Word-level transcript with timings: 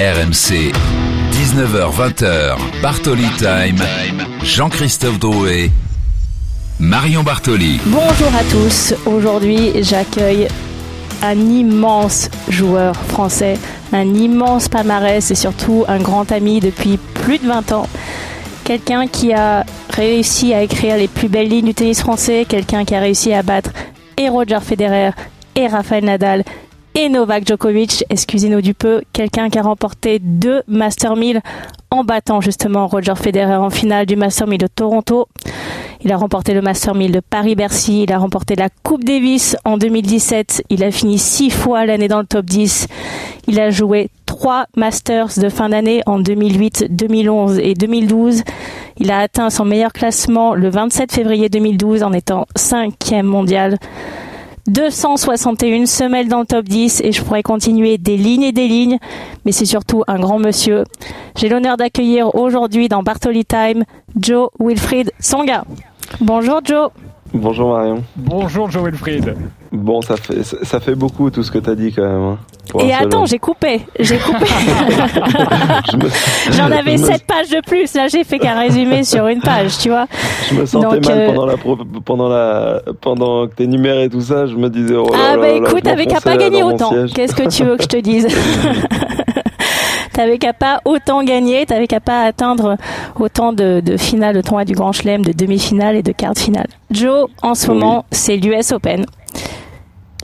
RMC, 0.00 0.72
19h-20h, 1.30 2.56
Bartoli 2.80 3.26
Time, 3.36 3.84
Jean-Christophe 4.42 5.18
Drouet, 5.18 5.70
Marion 6.78 7.22
Bartoli. 7.22 7.78
Bonjour 7.84 8.34
à 8.34 8.42
tous. 8.44 8.94
Aujourd'hui, 9.04 9.72
j'accueille 9.82 10.48
un 11.22 11.38
immense 11.38 12.30
joueur 12.48 12.96
français, 12.96 13.58
un 13.92 14.14
immense 14.14 14.70
palmarès 14.70 15.30
et 15.30 15.34
surtout 15.34 15.84
un 15.86 15.98
grand 15.98 16.32
ami 16.32 16.60
depuis 16.60 16.96
plus 16.96 17.36
de 17.36 17.46
20 17.46 17.72
ans. 17.72 17.86
Quelqu'un 18.64 19.06
qui 19.06 19.34
a 19.34 19.66
réussi 19.90 20.54
à 20.54 20.62
écrire 20.62 20.96
les 20.96 21.08
plus 21.08 21.28
belles 21.28 21.50
lignes 21.50 21.66
du 21.66 21.74
tennis 21.74 22.00
français, 22.00 22.46
quelqu'un 22.48 22.86
qui 22.86 22.94
a 22.94 23.00
réussi 23.00 23.34
à 23.34 23.42
battre 23.42 23.72
et 24.16 24.30
Roger 24.30 24.60
Federer 24.62 25.10
et 25.56 25.66
Rafael 25.66 26.06
Nadal 26.06 26.42
et 26.94 27.08
Novak 27.08 27.46
Djokovic, 27.46 28.04
excusez-nous 28.10 28.60
du 28.60 28.74
peu, 28.74 29.02
quelqu'un 29.12 29.48
qui 29.48 29.58
a 29.58 29.62
remporté 29.62 30.18
deux 30.18 30.62
Master 30.66 31.16
1000 31.16 31.40
en 31.90 32.04
battant 32.04 32.40
justement 32.40 32.86
Roger 32.86 33.14
Federer 33.16 33.56
en 33.56 33.70
finale 33.70 34.06
du 34.06 34.16
Master 34.16 34.46
1000 34.46 34.58
de 34.58 34.66
Toronto. 34.66 35.28
Il 36.02 36.12
a 36.12 36.16
remporté 36.16 36.54
le 36.54 36.62
Master 36.62 36.94
1000 36.94 37.12
de 37.12 37.20
Paris-Bercy, 37.20 38.02
il 38.04 38.12
a 38.12 38.18
remporté 38.18 38.56
la 38.56 38.68
Coupe 38.82 39.04
Davis 39.04 39.56
en 39.64 39.76
2017, 39.76 40.64
il 40.70 40.82
a 40.82 40.90
fini 40.90 41.18
six 41.18 41.50
fois 41.50 41.84
l'année 41.86 42.08
dans 42.08 42.20
le 42.20 42.26
top 42.26 42.46
10, 42.46 42.86
il 43.46 43.60
a 43.60 43.70
joué 43.70 44.08
trois 44.26 44.66
Masters 44.76 45.38
de 45.38 45.48
fin 45.48 45.68
d'année 45.68 46.02
en 46.06 46.18
2008, 46.18 46.86
2011 46.90 47.58
et 47.58 47.74
2012. 47.74 48.42
Il 48.98 49.10
a 49.10 49.18
atteint 49.18 49.50
son 49.50 49.64
meilleur 49.64 49.92
classement 49.92 50.54
le 50.54 50.68
27 50.70 51.12
février 51.12 51.48
2012 51.48 52.02
en 52.02 52.12
étant 52.12 52.46
cinquième 52.56 53.26
mondial. 53.26 53.78
261 54.66 55.86
semelles 55.86 56.28
dans 56.28 56.40
le 56.40 56.46
top 56.46 56.66
10 56.66 57.00
et 57.04 57.12
je 57.12 57.22
pourrais 57.22 57.42
continuer 57.42 57.98
des 57.98 58.16
lignes 58.16 58.42
et 58.42 58.52
des 58.52 58.68
lignes, 58.68 58.98
mais 59.44 59.52
c'est 59.52 59.64
surtout 59.64 60.04
un 60.06 60.18
grand 60.18 60.38
monsieur. 60.38 60.84
J'ai 61.36 61.48
l'honneur 61.48 61.76
d'accueillir 61.76 62.34
aujourd'hui 62.34 62.88
dans 62.88 63.02
Bartoli 63.02 63.44
Time 63.44 63.84
Joe 64.18 64.50
Wilfried 64.58 65.12
Songa. 65.18 65.64
Bonjour 66.20 66.60
Joe. 66.64 66.90
Bonjour 67.32 67.70
Marion. 67.70 68.04
Bonjour 68.16 68.70
Joe 68.70 68.84
Wilfried. 68.84 69.36
Bon, 69.72 70.02
ça 70.02 70.16
fait, 70.16 70.42
ça 70.42 70.80
fait 70.80 70.96
beaucoup 70.96 71.30
tout 71.30 71.44
ce 71.44 71.50
que 71.52 71.58
tu 71.58 71.70
as 71.70 71.76
dit 71.76 71.92
quand 71.92 72.02
même. 72.02 72.22
Hein, 72.22 72.38
et 72.80 72.92
attends, 72.92 73.24
j'ai 73.24 73.38
coupé. 73.38 73.82
J'ai 74.00 74.18
coupé. 74.18 74.46
J'en 76.52 76.70
avais 76.70 76.96
7 76.96 77.24
pages 77.24 77.50
de 77.50 77.60
plus. 77.64 77.94
Là, 77.94 78.08
j'ai 78.08 78.24
fait 78.24 78.38
qu'un 78.38 78.58
résumé 78.58 79.04
sur 79.04 79.28
une 79.28 79.40
page, 79.40 79.78
tu 79.78 79.88
vois. 79.88 80.06
Je 80.48 80.56
me 80.56 80.66
sentais 80.66 81.00
mal 81.00 81.18
euh, 81.18 81.26
pendant, 81.28 81.46
la 81.46 81.54
pendant, 82.04 82.28
la, 82.28 82.82
pendant 83.00 83.46
que 83.46 83.54
t'énumérais 83.54 84.08
tout 84.08 84.20
ça. 84.20 84.46
Je 84.46 84.56
me 84.56 84.68
disais, 84.68 84.96
oh 84.96 85.08
Ah, 85.14 85.36
bah 85.36 85.50
écoute, 85.50 85.82
t'avais 85.82 86.06
qu'à 86.06 86.20
pas 86.20 86.36
gagner 86.36 86.64
autant. 86.64 86.92
Qu'est-ce 87.14 87.34
que 87.34 87.48
tu 87.48 87.64
veux 87.64 87.76
que 87.76 87.84
je 87.84 87.88
te 87.88 87.98
dise 87.98 88.26
T'avais 90.12 90.38
qu'à 90.38 90.52
pas 90.52 90.80
autant 90.84 91.22
gagner, 91.22 91.64
t'avais 91.66 91.86
qu'à 91.86 92.00
pas 92.00 92.24
atteindre 92.24 92.76
autant 93.18 93.52
de, 93.52 93.80
de 93.80 93.96
finales 93.96 94.34
de 94.34 94.40
tournoi 94.40 94.64
du 94.64 94.74
Grand 94.74 94.92
Chelem, 94.92 95.24
de 95.24 95.32
demi-finales 95.32 95.96
et 95.96 96.02
de 96.02 96.12
quarts 96.12 96.34
de 96.34 96.38
finale. 96.38 96.66
Joe, 96.90 97.28
en 97.42 97.54
ce 97.54 97.68
moment, 97.68 98.04
c'est 98.10 98.36
l'US 98.36 98.72
Open. 98.72 99.06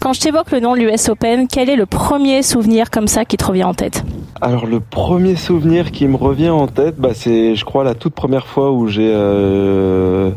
Quand 0.01 0.13
je 0.13 0.21
t'évoque 0.21 0.51
le 0.53 0.61
nom 0.61 0.75
de 0.75 0.81
l'US 0.81 1.09
Open, 1.09 1.49
quel 1.49 1.71
est 1.71 1.77
le 1.77 1.87
premier 1.87 2.43
souvenir 2.43 2.91
comme 2.91 3.07
ça 3.07 3.25
qui 3.25 3.37
te 3.37 3.45
revient 3.45 3.65
en 3.65 3.75
tête? 3.75 4.05
Alors 4.41 4.67
le 4.67 4.81
premier 4.81 5.37
souvenir 5.37 5.91
qui 5.91 6.07
me 6.07 6.17
revient 6.17 6.51
en 6.51 6.67
tête, 6.67 6.97
bah, 6.99 7.11
c'est 7.15 7.55
je 7.55 7.65
crois 7.65 7.83
la 7.83 7.95
toute 7.95 8.15
première 8.15 8.47
fois 8.47 8.73
où 8.73 8.87
j'ai... 8.89 9.11
Euh... 9.15 10.31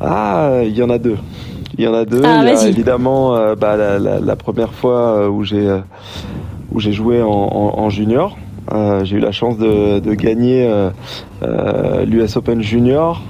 Ah, 0.00 0.60
il 0.64 0.76
y 0.76 0.82
en 0.82 0.90
a 0.90 0.98
deux. 0.98 1.18
Il 1.76 1.84
y 1.84 1.88
en 1.88 1.94
a 1.94 2.04
deux. 2.04 2.22
Ah, 2.24 2.40
il 2.42 2.48
y 2.48 2.50
a 2.50 2.68
évidemment 2.68 3.36
euh, 3.36 3.54
bah, 3.54 3.76
la, 3.76 3.98
la, 3.98 4.18
la, 4.20 4.36
première 4.36 4.72
fois 4.72 5.18
euh, 5.18 5.28
où 5.28 5.44
j'ai 5.44 5.68
où 6.70 6.80
j'ai 6.80 6.92
joué 6.92 7.22
en, 7.22 7.28
en, 7.28 7.78
en 7.78 7.90
junior. 7.90 8.36
Euh, 8.72 9.04
j'ai 9.04 9.16
eu 9.16 9.20
la 9.20 9.32
chance 9.32 9.58
de, 9.58 9.98
de 9.98 10.14
gagner 10.14 10.66
euh, 10.66 10.90
euh, 11.42 12.04
l'US 12.04 12.36
Open 12.36 12.62
Junior. 12.62 13.20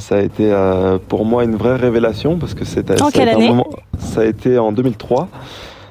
ça 0.00 0.16
a 0.16 0.20
été 0.20 0.52
pour 1.08 1.24
moi 1.24 1.44
une 1.44 1.56
vraie 1.56 1.76
révélation 1.76 2.36
parce 2.38 2.54
que 2.54 2.64
c'était 2.64 2.96
Ça 3.98 4.20
a 4.20 4.24
été 4.24 4.58
en 4.58 4.72
2003. 4.72 5.28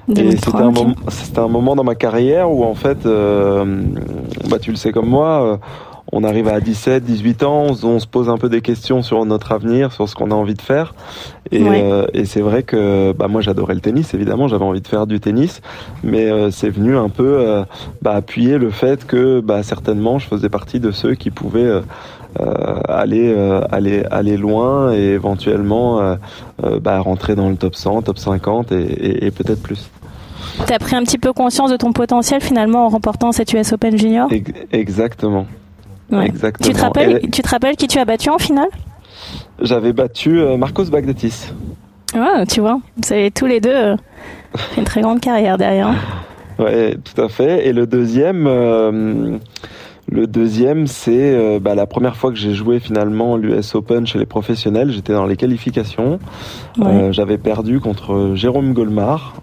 2003 0.07 0.23
et 0.23 0.37
c'était 0.37 0.57
un, 0.57 0.71
moment, 0.71 0.95
un 1.37 1.47
moment 1.47 1.75
dans 1.75 1.83
ma 1.83 1.95
carrière 1.95 2.51
où 2.51 2.63
en 2.63 2.75
fait, 2.75 3.05
bah, 3.05 4.59
tu 4.61 4.71
le 4.71 4.77
sais 4.77 4.91
comme 4.91 5.09
moi, 5.09 5.59
on 6.15 6.23
arrive 6.23 6.47
à 6.47 6.61
17, 6.61 7.03
18 7.03 7.43
ans, 7.43 7.65
on, 7.83 7.99
se 7.99 8.07
pose 8.07 8.29
un 8.29 8.37
peu 8.37 8.47
des 8.47 8.61
questions 8.61 9.03
sur 9.03 9.25
notre 9.25 9.51
avenir, 9.51 9.91
sur 9.91 10.07
ce 10.07 10.15
qu'on 10.15 10.31
a 10.31 10.33
envie 10.33 10.53
de 10.53 10.61
faire. 10.61 10.95
Et, 11.51 11.61
euh, 11.61 12.07
et 12.13 12.23
c'est 12.23 12.39
vrai 12.39 12.63
que 12.63 13.11
bah, 13.11 13.27
moi 13.27 13.41
j'adorais 13.41 13.73
le 13.73 13.81
tennis, 13.81 14.13
évidemment, 14.13 14.47
j'avais 14.47 14.63
envie 14.63 14.79
de 14.79 14.87
faire 14.87 15.07
du 15.07 15.19
tennis, 15.19 15.61
mais 16.05 16.31
euh, 16.31 16.51
c'est 16.51 16.69
venu 16.69 16.95
un 16.95 17.09
peu 17.09 17.39
euh, 17.41 17.65
bah, 18.01 18.13
appuyer 18.13 18.57
le 18.57 18.69
fait 18.69 19.05
que 19.05 19.41
bah, 19.41 19.61
certainement 19.61 20.17
je 20.17 20.27
faisais 20.27 20.47
partie 20.47 20.79
de 20.79 20.91
ceux 20.91 21.15
qui 21.15 21.31
pouvaient 21.31 21.81
aller, 22.87 23.35
aller, 23.71 24.05
aller 24.09 24.37
loin 24.37 24.93
et 24.93 25.13
éventuellement 25.13 26.17
bah, 26.81 26.99
rentrer 26.99 27.35
dans 27.35 27.49
le 27.49 27.57
top 27.57 27.75
100, 27.75 28.03
top 28.03 28.17
50 28.17 28.71
et, 28.71 28.75
et, 28.75 29.25
et 29.25 29.31
peut-être 29.31 29.61
plus. 29.61 29.89
Tu 30.65 30.73
as 30.73 30.79
pris 30.79 30.95
un 30.95 31.03
petit 31.03 31.17
peu 31.17 31.33
conscience 31.33 31.71
de 31.71 31.77
ton 31.77 31.91
potentiel 31.91 32.41
finalement 32.41 32.85
en 32.85 32.89
remportant 32.89 33.33
cette 33.33 33.51
US 33.51 33.73
Open 33.73 33.97
Junior? 33.97 34.29
Exactement. 34.71 35.45
Tu 36.09 36.71
te, 36.71 36.81
rappelles, 36.81 37.21
tu 37.31 37.41
te 37.41 37.49
rappelles 37.49 37.75
qui 37.75 37.87
tu 37.87 37.97
as 37.97 38.05
battu 38.05 38.29
en 38.29 38.37
finale? 38.37 38.69
J'avais 39.61 39.93
battu 39.93 40.39
euh, 40.39 40.57
Marcos 40.57 40.85
Bagdatis. 40.85 41.51
Ah, 42.13 42.43
tu 42.47 42.59
vois, 42.59 42.79
vous 42.97 43.13
avez 43.13 43.31
tous 43.31 43.45
les 43.45 43.59
deux 43.59 43.73
euh, 43.75 43.95
une 44.77 44.83
très 44.83 45.01
grande 45.01 45.19
carrière 45.19 45.57
derrière. 45.57 45.93
Ouais, 46.57 46.95
tout 46.95 47.21
à 47.21 47.27
fait. 47.27 47.67
Et 47.67 47.73
le 47.73 47.85
deuxième, 47.85 48.47
euh, 48.47 49.37
le 50.07 50.27
deuxième, 50.27 50.87
c'est 50.87 51.59
bah, 51.59 51.73
la 51.75 51.87
première 51.87 52.15
fois 52.15 52.31
que 52.31 52.37
j'ai 52.37 52.53
joué 52.53 52.79
finalement 52.79 53.37
l'US 53.37 53.73
Open 53.75 54.05
chez 54.05 54.19
les 54.19 54.25
professionnels. 54.25 54.91
J'étais 54.91 55.13
dans 55.13 55.25
les 55.25 55.35
qualifications. 55.35 56.19
J'avais 57.11 57.37
perdu 57.37 57.79
contre 57.79 58.33
Jérôme 58.35 58.73
Golmar 58.73 59.41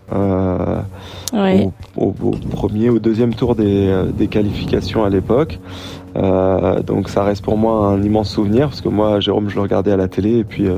au, 1.97 2.12
premier, 2.53 2.91
au 2.91 2.99
deuxième 3.00 3.34
tour 3.34 3.55
des, 3.56 4.05
des 4.17 4.28
qualifications 4.28 5.05
à 5.05 5.11
l'époque. 5.11 5.59
Euh, 6.17 6.83
donc 6.83 7.09
ça 7.09 7.25
reste 7.25 7.43
pour 7.43 7.56
moi 7.56 7.87
un 7.87 8.03
immense 8.03 8.31
souvenir 8.31 8.69
parce 8.69 8.83
que 8.83 8.89
moi 8.89 9.21
Jérôme 9.21 9.49
je 9.49 9.55
le 9.55 9.62
regardais 9.62 9.93
à 9.93 9.97
la 9.97 10.09
télé 10.09 10.39
et 10.39 10.44
puis 10.44 10.67
euh, 10.67 10.77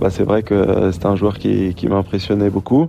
bah, 0.00 0.10
c'est 0.10 0.24
vrai 0.24 0.42
que 0.42 0.90
c'était 0.90 1.06
un 1.06 1.14
joueur 1.14 1.38
qui, 1.38 1.74
qui 1.74 1.86
m'impressionnait 1.86 2.50
beaucoup. 2.50 2.88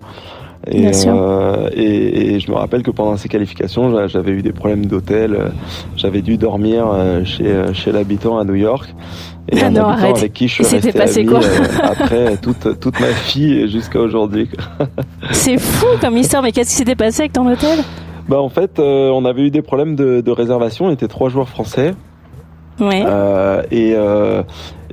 Et, 0.68 0.90
euh, 1.08 1.70
et, 1.74 2.36
et, 2.36 2.40
je 2.40 2.50
me 2.50 2.56
rappelle 2.56 2.84
que 2.84 2.92
pendant 2.92 3.18
ces 3.18 3.28
qualifications, 3.28 4.08
j'avais 4.08 4.32
eu 4.32 4.42
des 4.42 4.54
problèmes 4.54 4.86
d'hôtel. 4.86 5.52
J'avais 5.98 6.22
dû 6.22 6.38
dormir 6.38 6.88
euh, 6.88 7.26
chez, 7.26 7.48
euh, 7.48 7.74
chez 7.74 7.92
l'habitant 7.92 8.38
à 8.38 8.46
New 8.46 8.56
York. 8.56 8.94
Et 9.52 9.62
ah 9.62 9.68
un 9.68 9.72
non, 9.72 9.88
habitant 9.88 10.16
avec 10.16 10.34
qui 10.34 10.48
je 10.48 10.64
suis 10.64 10.76
resté 10.76 10.94
passé 10.94 11.20
ami, 11.20 11.30
quoi 11.30 11.42
après 11.84 12.38
toute, 12.38 12.80
toute 12.80 13.00
ma 13.02 13.10
vie 13.28 13.70
jusqu'à 13.70 14.00
aujourd'hui. 14.00 14.50
C'est 15.32 15.58
fou 15.58 15.88
comme 16.00 16.18
histoire, 16.18 16.42
mais 16.42 16.54
qu'est-ce 16.54 16.70
qui 16.70 16.76
s'était 16.78 16.96
passé 16.96 17.22
avec 17.22 17.34
ton 17.34 17.52
hôtel? 17.52 17.80
Bah 18.30 18.40
en 18.40 18.50
fait, 18.50 18.80
euh, 18.80 19.10
on 19.10 19.26
avait 19.26 19.42
eu 19.42 19.52
des 19.52 19.62
problèmes 19.62 19.96
de, 19.96 20.22
de 20.22 20.32
réservation. 20.32 20.86
On 20.86 20.92
était 20.92 21.10
trois 21.10 21.30
joueurs 21.30 21.50
français. 21.50 21.94
Ouais. 22.80 23.04
Euh, 23.06 23.62
et 23.70 23.94
euh, 23.96 24.44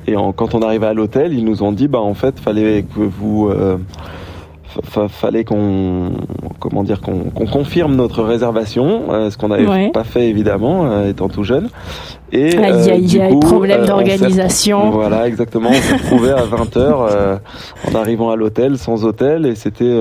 et 0.08 0.16
en, 0.16 0.32
quand 0.32 0.54
on 0.54 0.62
arrivait 0.62 0.88
à 0.88 0.94
l'hôtel, 0.94 1.32
ils 1.32 1.44
nous 1.44 1.62
ont 1.62 1.70
dit 1.70 1.86
bah 1.86 2.00
en 2.00 2.14
fait, 2.14 2.40
fallait 2.40 2.82
que 2.82 3.00
vous 3.00 3.50
euh, 4.96 5.08
fallait 5.08 5.44
qu'on 5.44 6.12
comment 6.58 6.84
dire 6.84 7.00
qu'on 7.00 7.30
confirme 7.30 7.96
notre 7.96 8.22
réservation, 8.22 9.04
euh, 9.10 9.30
ce 9.30 9.38
qu'on 9.38 9.48
n'avait 9.48 9.66
ouais. 9.66 9.90
pas 9.90 10.04
fait 10.04 10.28
évidemment 10.28 10.86
euh, 10.86 11.08
étant 11.08 11.28
tout 11.28 11.44
jeune. 11.44 11.68
Et 12.32 12.56
aïe, 12.56 12.90
aïe, 12.90 13.20
aïe, 13.20 13.40
problème 13.40 13.86
d'organisation. 13.86 14.90
Voilà, 14.90 15.26
exactement. 15.26 15.70
On 15.70 15.74
s'est 15.74 15.96
retrouvé 15.96 16.30
à 16.30 16.44
20 16.44 16.76
h 16.76 17.38
en 17.88 17.94
arrivant 17.96 18.30
à 18.30 18.36
l'hôtel, 18.36 18.78
sans 18.78 19.04
hôtel, 19.04 19.46
et 19.46 19.56
c'était 19.56 19.98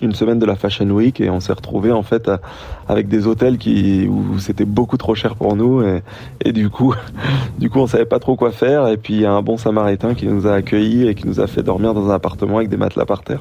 une 0.00 0.14
semaine 0.14 0.38
de 0.38 0.46
la 0.46 0.54
Fashion 0.54 0.86
Week, 0.86 1.20
et 1.20 1.28
on 1.28 1.40
s'est 1.40 1.52
retrouvé 1.52 1.92
en 1.92 2.02
fait 2.02 2.30
à, 2.30 2.40
avec 2.88 3.08
des 3.08 3.26
hôtels 3.26 3.58
qui 3.58 4.08
où 4.08 4.38
c'était 4.38 4.64
beaucoup 4.64 4.96
trop 4.96 5.14
cher 5.14 5.36
pour 5.36 5.54
nous, 5.54 5.82
et, 5.82 6.02
et 6.42 6.52
du 6.52 6.70
coup, 6.70 6.94
du 7.58 7.68
coup, 7.68 7.80
on 7.80 7.86
savait 7.86 8.06
pas 8.06 8.20
trop 8.20 8.36
quoi 8.36 8.52
faire. 8.52 8.88
Et 8.88 8.96
puis 8.96 9.14
il 9.14 9.20
y 9.20 9.26
a 9.26 9.32
un 9.32 9.42
bon 9.42 9.58
Samaritain 9.58 10.14
qui 10.14 10.26
nous 10.26 10.46
a 10.46 10.54
accueillis 10.54 11.08
et 11.08 11.14
qui 11.14 11.26
nous 11.26 11.40
a 11.40 11.46
fait 11.46 11.62
dormir 11.62 11.94
dans 11.94 12.10
un 12.10 12.14
appartement 12.14 12.58
avec 12.58 12.68
des 12.68 12.76
matelas 12.76 13.04
par 13.04 13.22
terre. 13.22 13.40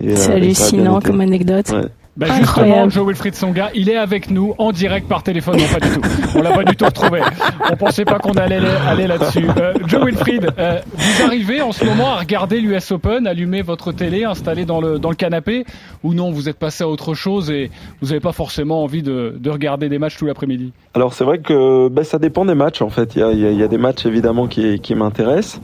C'est 0.00 0.30
euh, 0.30 0.34
hallucinant 0.34 1.00
comme 1.00 1.20
anecdote. 1.20 1.68
Ouais. 1.70 1.84
Bah 2.16 2.26
justement, 2.38 2.88
Joe 2.88 3.08
Wilfried 3.08 3.34
Songa, 3.34 3.70
il 3.74 3.90
est 3.90 3.96
avec 3.96 4.30
nous 4.30 4.54
en 4.58 4.70
direct 4.70 5.08
par 5.08 5.24
téléphone. 5.24 5.56
Non, 5.56 5.64
pas 5.66 5.80
du 5.80 5.92
tout. 5.94 6.00
On 6.36 6.42
l'a 6.42 6.52
pas 6.52 6.62
du 6.62 6.76
tout 6.76 6.84
retrouvé. 6.84 7.20
On 7.68 7.76
pensait 7.76 8.04
pas 8.04 8.20
qu'on 8.20 8.34
allait 8.34 8.60
aller 8.86 9.08
là-dessus. 9.08 9.46
Euh, 9.58 9.74
Joe 9.88 10.04
Wilfried, 10.04 10.48
euh, 10.56 10.78
vous 10.94 11.22
arrivez 11.24 11.60
en 11.60 11.72
ce 11.72 11.84
moment 11.84 12.12
à 12.12 12.20
regarder 12.20 12.60
l'US 12.60 12.92
Open, 12.92 13.26
allumer 13.26 13.62
votre 13.62 13.90
télé, 13.90 14.22
installé 14.22 14.64
dans 14.64 14.80
le, 14.80 15.00
dans 15.00 15.10
le 15.10 15.16
canapé, 15.16 15.64
ou 16.04 16.14
non, 16.14 16.30
vous 16.30 16.48
êtes 16.48 16.58
passé 16.58 16.84
à 16.84 16.88
autre 16.88 17.14
chose 17.14 17.50
et 17.50 17.72
vous 18.00 18.08
n'avez 18.08 18.20
pas 18.20 18.32
forcément 18.32 18.84
envie 18.84 19.02
de, 19.02 19.34
de 19.36 19.50
regarder 19.50 19.88
des 19.88 19.98
matchs 19.98 20.16
tout 20.16 20.26
l'après-midi? 20.26 20.72
Alors 20.94 21.14
c'est 21.14 21.24
vrai 21.24 21.38
que 21.38 21.88
ben, 21.88 22.04
ça 22.04 22.20
dépend 22.20 22.44
des 22.44 22.54
matchs 22.54 22.80
en 22.80 22.90
fait. 22.90 23.16
Il 23.16 23.18
y 23.18 23.22
a, 23.24 23.32
il 23.32 23.58
y 23.58 23.62
a 23.62 23.68
des 23.68 23.78
matchs 23.78 24.06
évidemment 24.06 24.46
qui, 24.46 24.78
qui 24.78 24.94
m'intéressent, 24.94 25.60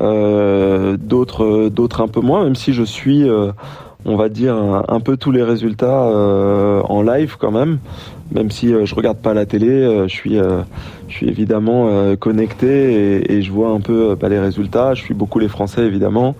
euh, 0.00 0.96
d'autres, 0.96 1.68
d'autres 1.68 2.00
un 2.00 2.08
peu 2.08 2.20
moins, 2.20 2.42
même 2.42 2.56
si 2.56 2.72
je 2.72 2.82
suis... 2.82 3.24
Euh, 4.06 4.10
on 4.10 4.16
va 4.16 4.28
dire, 4.28 4.54
un, 4.56 5.00
peu 5.00 5.16
tous 5.16 5.32
les 5.32 5.42
résultats 5.42 6.02
en 6.02 7.02
live 7.02 7.36
quand 7.38 7.50
même. 7.52 7.78
Même 8.34 8.50
si 8.50 8.68
je 8.68 8.94
regarde 8.94 9.18
pas 9.18 9.34
la 9.34 9.46
télé, 9.46 10.06
je 10.08 10.12
suis 10.12 10.38
je 11.12 11.18
suis 11.18 11.28
évidemment 11.28 11.88
euh, 11.88 12.16
connecté 12.16 13.30
et, 13.30 13.42
je 13.42 13.52
vois 13.52 13.68
un 13.68 13.80
peu 13.80 14.16
bah, 14.18 14.28
les 14.30 14.38
résultats. 14.38 14.94
Je 14.94 15.02
suis 15.02 15.14
beaucoup 15.14 15.38
les 15.38 15.48
Français 15.48 15.82
évidemment 15.82 16.34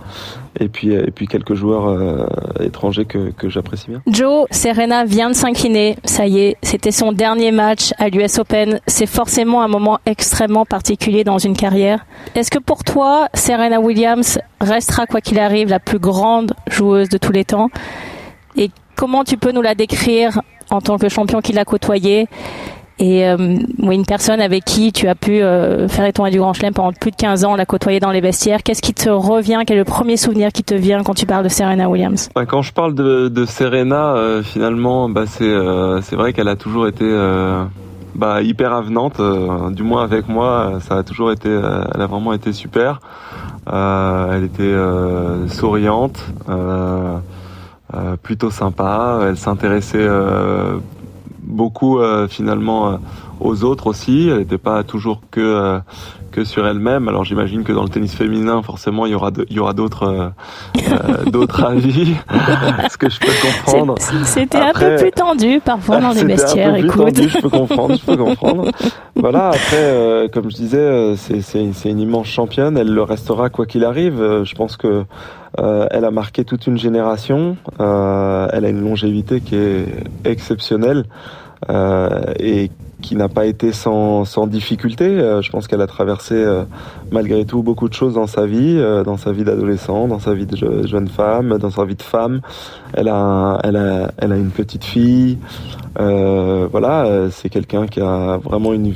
et 0.59 0.69
puis 0.69 0.93
et 0.93 1.11
puis 1.11 1.27
quelques 1.27 1.55
joueurs 1.55 1.89
euh, 1.89 2.27
étrangers 2.61 3.05
que, 3.05 3.31
que 3.33 3.51
j'apprécie 3.51 3.91
bien. 3.91 4.01
Joe, 4.07 4.47
Serena 4.51 5.05
vient 5.05 5.29
de 5.29 5.35
s'incliner. 5.35 5.97
Ça 6.05 6.27
y 6.27 6.41
est, 6.41 6.57
c'était 6.63 6.91
son 6.91 7.13
dernier 7.13 7.53
match 7.53 7.93
à 7.99 8.09
l'US 8.09 8.39
Open. 8.39 8.81
C'est 8.87 9.07
forcément 9.07 9.63
un 9.63 9.69
moment 9.69 9.99
extrêmement 10.07 10.65
particulier 10.65 11.23
dans 11.23 11.39
une 11.39 11.57
carrière. 11.57 12.07
Est-ce 12.35 12.51
que 12.51 12.59
pour 12.59 12.83
toi, 12.83 13.29
Serena 13.35 13.79
Williams 13.79 14.39
restera 14.61 15.07
quoi 15.07 15.21
qu'il 15.21 15.39
arrive 15.39 15.69
la 15.69 15.81
plus 15.81 15.99
grande 15.99 16.55
joueuse 16.71 17.11
de 17.11 17.19
tous 17.19 17.33
les 17.33 17.45
temps? 17.45 17.69
Et 18.57 18.71
comment 18.97 19.25
tu 19.25 19.37
peux 19.37 19.53
nous 19.53 19.63
la 19.63 19.75
décrire 19.75 20.41
en 20.71 20.81
tant 20.81 20.99
que 20.99 21.09
champion 21.09 21.41
qui 21.41 21.53
l'a 21.53 21.65
côtoyée 21.65 22.29
et 22.99 23.27
euh, 23.27 23.37
une 23.81 24.07
personne 24.07 24.41
avec 24.41 24.65
qui 24.65 24.93
tu 24.93 25.09
as 25.09 25.15
pu 25.15 25.43
euh, 25.43 25.89
faire 25.89 26.05
les 26.05 26.31
du 26.31 26.39
Grand 26.39 26.53
Chelem 26.53 26.73
pendant 26.73 26.93
plus 26.93 27.11
de 27.11 27.17
15 27.17 27.45
ans, 27.45 27.57
la 27.57 27.67
côtoyer 27.67 28.01
dans 28.01 28.11
les 28.11 28.21
vestiaires, 28.21 28.63
qu'est-ce 28.63 28.83
qui 28.83 28.95
te 28.95 29.09
revient? 29.09 29.63
Quel 29.67 29.77
est 29.77 29.81
le 29.81 29.85
premier 29.85 30.17
souvenir 30.17 30.53
qui 30.53 30.63
te 30.63 30.75
vient 30.75 31.03
quand 31.03 31.15
tu 31.15 31.27
parles 31.27 31.43
de 31.43 31.49
Serena 31.49 31.89
Williams? 31.89 32.29
Quand 32.47 32.63
je 32.63 32.73
parle 32.73 32.95
de, 32.95 33.45
Serena, 33.45 34.15
euh, 34.15 34.43
finalement, 34.43 35.09
bah, 35.09 35.25
c'est 35.27 35.53
c'est 36.03 36.17
vrai 36.17 36.33
qu'elle 36.33 36.49
a 36.49 36.57
toujours 36.57 36.87
été 36.87 37.05
bah, 38.15 38.43
hyper 38.43 38.73
avenante, 38.73 39.21
du 39.73 39.83
moins 39.83 40.05
avec 40.05 40.29
moi, 40.29 40.79
ça 40.81 40.99
a 40.99 41.03
toujours 41.03 41.33
été, 41.33 41.49
elle 41.49 42.01
a 42.01 42.07
vraiment 42.07 42.33
été 42.33 42.53
super. 42.53 43.01
elle 43.67 44.45
était 44.45 44.77
souriante, 45.49 46.25
plutôt 48.23 48.51
sympa, 48.51 49.21
elle 49.25 49.37
s'intéressait 49.37 50.07
beaucoup 51.43 51.99
euh, 51.99 52.27
finalement 52.29 52.93
euh, 52.93 52.97
aux 53.41 53.65
autres 53.65 53.87
aussi. 53.87 54.29
Elle 54.29 54.39
n'était 54.39 54.59
pas 54.59 54.83
toujours 54.83 55.23
que 55.31 55.41
euh, 55.41 55.79
que 56.33 56.43
sur 56.43 56.67
elle-même. 56.67 57.07
Alors 57.09 57.25
j'imagine 57.25 57.63
que 57.63 57.73
dans 57.73 57.85
le 57.85 57.89
tennis 57.89 58.15
féminin, 58.15 58.63
forcément, 58.63 59.07
il 59.07 59.13
y 59.13 59.15
aura 59.15 59.31
il 59.49 59.57
y 59.57 59.61
aura 59.61 59.73
d'autres 59.73 60.33
d'autres 61.27 61.65
avis, 61.65 62.15
ce 62.91 62.97
que 62.97 63.09
je 63.09 63.21
peux 63.21 63.33
comprendre. 63.41 63.95
C'était 64.25 64.59
un 64.59 64.73
peu 64.73 64.97
plus 64.97 65.13
tendu 65.13 65.61
parfois 65.65 66.01
dans 66.01 66.11
les 66.11 66.25
vestiaires. 66.25 66.75
Écoute, 66.75 67.23
je 67.23 67.41
peux 67.41 67.51
comprendre, 67.51 67.97
je 67.97 68.05
peux 68.05 68.17
comprendre. 68.17 68.71
voilà. 69.15 69.51
Après, 69.51 70.29
comme 70.33 70.51
je 70.51 70.57
disais, 70.57 71.15
c'est 71.17 71.91
une 71.91 72.01
immense 72.01 72.27
championne. 72.27 72.77
Elle 72.77 72.93
le 72.93 73.03
restera 73.03 73.49
quoi 73.51 73.67
qu'il 73.67 73.85
arrive. 73.85 74.43
je 74.45 74.55
pense 74.57 74.77
que 74.77 75.05
elle 75.57 76.05
a 76.05 76.11
marqué 76.11 76.45
toute 76.45 76.67
une 76.67 76.79
génération. 76.79 77.57
elle 77.79 77.85
a 78.65 78.69
une 78.69 78.83
longévité 78.83 79.41
qui 79.41 79.55
est 79.55 79.87
exceptionnelle. 80.25 81.05
Euh, 81.71 82.25
et 82.39 82.71
qui 83.03 83.17
n'a 83.17 83.29
pas 83.29 83.47
été 83.47 83.73
sans, 83.73 84.25
sans 84.25 84.47
difficulté. 84.47 85.05
Euh, 85.05 85.43
je 85.43 85.51
pense 85.51 85.67
qu'elle 85.67 85.83
a 85.83 85.87
traversé 85.87 86.35
euh, 86.35 86.65
malgré 87.11 87.45
tout 87.45 87.63
beaucoup 87.63 87.89
de 87.89 87.95
choses 87.95 88.15
dans 88.15 88.27
sa 88.27 88.47
vie, 88.47 88.81
dans 89.05 89.17
sa 89.17 89.33
vie 89.33 89.45
d'adolescent, 89.45 90.09
dans 90.09 90.19
sa 90.19 90.33
vie 90.33 90.47
de 90.47 90.87
jeune 90.87 91.09
femme, 91.09 91.59
dans 91.59 91.71
sa 91.71 91.85
vie 91.85 91.97
de 91.97 92.03
femme. 92.03 92.41
Elle 92.95 93.09
a, 93.09 93.59
elle 93.65 93.77
a, 93.77 94.13
elle 94.17 94.33
a 94.33 94.37
une 94.37 94.51
petite 94.51 94.85
fille. 94.85 95.39
voilà, 95.97 97.29
c'est 97.31 97.51
quelqu'un 97.51 97.87
qui 97.87 98.01
a 98.01 98.39
vraiment 98.39 98.73
une 98.73 98.95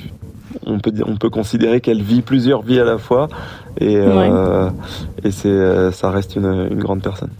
on 0.64 0.78
peut 0.78 0.92
on 1.06 1.16
peut 1.16 1.28
considérer 1.28 1.82
qu'elle 1.82 2.02
vit 2.02 2.22
plusieurs 2.22 2.62
vies 2.62 2.80
à 2.80 2.84
la 2.84 2.96
fois 2.96 3.28
et 3.78 3.98
et 5.22 5.30
c'est 5.30 5.92
ça 5.92 6.10
reste 6.10 6.36
une, 6.36 6.68
une 6.70 6.78
grande 6.78 7.02
personne 7.02 7.30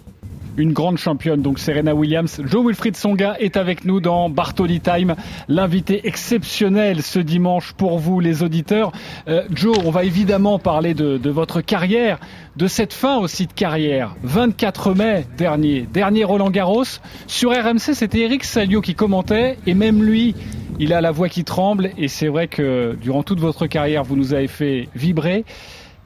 une 0.57 0.73
grande 0.73 0.97
championne, 0.97 1.41
donc 1.41 1.59
Serena 1.59 1.93
Williams. 1.93 2.41
Joe 2.43 2.65
Wilfried 2.65 2.97
Songa 2.97 3.35
est 3.39 3.57
avec 3.57 3.85
nous 3.85 4.01
dans 4.01 4.29
Bartoli 4.29 4.81
Time, 4.81 5.15
l'invité 5.47 6.07
exceptionnel 6.07 7.03
ce 7.03 7.19
dimanche 7.19 7.73
pour 7.73 7.99
vous 7.99 8.19
les 8.19 8.43
auditeurs. 8.43 8.91
Euh, 9.27 9.43
Joe, 9.51 9.77
on 9.85 9.91
va 9.91 10.03
évidemment 10.03 10.59
parler 10.59 10.93
de, 10.93 11.17
de, 11.17 11.29
votre 11.29 11.61
carrière, 11.61 12.19
de 12.55 12.67
cette 12.67 12.93
fin 12.93 13.17
aussi 13.17 13.45
de 13.45 13.53
carrière. 13.53 14.15
24 14.23 14.93
mai 14.95 15.25
dernier, 15.37 15.81
dernier 15.81 16.23
Roland 16.23 16.49
Garros. 16.49 16.99
Sur 17.27 17.51
RMC, 17.51 17.93
c'était 17.93 18.21
Eric 18.21 18.43
Salio 18.43 18.81
qui 18.81 18.95
commentait 18.95 19.57
et 19.67 19.73
même 19.73 20.03
lui, 20.03 20.35
il 20.79 20.93
a 20.93 21.01
la 21.01 21.11
voix 21.11 21.29
qui 21.29 21.43
tremble 21.43 21.91
et 21.97 22.07
c'est 22.07 22.27
vrai 22.27 22.47
que 22.47 22.97
durant 22.99 23.23
toute 23.23 23.39
votre 23.39 23.67
carrière, 23.67 24.03
vous 24.03 24.15
nous 24.15 24.33
avez 24.33 24.47
fait 24.47 24.89
vibrer, 24.95 25.45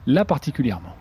là 0.06 0.24
particulièrement. 0.24 0.94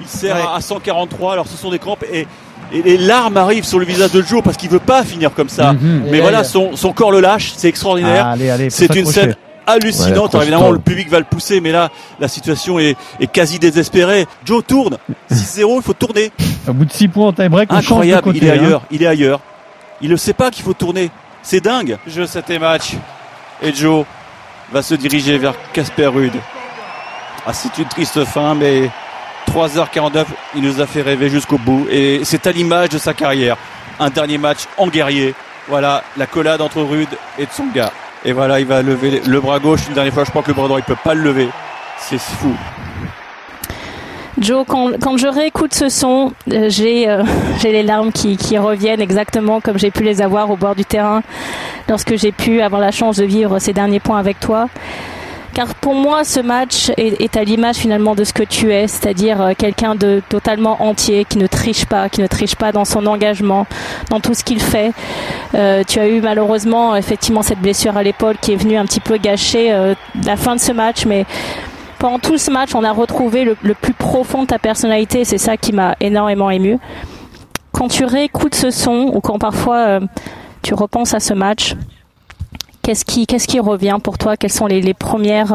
Il 0.00 0.06
sert 0.06 0.52
à 0.54 0.60
143, 0.60 1.32
alors 1.32 1.46
ce 1.46 1.56
sont 1.56 1.70
des 1.70 1.78
crampes 1.78 2.04
et, 2.12 2.26
les 2.70 2.98
larmes 2.98 3.38
arrivent 3.38 3.64
sur 3.64 3.78
le 3.78 3.86
visage 3.86 4.12
de 4.12 4.20
Joe 4.20 4.42
parce 4.42 4.58
qu'il 4.58 4.68
veut 4.68 4.78
pas 4.78 5.02
finir 5.02 5.32
comme 5.32 5.48
ça. 5.48 5.72
Mhm. 5.72 6.02
Mais 6.10 6.20
voilà, 6.20 6.44
son, 6.44 6.74
corps 6.94 7.10
le 7.10 7.20
lâche, 7.20 7.54
c'est 7.56 7.68
extraordinaire. 7.68 8.36
c'est 8.68 8.94
une 8.94 9.06
scène 9.06 9.36
hallucinante. 9.68 10.34
évidemment, 10.34 10.70
le 10.70 10.78
public 10.78 11.08
va 11.08 11.18
le 11.18 11.24
pousser, 11.24 11.60
mais 11.60 11.72
là, 11.72 11.90
la 12.18 12.28
situation 12.28 12.78
est, 12.78 12.96
quasi 13.32 13.58
désespérée. 13.58 14.26
Joe 14.44 14.64
tourne. 14.66 14.98
6-0, 15.30 15.76
il 15.76 15.82
faut 15.82 15.92
tourner. 15.92 16.30
Au 16.66 16.72
bout 16.72 16.84
de 16.84 16.92
6 16.92 17.08
points 17.08 17.28
en 17.28 17.32
tie-break, 17.32 17.72
Incroyable, 17.72 18.32
il 18.34 18.44
est 18.44 18.50
hein. 18.50 18.64
ailleurs. 18.64 18.82
Il 18.90 19.02
est 19.02 19.06
ailleurs. 19.06 19.40
Il 20.00 20.10
ne 20.10 20.16
sait 20.16 20.32
pas 20.32 20.50
qu'il 20.50 20.64
faut 20.64 20.74
tourner. 20.74 21.10
C'est 21.42 21.60
dingue. 21.60 21.96
Jeu 22.06 22.26
7 22.26 22.60
match. 22.60 22.96
Et 23.62 23.74
Joe 23.74 24.04
va 24.72 24.82
se 24.82 24.94
diriger 24.94 25.38
vers 25.38 25.54
Casper 25.72 26.06
Rude. 26.06 26.36
Ah, 27.46 27.52
c'est 27.52 27.78
une 27.78 27.86
triste 27.86 28.24
fin, 28.24 28.54
mais 28.54 28.90
3h49, 29.48 30.26
il 30.54 30.62
nous 30.62 30.80
a 30.80 30.86
fait 30.86 31.02
rêver 31.02 31.28
jusqu'au 31.28 31.58
bout. 31.58 31.86
Et 31.90 32.20
c'est 32.24 32.46
à 32.46 32.52
l'image 32.52 32.90
de 32.90 32.98
sa 32.98 33.14
carrière. 33.14 33.56
Un 33.98 34.10
dernier 34.10 34.38
match 34.38 34.60
en 34.76 34.88
guerrier. 34.88 35.34
Voilà, 35.68 36.02
la 36.16 36.26
collade 36.26 36.60
entre 36.60 36.82
Rude 36.82 37.08
et 37.38 37.44
Tsonga. 37.44 37.92
Et 38.24 38.32
voilà, 38.32 38.60
il 38.60 38.66
va 38.66 38.82
lever 38.82 39.22
le 39.26 39.40
bras 39.40 39.58
gauche 39.58 39.80
une 39.88 39.94
dernière 39.94 40.12
fois. 40.12 40.24
Je 40.24 40.30
crois 40.30 40.42
que 40.42 40.48
le 40.48 40.54
bras 40.54 40.66
droit, 40.66 40.78
il 40.78 40.84
peut 40.84 40.96
pas 41.02 41.14
le 41.14 41.22
lever. 41.22 41.48
C'est 41.98 42.20
fou. 42.20 42.54
Joe, 44.38 44.64
quand, 44.66 45.16
je 45.16 45.26
réécoute 45.26 45.74
ce 45.74 45.88
son, 45.88 46.32
euh, 46.52 46.68
j'ai 46.68 47.08
euh, 47.08 47.24
j'ai 47.60 47.72
les 47.72 47.82
larmes 47.82 48.12
qui 48.12 48.56
reviennent 48.56 49.00
exactement 49.00 49.60
comme 49.60 49.78
j'ai 49.78 49.90
pu 49.90 50.04
les 50.04 50.22
avoir 50.22 50.50
au 50.50 50.56
bord 50.56 50.76
du 50.76 50.84
terrain 50.84 51.22
lorsque 51.88 52.16
j'ai 52.16 52.30
pu 52.30 52.60
avoir 52.60 52.80
la 52.80 52.92
chance 52.92 53.16
de 53.16 53.24
vivre 53.24 53.58
ces 53.58 53.72
derniers 53.72 54.00
points 54.00 54.18
avec 54.18 54.38
toi. 54.38 54.68
Car 55.54 55.74
pour 55.74 55.94
moi, 55.94 56.24
ce 56.24 56.40
match 56.40 56.90
est, 56.96 57.36
à 57.36 57.44
l'image 57.44 57.76
finalement 57.76 58.14
de 58.14 58.24
ce 58.24 58.32
que 58.32 58.42
tu 58.42 58.72
es, 58.72 58.86
c'est-à-dire 58.86 59.40
euh, 59.40 59.52
quelqu'un 59.56 59.94
de 59.94 60.22
totalement 60.28 60.82
entier, 60.82 61.24
qui 61.24 61.38
ne 61.38 61.46
triche 61.46 61.86
pas, 61.86 62.08
qui 62.08 62.20
ne 62.20 62.26
triche 62.26 62.54
pas 62.54 62.70
dans 62.72 62.84
son 62.84 63.06
engagement, 63.06 63.66
dans 64.10 64.20
tout 64.20 64.34
ce 64.34 64.44
qu'il 64.44 64.60
fait. 64.60 64.92
Euh, 65.54 65.82
tu 65.86 65.98
as 65.98 66.08
eu 66.08 66.20
malheureusement 66.20 66.94
effectivement 66.94 67.42
cette 67.42 67.60
blessure 67.60 67.96
à 67.96 68.02
l'épaule 68.02 68.36
qui 68.40 68.52
est 68.52 68.56
venue 68.56 68.76
un 68.76 68.84
petit 68.84 69.00
peu 69.00 69.16
gâcher 69.16 69.72
euh, 69.72 69.94
la 70.24 70.36
fin 70.36 70.54
de 70.54 70.60
ce 70.60 70.72
match, 70.72 71.06
mais 71.06 71.24
pendant 71.98 72.18
tout 72.18 72.38
ce 72.38 72.50
match, 72.50 72.74
on 72.74 72.84
a 72.84 72.92
retrouvé 72.92 73.44
le, 73.44 73.74
plus 73.74 73.94
profond 73.94 74.42
de 74.42 74.48
ta 74.48 74.58
personnalité. 74.58 75.24
C'est 75.24 75.38
ça 75.38 75.56
qui 75.56 75.72
m'a 75.72 75.96
énormément 76.00 76.50
ému. 76.50 76.78
Quand 77.72 77.88
tu 77.88 78.04
réécoutes 78.04 78.54
ce 78.54 78.70
son 78.70 79.10
ou 79.12 79.20
quand 79.20 79.38
parfois 79.38 79.98
tu 80.62 80.74
repenses 80.74 81.14
à 81.14 81.20
ce 81.20 81.34
match, 81.34 81.74
Qu'est-ce 82.88 83.46
qui, 83.46 83.60
revient 83.60 83.98
pour 84.02 84.16
toi? 84.16 84.38
Quelles 84.38 84.50
sont 84.50 84.66
les, 84.66 84.94
premières 84.94 85.52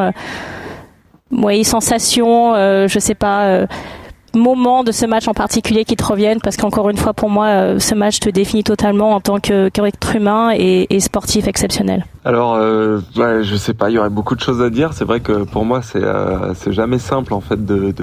euh, 1.31 1.63
sensations 1.63 2.53
euh, 2.53 2.87
Je 2.87 2.99
sais 2.99 3.15
pas. 3.15 3.45
Euh, 3.45 3.65
moments 4.35 4.83
de 4.83 4.91
ce 4.91 5.07
match 5.07 5.27
en 5.27 5.33
particulier 5.33 5.83
qui 5.83 5.95
te 5.95 6.03
reviennent? 6.03 6.41
Parce 6.41 6.57
qu'encore 6.57 6.91
une 6.91 6.97
fois 6.97 7.13
pour 7.13 7.29
moi 7.29 7.79
ce 7.79 7.93
match 7.93 8.19
te 8.19 8.29
définit 8.29 8.63
totalement 8.63 9.11
en 9.11 9.19
tant 9.19 9.39
qu'être 9.39 10.15
humain 10.15 10.51
et, 10.55 10.99
sportif 10.99 11.47
exceptionnel. 11.47 12.05
Alors 12.25 12.57
bah, 13.15 13.43
je 13.43 13.55
sais 13.55 13.75
pas, 13.75 13.91
il 13.91 13.93
y 13.93 13.99
aurait 13.99 14.09
beaucoup 14.09 14.35
de 14.35 14.41
choses 14.41 14.59
à 14.61 14.71
dire. 14.71 14.93
C'est 14.93 15.05
vrai 15.05 15.19
que 15.19 15.43
pour 15.43 15.65
moi 15.65 15.83
c'est 15.83 16.01
c'est 16.55 16.73
jamais 16.73 16.97
simple 16.97 17.35
en 17.35 17.41
fait 17.41 17.63
de, 17.63 17.93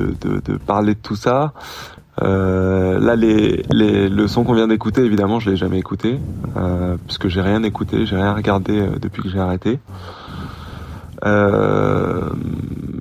parler 0.66 0.94
de 0.94 1.00
tout 1.00 1.16
ça. 1.16 1.52
Euh, 2.22 2.98
là, 2.98 3.16
les, 3.16 3.62
les, 3.70 4.08
le 4.08 4.28
son 4.28 4.44
qu'on 4.44 4.54
vient 4.54 4.68
d'écouter, 4.68 5.02
évidemment, 5.02 5.40
je 5.40 5.50
l'ai 5.50 5.56
jamais 5.56 5.78
écouté, 5.78 6.18
euh, 6.56 6.96
puisque 7.06 7.28
j'ai 7.28 7.40
rien 7.40 7.62
écouté, 7.62 8.04
j'ai 8.06 8.16
rien 8.16 8.32
regardé 8.34 8.78
euh, 8.78 8.98
depuis 9.00 9.22
que 9.22 9.28
j'ai 9.28 9.38
arrêté. 9.40 9.78
Euh, 11.26 12.30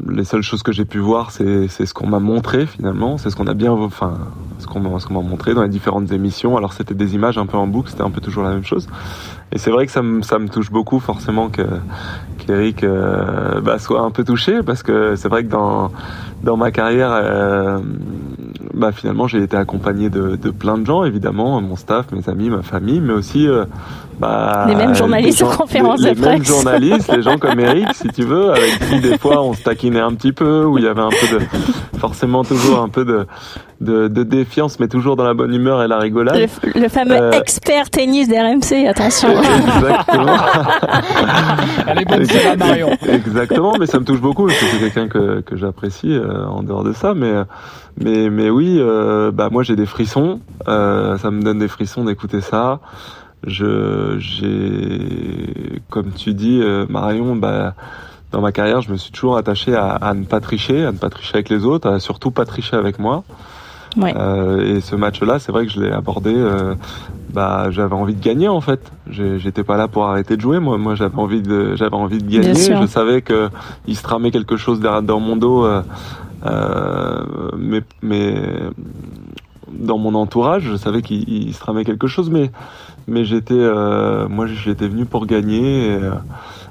les 0.09 0.25
seules 0.25 0.41
choses 0.41 0.63
que 0.63 0.71
j'ai 0.71 0.85
pu 0.85 0.99
voir, 0.99 1.31
c'est 1.31 1.67
ce 1.69 1.93
qu'on 1.93 2.07
m'a 2.07 2.19
montré 2.19 2.65
finalement, 2.65 3.17
c'est 3.17 3.29
ce 3.29 3.35
qu'on 3.35 3.47
a 3.47 3.53
bien, 3.53 3.71
enfin, 3.71 4.17
ce 4.57 4.67
qu'on 4.67 4.81
m'a 4.81 5.21
montré 5.21 5.53
dans 5.53 5.63
les 5.63 5.69
différentes 5.69 6.11
émissions. 6.11 6.57
Alors 6.57 6.73
c'était 6.73 6.93
des 6.93 7.15
images 7.15 7.37
un 7.37 7.45
peu 7.45 7.57
en 7.57 7.67
boucle, 7.67 7.89
c'était 7.89 8.03
un 8.03 8.09
peu 8.11 8.19
toujours 8.19 8.43
la 8.43 8.51
même 8.51 8.65
chose. 8.65 8.87
Et 9.51 9.57
c'est 9.57 9.71
vrai 9.71 9.85
que 9.85 9.91
ça 9.91 10.01
me, 10.01 10.21
ça 10.21 10.37
me 10.37 10.49
touche 10.49 10.69
beaucoup 10.69 10.99
forcément 10.99 11.49
que 11.49 11.63
qu'Eric 12.39 12.83
euh, 12.83 13.61
bah, 13.61 13.79
soit 13.79 14.01
un 14.01 14.11
peu 14.11 14.23
touché 14.23 14.63
parce 14.63 14.83
que 14.83 15.15
c'est 15.15 15.29
vrai 15.29 15.43
que 15.43 15.49
dans 15.49 15.91
dans 16.43 16.57
ma 16.57 16.71
carrière, 16.71 17.11
euh, 17.11 17.79
bah, 18.73 18.91
finalement 18.91 19.27
j'ai 19.27 19.41
été 19.41 19.57
accompagné 19.57 20.09
de, 20.09 20.35
de, 20.35 20.49
plein 20.49 20.77
de 20.77 20.85
gens 20.85 21.03
évidemment, 21.03 21.59
mon 21.61 21.75
staff, 21.75 22.11
mes 22.11 22.27
amis, 22.29 22.49
ma 22.49 22.61
famille, 22.61 23.01
mais 23.01 23.13
aussi 23.13 23.47
bah, 24.19 24.65
les 24.67 24.75
mêmes 24.75 24.95
journalistes 24.95 25.41
en 25.43 25.49
conférence 25.49 26.01
de 26.01 26.11
presse. 26.11 26.19
Les 26.19 26.31
mêmes 26.31 26.43
journalistes, 26.43 27.11
les 27.15 27.21
gens 27.21 27.37
comme 27.37 27.59
Eric, 27.59 27.87
si 27.93 28.07
tu 28.09 28.23
veux, 28.23 28.51
avec 28.51 28.79
qui 28.89 28.99
des 28.99 29.17
fois 29.17 29.41
on 29.41 29.53
se 29.53 29.63
taquinait 29.63 29.99
un 29.99 30.13
petit 30.13 30.33
peu, 30.33 30.65
où 30.65 30.77
il 30.77 30.83
y 30.83 30.87
avait 30.87 31.01
un 31.01 31.09
peu 31.09 31.39
de, 31.39 31.45
forcément 31.99 32.43
toujours 32.43 32.79
un 32.79 32.89
peu 32.89 33.05
de, 33.05 33.25
de, 33.79 34.07
de 34.07 34.23
défiance, 34.23 34.79
mais 34.79 34.87
toujours 34.87 35.15
dans 35.15 35.23
la 35.23 35.33
bonne 35.33 35.53
humeur 35.53 35.81
et 35.83 35.87
la 35.87 35.97
rigolade. 35.97 36.49
Le, 36.75 36.89
fameux 36.89 37.15
euh, 37.15 37.31
expert 37.31 37.89
tennis 37.89 38.27
d'RMC, 38.27 38.87
attention. 38.87 39.29
Exactement. 39.29 40.37
Elle 41.87 42.01
est 42.01 42.05
bonne, 42.05 42.59
Marion. 42.59 42.89
Exactement, 43.07 43.73
mais 43.79 43.85
ça 43.85 43.99
me 43.99 44.05
touche 44.05 44.21
beaucoup, 44.21 44.47
parce 44.47 44.59
que 44.59 44.65
c'est 44.65 44.79
quelqu'un 44.79 45.07
que, 45.07 45.41
que 45.41 45.55
j'apprécie 45.55 46.13
euh, 46.13 46.45
en 46.45 46.61
dehors 46.61 46.83
de 46.83 46.93
ça, 46.93 47.13
mais 47.13 47.33
mais 47.99 48.29
mais 48.29 48.49
oui, 48.49 48.77
euh, 48.79 49.31
bah 49.31 49.49
moi 49.51 49.63
j'ai 49.63 49.75
des 49.75 49.85
frissons, 49.85 50.39
euh, 50.67 51.17
ça 51.17 51.31
me 51.31 51.41
donne 51.41 51.59
des 51.59 51.67
frissons 51.67 52.05
d'écouter 52.05 52.41
ça. 52.41 52.79
Je 53.45 54.17
j'ai 54.19 55.81
comme 55.89 56.11
tu 56.11 56.33
dis 56.33 56.61
euh, 56.61 56.85
Marion, 56.89 57.35
bah 57.35 57.73
dans 58.31 58.41
ma 58.41 58.51
carrière, 58.51 58.81
je 58.81 58.91
me 58.91 58.97
suis 58.97 59.11
toujours 59.11 59.37
attaché 59.37 59.75
à, 59.75 59.87
à, 59.89 60.13
ne 60.13 60.23
pas 60.23 60.39
tricher, 60.39 60.85
à 60.85 60.91
ne 60.91 60.97
pas 60.97 61.09
tricher 61.09 61.35
avec 61.35 61.49
les 61.49 61.65
autres, 61.65 61.89
à 61.89 61.99
surtout 61.99 62.29
pas 62.29 62.45
tricher 62.45 62.75
avec 62.75 62.99
moi. 62.99 63.23
Ouais. 63.97 64.13
Euh, 64.15 64.77
et 64.77 64.81
ce 64.81 64.95
match-là, 64.95 65.39
c'est 65.39 65.51
vrai 65.51 65.65
que 65.65 65.71
je 65.71 65.81
l'ai 65.81 65.91
abordé. 65.91 66.33
Euh, 66.35 66.75
bah, 67.33 67.71
j'avais 67.71 67.95
envie 67.95 68.13
de 68.13 68.23
gagner 68.23 68.47
en 68.47 68.61
fait. 68.61 68.91
J'étais 69.09 69.63
pas 69.63 69.77
là 69.77 69.87
pour 69.87 70.05
arrêter 70.05 70.35
de 70.35 70.41
jouer. 70.41 70.59
Moi, 70.59 70.77
moi, 70.77 70.95
j'avais 70.95 71.17
envie 71.17 71.41
de, 71.41 71.75
j'avais 71.75 71.95
envie 71.95 72.19
de 72.19 72.29
gagner. 72.29 72.53
Je 72.53 72.85
savais 72.87 73.21
que 73.21 73.49
il 73.87 73.95
se 73.95 74.03
tramait 74.03 74.31
quelque 74.31 74.57
chose 74.57 74.79
derrière 74.79 75.01
dans 75.01 75.19
mon 75.19 75.35
dos. 75.35 75.65
Euh, 75.65 75.81
euh, 76.45 77.23
mais, 77.57 77.81
mais 78.01 78.35
dans 79.79 79.97
mon 79.97 80.13
entourage, 80.15 80.63
je 80.63 80.75
savais 80.75 81.01
qu'il 81.01 81.53
se 81.53 81.59
tramait 81.59 81.85
quelque 81.85 82.07
chose, 82.07 82.29
mais 82.29 82.51
mais 83.07 83.25
j'étais, 83.25 83.55
euh, 83.55 84.27
moi, 84.29 84.45
j'étais 84.45 84.87
venu 84.87 85.05
pour 85.05 85.25
gagner. 85.25 85.87
Et, 85.87 85.93
euh, 85.93 86.11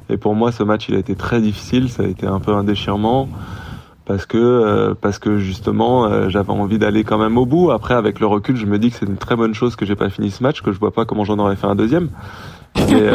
et, 0.08 0.16
pour 0.16 0.34
moi, 0.34 0.52
ce 0.52 0.62
match, 0.62 0.88
il 0.88 0.94
a 0.94 0.98
été 0.98 1.16
très 1.16 1.40
difficile. 1.40 1.90
Ça 1.90 2.04
a 2.04 2.06
été 2.06 2.26
un 2.26 2.38
peu 2.38 2.52
un 2.54 2.64
déchirement 2.64 3.28
parce 4.08 4.24
que 4.24 4.38
euh, 4.38 4.94
parce 4.98 5.18
que 5.18 5.36
justement, 5.36 6.06
euh, 6.06 6.30
j'avais 6.30 6.50
envie 6.50 6.78
d'aller 6.78 7.04
quand 7.04 7.18
même 7.18 7.36
au 7.36 7.44
bout. 7.44 7.70
Après, 7.70 7.94
avec 7.94 8.20
le 8.20 8.26
recul, 8.26 8.56
je 8.56 8.64
me 8.64 8.78
dis 8.78 8.90
que 8.90 8.96
c'est 8.96 9.06
une 9.06 9.18
très 9.18 9.36
bonne 9.36 9.54
chose 9.54 9.76
que 9.76 9.84
j'ai 9.84 9.96
pas 9.96 10.08
fini 10.08 10.30
ce 10.30 10.42
match, 10.42 10.62
que 10.62 10.72
je 10.72 10.78
vois 10.78 10.92
pas 10.92 11.04
comment 11.04 11.24
j'en 11.24 11.38
aurais 11.38 11.56
fait 11.56 11.66
un 11.66 11.76
deuxième. 11.76 12.08
Mais 12.90 13.11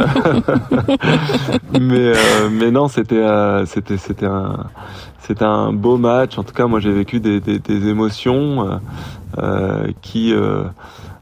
mais, 1.79 2.13
mais 2.51 2.71
non, 2.71 2.87
c'était 2.87 3.23
c'était 3.65 3.97
c'était 3.97 4.25
un 4.25 4.67
c'était 5.23 5.45
un 5.45 5.71
beau 5.71 5.97
match. 5.97 6.37
En 6.37 6.43
tout 6.43 6.53
cas, 6.53 6.67
moi, 6.67 6.79
j'ai 6.79 6.91
vécu 6.91 7.19
des, 7.19 7.39
des, 7.39 7.59
des 7.59 7.87
émotions 7.87 8.67
euh, 8.67 8.75
euh 9.37 9.87
qui, 10.01 10.33
euh, 10.33 10.63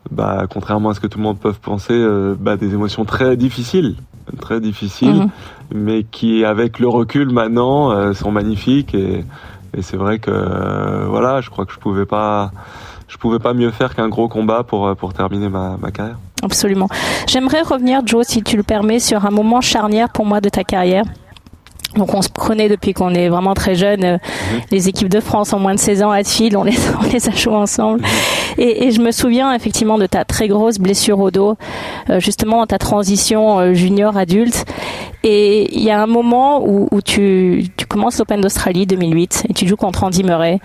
bah, 0.10 0.46
contrairement 0.50 0.90
à 0.90 0.94
ce 0.94 1.00
que 1.00 1.08
tout 1.08 1.20
le 1.20 1.24
monde 1.24 1.40
peut 1.40 1.54
penser, 1.54 1.94
euh, 1.94 2.36
bah, 2.38 2.58
des 2.58 2.74
émotions 2.74 3.06
très 3.06 3.38
difficiles, 3.38 3.96
très 4.40 4.60
difficiles, 4.60 5.14
mhm. 5.14 5.30
mais 5.74 6.04
qui, 6.04 6.44
avec 6.44 6.80
le 6.80 6.88
recul 6.88 7.30
maintenant, 7.30 8.14
sont 8.14 8.32
magnifiques. 8.32 8.96
Et, 8.96 9.24
et 9.78 9.82
c'est 9.82 9.98
vrai 9.98 10.20
que, 10.20 11.06
voilà, 11.08 11.42
je 11.42 11.50
crois 11.50 11.66
que 11.66 11.74
je 11.74 11.80
pouvais 11.80 12.06
pas, 12.06 12.52
je 13.08 13.18
pouvais 13.18 13.40
pas 13.40 13.54
mieux 13.54 13.72
faire 13.72 13.96
qu'un 13.96 14.10
gros 14.10 14.28
combat 14.28 14.64
pour 14.64 14.96
pour 14.96 15.14
terminer 15.14 15.50
ma, 15.50 15.78
ma 15.80 15.92
carrière. 15.92 16.18
Absolument. 16.42 16.88
J'aimerais 17.28 17.62
revenir, 17.62 18.02
Joe, 18.06 18.26
si 18.28 18.42
tu 18.42 18.58
le 18.58 18.64
permets, 18.64 19.00
sur 19.00 19.26
un 19.26 19.32
moment 19.32 19.62
charnière 19.62 20.10
pour 20.10 20.26
moi 20.26 20.42
de 20.42 20.50
ta 20.50 20.64
carrière. 20.64 21.04
Donc 21.96 22.14
on 22.14 22.22
se 22.22 22.30
connaît 22.30 22.70
depuis 22.70 22.94
qu'on 22.94 23.14
est 23.14 23.28
vraiment 23.28 23.54
très 23.54 23.76
jeune. 23.76 24.04
Euh, 24.04 24.14
mhm. 24.14 24.62
Les 24.72 24.88
équipes 24.88 25.10
de 25.10 25.20
France 25.20 25.52
en 25.54 25.60
moins 25.60 25.76
de 25.76 25.80
16 25.80 26.04
ans 26.04 26.12
à 26.12 26.24
fil, 26.24 26.56
on 26.56 26.64
les, 26.64 26.78
on 27.02 27.12
les 27.12 27.28
a 27.28 27.32
joués 27.32 27.56
ensemble. 27.56 28.00
Mhm. 28.02 28.08
Et, 28.58 28.86
et, 28.86 28.92
je 28.92 29.02
me 29.02 29.12
souviens 29.12 29.54
effectivement 29.54 29.98
de 29.98 30.06
ta 30.06 30.24
très 30.24 30.48
grosse 30.48 30.78
blessure 30.78 31.20
au 31.20 31.32
dos, 31.32 31.58
euh, 32.10 32.20
justement 32.20 32.58
dans 32.58 32.68
ta 32.68 32.78
transition 32.78 33.60
euh, 33.60 33.74
junior 33.74 34.16
adulte. 34.18 34.66
Et 35.24 35.76
il 35.76 35.84
y 35.84 35.92
a 35.92 36.02
un 36.02 36.08
moment 36.08 36.66
où, 36.66 36.88
où 36.92 37.02
tu, 37.02 37.66
tu 37.78 37.86
commences 37.86 38.18
l'Open 38.20 38.42
d'Australie 38.42 38.88
2008 38.88 39.46
et 39.50 39.54
tu 39.54 39.68
joues 39.68 39.76
contre 39.76 40.04
Andy 40.04 40.24
Murray 40.24 40.60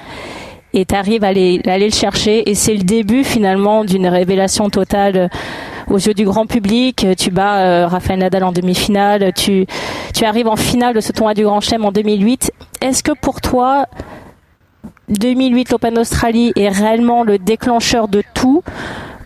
et 0.77 0.85
tu 0.85 0.95
arrives 0.95 1.25
à 1.25 1.29
aller, 1.29 1.63
le 1.65 1.91
chercher 1.91 2.51
et 2.51 2.55
c'est 2.55 2.75
le 2.75 2.85
début 2.85 3.25
finalement 3.25 3.83
d'une 3.83 4.07
révélation 4.07 4.69
totale 4.69 5.31
aux 5.89 5.97
yeux 5.97 6.13
du 6.13 6.27
grand 6.27 6.45
public. 6.45 7.07
Tu 7.17 7.31
bats 7.31 7.61
euh, 7.61 7.87
Rafael 7.87 8.19
Nadal 8.19 8.45
en 8.45 8.53
demi-finale. 8.53 9.33
Tu, 9.33 9.65
tu 10.15 10.25
arrives 10.27 10.49
en 10.49 10.57
finale 10.57 10.95
de 10.95 11.01
ce 11.01 11.13
tournoi 11.13 11.33
du 11.33 11.45
Grand 11.45 11.63
Chelem 11.63 11.87
en 11.87 11.93
2008. 11.93 12.53
Est-ce 12.83 13.03
que 13.03 13.13
pour 13.13 13.41
toi, 13.41 13.87
2008 15.09 15.71
l'Open 15.71 15.95
d'Australie 15.95 16.53
est 16.57 16.69
réellement 16.69 17.25
le 17.25 17.39
déclencheur 17.39 18.07
de 18.07 18.23
tout? 18.35 18.63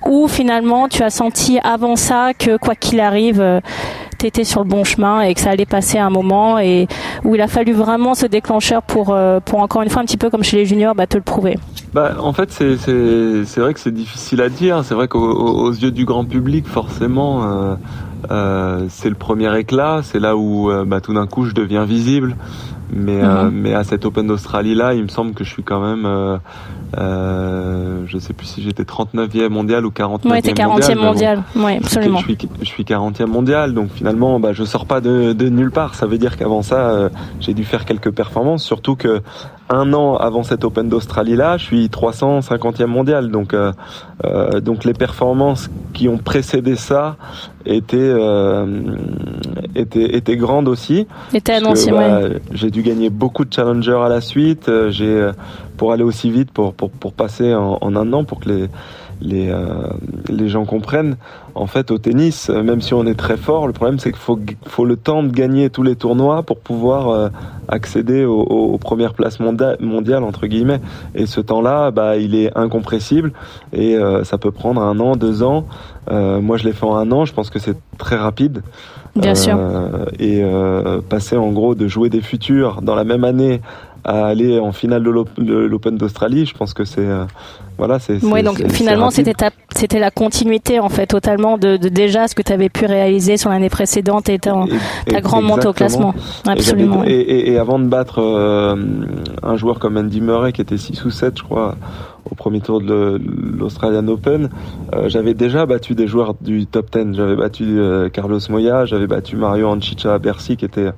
Ou 0.06 0.28
finalement 0.28 0.88
tu 0.88 1.02
as 1.02 1.10
senti 1.10 1.58
avant 1.64 1.96
ça 1.96 2.32
que 2.32 2.58
quoi 2.58 2.76
qu'il 2.76 3.00
arrive 3.00 3.60
étais 4.26 4.44
sur 4.44 4.62
le 4.62 4.68
bon 4.68 4.84
chemin 4.84 5.22
et 5.22 5.34
que 5.34 5.40
ça 5.40 5.50
allait 5.50 5.66
passer 5.66 5.98
un 5.98 6.10
moment 6.10 6.58
et 6.58 6.86
où 7.24 7.34
il 7.34 7.40
a 7.40 7.48
fallu 7.48 7.72
vraiment 7.72 8.14
ce 8.14 8.26
déclencheur 8.26 8.82
pour, 8.82 9.10
euh, 9.10 9.40
pour 9.40 9.60
encore 9.60 9.82
une 9.82 9.90
fois 9.90 10.02
un 10.02 10.04
petit 10.04 10.16
peu 10.16 10.30
comme 10.30 10.42
chez 10.44 10.56
les 10.56 10.66
juniors 10.66 10.94
bah, 10.94 11.06
te 11.06 11.16
le 11.16 11.22
prouver. 11.22 11.58
Bah, 11.92 12.14
En 12.20 12.32
fait 12.32 12.50
c'est, 12.52 12.76
c'est, 12.76 13.60
vrai 13.60 13.74
que 13.74 13.80
c'est 13.80 13.94
difficile 13.94 14.40
à 14.40 14.48
dire, 14.48 14.84
c'est 14.84 14.94
vrai 14.94 15.08
qu'aux 15.08 15.70
yeux 15.70 15.90
du 15.90 16.04
grand 16.04 16.24
public 16.24 16.66
forcément 16.66 17.44
euh, 17.44 17.74
euh, 18.30 18.86
c'est 18.88 19.08
le 19.08 19.14
premier 19.14 19.56
éclat, 19.58 20.00
c'est 20.02 20.20
là 20.20 20.36
où 20.36 20.70
bah, 20.86 21.00
tout 21.00 21.14
d'un 21.14 21.26
coup 21.26 21.44
je 21.44 21.54
deviens 21.54 21.84
visible. 21.84 22.36
Mais, 22.92 23.22
mhm. 23.22 23.50
mais 23.50 23.74
à 23.74 23.84
cette 23.84 24.04
Open 24.04 24.26
d'Australie 24.26 24.74
là, 24.74 24.94
il 24.94 25.02
me 25.02 25.08
semble 25.08 25.32
que 25.32 25.44
je 25.44 25.50
suis 25.50 25.62
quand 25.62 25.80
même 25.80 26.06
euh, 26.98 28.02
je 28.06 28.18
sais 28.18 28.32
plus 28.32 28.46
si 28.46 28.62
j'étais 28.62 28.82
39e 28.82 29.48
mondial 29.48 29.86
ou 29.86 29.90
49e 29.90 30.28
ouais, 30.28 30.40
40e 30.40 30.98
mondial. 30.98 31.42
Ouais, 31.54 31.76
absolument. 31.76 32.18
Je 32.18 32.24
suis, 32.24 32.38
je 32.60 32.66
suis 32.66 32.82
40e 32.82 33.26
mondial, 33.26 33.74
donc 33.74 33.90
finalement, 33.94 34.40
bah, 34.40 34.52
je 34.52 34.64
sors 34.64 34.86
pas 34.86 35.00
de, 35.00 35.32
de 35.32 35.48
nulle 35.48 35.70
part. 35.70 35.94
Ça 35.94 36.06
veut 36.06 36.18
dire 36.18 36.36
qu'avant 36.36 36.62
ça, 36.62 36.90
euh, 36.90 37.08
j'ai 37.38 37.54
dû 37.54 37.64
faire 37.64 37.84
quelques 37.84 38.10
performances, 38.10 38.64
surtout 38.64 38.96
que 38.96 39.22
un 39.70 39.92
an 39.92 40.16
avant 40.16 40.42
cette 40.42 40.64
Open 40.64 40.88
d'Australie 40.88 41.36
là, 41.36 41.56
je 41.56 41.64
suis 41.64 41.86
350e 41.86 42.86
mondial. 42.86 43.30
Donc, 43.30 43.54
euh, 43.54 43.72
euh, 44.24 44.60
donc 44.60 44.84
les 44.84 44.92
performances 44.92 45.70
qui 45.94 46.08
ont 46.08 46.18
précédé 46.18 46.76
ça 46.76 47.16
étaient 47.64 47.96
euh, 47.98 48.66
étaient, 49.74 50.16
étaient 50.16 50.36
grandes 50.36 50.68
aussi. 50.68 51.06
Étaient 51.32 51.54
annoncées, 51.54 51.92
bah, 51.92 52.20
J'ai 52.52 52.70
dû 52.70 52.79
gagner 52.82 53.10
beaucoup 53.10 53.44
de 53.44 53.52
challengers 53.52 54.00
à 54.04 54.08
la 54.08 54.20
suite. 54.20 54.68
Euh, 54.68 54.90
j'ai 54.90 55.06
euh, 55.06 55.32
pour 55.76 55.92
aller 55.92 56.02
aussi 56.02 56.30
vite, 56.30 56.50
pour 56.50 56.74
pour, 56.74 56.90
pour 56.90 57.12
passer 57.12 57.54
en, 57.54 57.78
un 57.82 58.12
an, 58.12 58.24
pour 58.24 58.40
que 58.40 58.48
les 58.48 58.66
les, 59.22 59.50
euh, 59.50 59.66
les 60.30 60.48
gens 60.48 60.64
comprennent. 60.64 61.16
En 61.54 61.66
fait, 61.66 61.90
au 61.90 61.98
tennis, 61.98 62.48
même 62.48 62.80
si 62.80 62.94
on 62.94 63.04
est 63.04 63.16
très 63.16 63.36
fort, 63.36 63.66
le 63.66 63.74
problème 63.74 63.98
c'est 63.98 64.12
qu'il 64.12 64.20
faut, 64.20 64.38
faut 64.64 64.86
le 64.86 64.96
temps 64.96 65.22
de 65.22 65.28
gagner 65.28 65.68
tous 65.68 65.82
les 65.82 65.94
tournois 65.94 66.42
pour 66.42 66.58
pouvoir 66.58 67.30
accéder 67.68 68.24
aux, 68.24 68.40
aux, 68.40 68.78
premières 68.78 69.12
places 69.12 69.38
mondiales 69.38 70.24
entre 70.24 70.46
guillemets. 70.46 70.80
Et 71.14 71.26
ce 71.26 71.42
temps-là, 71.42 71.90
bah, 71.90 72.16
il 72.16 72.34
est 72.34 72.56
incompressible 72.56 73.32
et 73.74 73.98
ça 74.22 74.38
peut 74.38 74.52
prendre 74.52 74.80
un 74.80 74.98
an, 75.00 75.16
deux 75.16 75.42
ans. 75.42 75.66
Moi, 76.08 76.56
je 76.56 76.64
l'ai 76.64 76.72
fait 76.72 76.86
en 76.86 76.96
un 76.96 77.10
an. 77.12 77.24
Je 77.24 77.32
pense 77.32 77.50
que 77.50 77.58
c'est 77.58 77.76
très 77.98 78.16
rapide. 78.16 78.62
Bien 79.16 79.34
sûr. 79.34 79.58
Et 80.18 80.42
passer 81.08 81.36
en 81.36 81.50
gros 81.50 81.74
de 81.74 81.88
jouer 81.88 82.10
des 82.10 82.20
futurs 82.20 82.82
dans 82.82 82.94
la 82.94 83.04
même 83.04 83.24
année 83.24 83.60
à 84.04 84.26
aller 84.26 84.58
en 84.58 84.72
finale 84.72 85.02
de 85.02 85.10
l'Open 85.10 85.96
d'Australie, 85.96 86.46
je 86.46 86.54
pense 86.54 86.74
que 86.74 86.84
c'est 86.84 87.06
voilà, 87.80 87.98
c'est. 87.98 88.22
Oui, 88.22 88.42
donc 88.42 88.62
finalement, 88.68 89.08
c'était 89.10 89.32
c'était 89.74 89.98
la 89.98 90.10
continuité 90.10 90.78
en 90.80 90.90
fait 90.90 91.06
totalement 91.06 91.56
de, 91.56 91.78
de 91.78 91.88
déjà 91.88 92.28
ce 92.28 92.34
que 92.34 92.42
tu 92.42 92.52
avais 92.52 92.68
pu 92.68 92.84
réaliser 92.84 93.38
sur 93.38 93.48
l'année 93.48 93.70
précédente 93.70 94.28
et 94.28 94.38
ta, 94.38 94.52
ta 95.06 95.20
grande 95.22 95.46
montée 95.46 95.66
au 95.66 95.72
classement. 95.72 96.14
Absolument. 96.46 97.04
Et, 97.06 97.12
et, 97.12 97.52
et, 97.52 97.58
avant 97.58 97.78
de 97.78 97.86
battre 97.86 98.18
euh, 98.18 98.76
un 99.42 99.56
joueur 99.56 99.78
comme 99.78 99.96
Andy 99.96 100.20
Murray 100.20 100.52
qui 100.52 100.60
était 100.60 100.76
6 100.76 101.06
ou 101.06 101.10
7 101.10 101.38
je 101.38 101.42
crois 101.42 101.76
au 102.30 102.34
premier 102.34 102.60
tour 102.60 102.82
de 102.82 103.18
l'Australian 103.58 104.06
Open, 104.08 104.50
euh, 104.94 105.08
j'avais 105.08 105.32
déjà 105.32 105.64
battu 105.64 105.94
des 105.94 106.06
joueurs 106.06 106.34
du 106.38 106.66
top 106.66 106.90
10. 106.92 107.16
J'avais 107.16 107.36
battu 107.36 107.64
euh, 107.64 108.10
Carlos 108.10 108.40
Moya, 108.50 108.84
j'avais 108.84 109.06
battu 109.06 109.36
Mario 109.36 109.68
Anchicha 109.68 110.12
à 110.12 110.18
Bercy 110.18 110.58
qui 110.58 110.66
était 110.66 110.90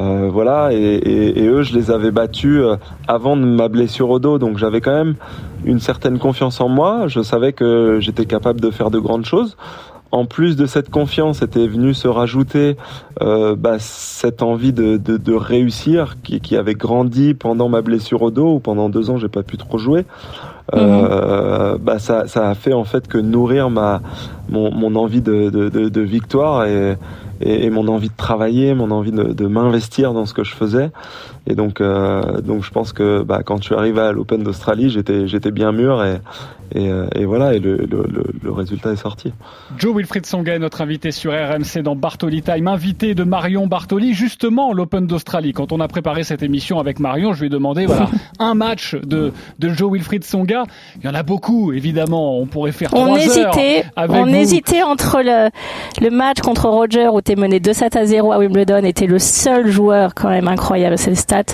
euh, 0.00 0.28
voilà, 0.32 0.70
et, 0.72 1.46
eux, 1.46 1.62
je 1.62 1.74
les 1.74 1.90
avais 1.90 2.12
battus 2.12 2.60
euh, 2.60 2.76
avant 3.08 3.36
de 3.36 3.44
ma 3.44 3.68
blessure 3.68 4.10
au 4.10 4.18
dos, 4.20 4.38
donc 4.38 4.56
j'avais 4.56 4.80
quand 4.80 4.92
même 4.92 5.16
une 5.64 5.80
certaine 5.80 6.18
confiance 6.18 6.60
en 6.60 6.68
moi. 6.68 7.08
Je 7.08 7.20
savais 7.20 7.52
que 7.52 7.98
j'étais 8.00 8.26
capable 8.26 8.60
de 8.60 8.70
faire 8.70 8.90
de 8.90 9.00
grandes 9.00 9.24
choses. 9.24 9.56
En 10.10 10.24
plus 10.24 10.56
de 10.56 10.64
cette 10.66 10.88
confiance, 10.88 11.42
était 11.42 11.66
venu 11.66 11.92
se 11.92 12.08
rajouter 12.08 12.76
euh, 13.20 13.56
bah, 13.56 13.76
cette 13.78 14.40
envie 14.40 14.72
de, 14.72 15.34
réussir 15.34 16.16
qui, 16.22 16.40
qui, 16.40 16.56
avait 16.56 16.74
grandi 16.74 17.34
pendant 17.34 17.68
ma 17.68 17.82
blessure 17.82 18.22
au 18.22 18.30
dos, 18.30 18.54
où 18.54 18.58
pendant 18.60 18.88
deux 18.88 19.10
ans 19.10 19.18
j'ai 19.18 19.28
pas 19.28 19.42
pu 19.42 19.58
trop 19.58 19.78
jouer. 19.78 20.06
Mhm. 20.74 21.78
bah, 21.80 21.98
ça, 21.98 22.26
ça 22.26 22.50
a 22.50 22.54
fait 22.54 22.74
en 22.74 22.84
fait 22.84 23.08
que 23.08 23.16
nourrir 23.16 23.70
ma 23.70 24.02
mon, 24.50 24.70
mon 24.70 24.96
envie 24.96 25.22
de, 25.22 25.48
de, 25.48 25.70
de, 25.70 25.88
de 25.88 26.00
victoire 26.02 26.66
et, 26.66 26.96
et, 27.40 27.70
mon 27.70 27.88
envie 27.88 28.08
de 28.08 28.16
travailler, 28.16 28.74
mon 28.74 28.90
envie 28.90 29.12
de, 29.12 29.32
de 29.32 29.46
m'investir 29.46 30.12
dans 30.12 30.26
ce 30.26 30.34
que 30.34 30.44
je 30.44 30.54
faisais. 30.54 30.90
Et 31.46 31.54
donc, 31.54 31.80
euh, 31.80 32.40
donc 32.40 32.62
je 32.62 32.70
pense 32.70 32.92
que 32.92 33.22
bah, 33.22 33.42
quand 33.44 33.58
je 33.58 33.64
suis 33.64 33.74
arrivé 33.74 34.00
à 34.00 34.12
l'Open 34.12 34.42
d'Australie, 34.42 34.90
j'étais, 34.90 35.26
j'étais 35.26 35.50
bien 35.50 35.72
mûr 35.72 36.04
et, 36.04 36.20
et, 36.74 36.90
euh, 36.90 37.06
et, 37.14 37.24
voilà, 37.24 37.54
et 37.54 37.58
le, 37.58 37.76
le, 37.76 38.04
le, 38.42 38.52
résultat 38.52 38.92
est 38.92 38.96
sorti. 38.96 39.32
Joe 39.78 39.96
Wilfried 39.96 40.26
Songa 40.26 40.58
notre 40.58 40.82
invité 40.82 41.10
sur 41.10 41.32
RMC 41.32 41.82
dans 41.82 41.96
Bartoli 41.96 42.42
Time, 42.42 42.68
invité 42.68 43.14
de 43.14 43.24
Marion 43.24 43.66
Bartoli, 43.66 44.12
justement 44.12 44.72
l'Open 44.72 45.06
d'Australie. 45.06 45.52
Quand 45.52 45.72
on 45.72 45.80
a 45.80 45.88
préparé 45.88 46.24
cette 46.24 46.42
émission 46.42 46.78
avec 46.78 46.98
Marion, 47.00 47.32
je 47.32 47.40
lui 47.40 47.46
ai 47.46 47.50
demandé 47.50 47.86
voilà, 47.86 48.08
un 48.38 48.54
match 48.54 48.94
de, 48.94 49.32
de 49.58 49.68
Joe 49.70 49.92
Wilfried 49.92 50.24
Songa. 50.24 50.64
Il 50.96 51.06
y 51.06 51.08
en 51.08 51.14
a 51.14 51.22
beaucoup, 51.22 51.72
évidemment. 51.72 52.38
On 52.38 52.46
pourrait 52.46 52.72
faire 52.72 52.90
on 52.92 53.06
trois 53.06 53.18
hésitait, 53.18 53.84
heures 53.96 54.10
On 54.10 54.26
hésitait 54.26 54.82
entre 54.82 55.22
le, 55.22 55.48
le 56.00 56.10
match 56.10 56.40
contre 56.40 56.68
Roger 56.68 57.08
où 57.08 57.20
mené 57.36 57.58
2-7 57.60 57.98
à 57.98 58.06
0 58.06 58.32
à 58.32 58.38
Wimbledon 58.38 58.82
tu 58.94 59.06
le 59.06 59.18
seul 59.18 59.68
joueur, 59.68 60.14
quand 60.14 60.28
même 60.28 60.48
incroyable, 60.48 60.98
c'est 60.98 61.10
le 61.10 61.16
stat, 61.16 61.44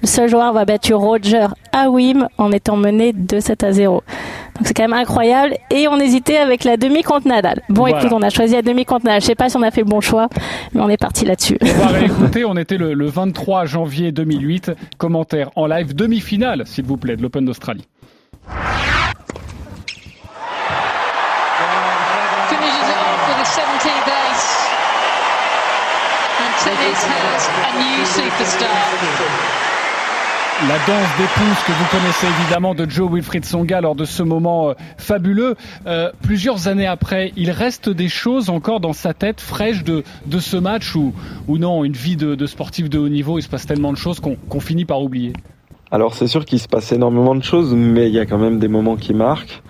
le 0.00 0.06
seul 0.06 0.28
joueur 0.28 0.44
à 0.44 0.48
avoir 0.48 0.66
battu 0.66 0.94
Roger 0.94 1.46
à 1.72 1.90
Wim 1.90 2.28
en 2.38 2.52
étant 2.52 2.76
mené 2.76 3.12
2-7 3.12 3.64
à 3.64 3.72
0 3.72 4.02
c'est 4.64 4.74
quand 4.74 4.84
même 4.84 4.92
incroyable. 4.92 5.54
Et 5.70 5.88
on 5.88 5.98
hésitait 5.98 6.36
avec 6.36 6.64
la 6.64 6.76
demi 6.76 7.02
contre 7.02 7.28
Nadal. 7.28 7.62
Bon, 7.68 7.86
écoute, 7.86 8.12
on 8.12 8.22
a 8.22 8.30
choisi 8.30 8.54
la 8.54 8.62
demi 8.62 8.84
contre 8.84 9.06
Nadal. 9.06 9.20
Je 9.20 9.26
sais 9.26 9.34
pas 9.34 9.48
si 9.48 9.56
on 9.56 9.62
a 9.62 9.70
fait 9.70 9.82
le 9.82 9.88
bon 9.88 10.00
choix, 10.00 10.28
mais 10.72 10.80
on 10.80 10.88
est 10.88 10.96
parti 10.96 11.24
là-dessus. 11.24 11.58
On 11.62 11.66
va 11.66 11.86
réécouter. 11.88 12.44
On 12.44 12.56
était 12.56 12.76
le, 12.76 13.06
23 13.06 13.66
janvier 13.66 14.12
2008. 14.12 14.72
Commentaire 14.98 15.50
en 15.56 15.66
live 15.66 15.94
demi-finale, 15.94 16.64
s'il 16.66 16.84
vous 16.84 16.96
plaît, 16.96 17.16
de 17.16 17.22
l'Open 17.22 17.44
d'Australie. 17.44 17.86
La 30.68 30.78
danse 30.86 31.08
d'épouse 31.18 31.64
que 31.66 31.72
vous 31.72 31.84
connaissez 31.90 32.26
évidemment 32.40 32.74
de 32.74 32.88
Joe 32.88 33.10
Wilfried 33.10 33.44
Songa 33.44 33.80
lors 33.80 33.96
de 33.96 34.04
ce 34.04 34.22
moment 34.22 34.68
euh, 34.68 34.74
fabuleux. 34.96 35.56
Euh, 35.86 36.12
plusieurs 36.22 36.68
années 36.68 36.86
après, 36.86 37.32
il 37.36 37.50
reste 37.50 37.88
des 37.88 38.08
choses 38.08 38.48
encore 38.48 38.78
dans 38.78 38.92
sa 38.92 39.12
tête 39.12 39.40
fraîches 39.40 39.82
de, 39.82 40.04
de 40.26 40.38
ce 40.38 40.56
match 40.56 40.94
ou, 40.94 41.14
ou 41.48 41.58
non, 41.58 41.82
une 41.84 41.94
vie 41.94 42.16
de, 42.16 42.36
de, 42.36 42.46
sportif 42.46 42.88
de 42.88 42.98
haut 42.98 43.08
niveau, 43.08 43.38
il 43.38 43.42
se 43.42 43.48
passe 43.48 43.66
tellement 43.66 43.92
de 43.92 43.98
choses 43.98 44.20
qu'on 44.20 44.60
finit 44.60 44.84
par 44.84 45.02
oublier. 45.02 45.32
Alors 45.90 46.14
c'est 46.14 46.28
sûr 46.28 46.44
qu'il 46.44 46.60
se 46.60 46.68
passe 46.68 46.92
énormément 46.92 47.34
de 47.34 47.42
choses, 47.42 47.74
mais 47.74 48.08
il 48.08 48.14
y 48.14 48.20
a 48.20 48.26
quand 48.26 48.38
même 48.38 48.58
des 48.60 48.68
moments 48.68 48.96
qui 48.96 49.14
marquent. 49.14 49.62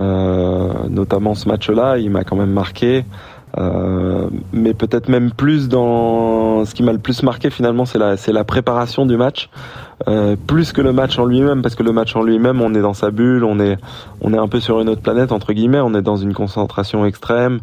Euh, 0.00 0.72
notamment 0.88 1.34
ce 1.34 1.48
match-là, 1.48 1.98
il 1.98 2.10
m'a 2.10 2.24
quand 2.24 2.36
même 2.36 2.50
marqué. 2.50 3.04
Euh, 3.58 4.28
mais 4.52 4.72
peut-être 4.72 5.08
même 5.08 5.30
plus 5.30 5.68
dans 5.68 6.64
ce 6.64 6.74
qui 6.74 6.82
m'a 6.82 6.92
le 6.92 6.98
plus 6.98 7.22
marqué 7.22 7.50
finalement, 7.50 7.84
c'est 7.84 7.98
la, 7.98 8.16
c'est 8.16 8.32
la 8.32 8.44
préparation 8.44 9.04
du 9.04 9.16
match, 9.16 9.50
euh, 10.08 10.36
plus 10.46 10.72
que 10.72 10.80
le 10.80 10.92
match 10.92 11.18
en 11.18 11.26
lui-même, 11.26 11.60
parce 11.60 11.74
que 11.74 11.82
le 11.82 11.92
match 11.92 12.16
en 12.16 12.22
lui-même, 12.22 12.62
on 12.62 12.74
est 12.74 12.80
dans 12.80 12.94
sa 12.94 13.10
bulle, 13.10 13.44
on 13.44 13.60
est, 13.60 13.76
on 14.22 14.32
est 14.32 14.38
un 14.38 14.48
peu 14.48 14.60
sur 14.60 14.80
une 14.80 14.88
autre 14.88 15.02
planète 15.02 15.32
entre 15.32 15.52
guillemets, 15.52 15.80
on 15.80 15.94
est 15.94 16.02
dans 16.02 16.16
une 16.16 16.32
concentration 16.32 17.04
extrême, 17.04 17.60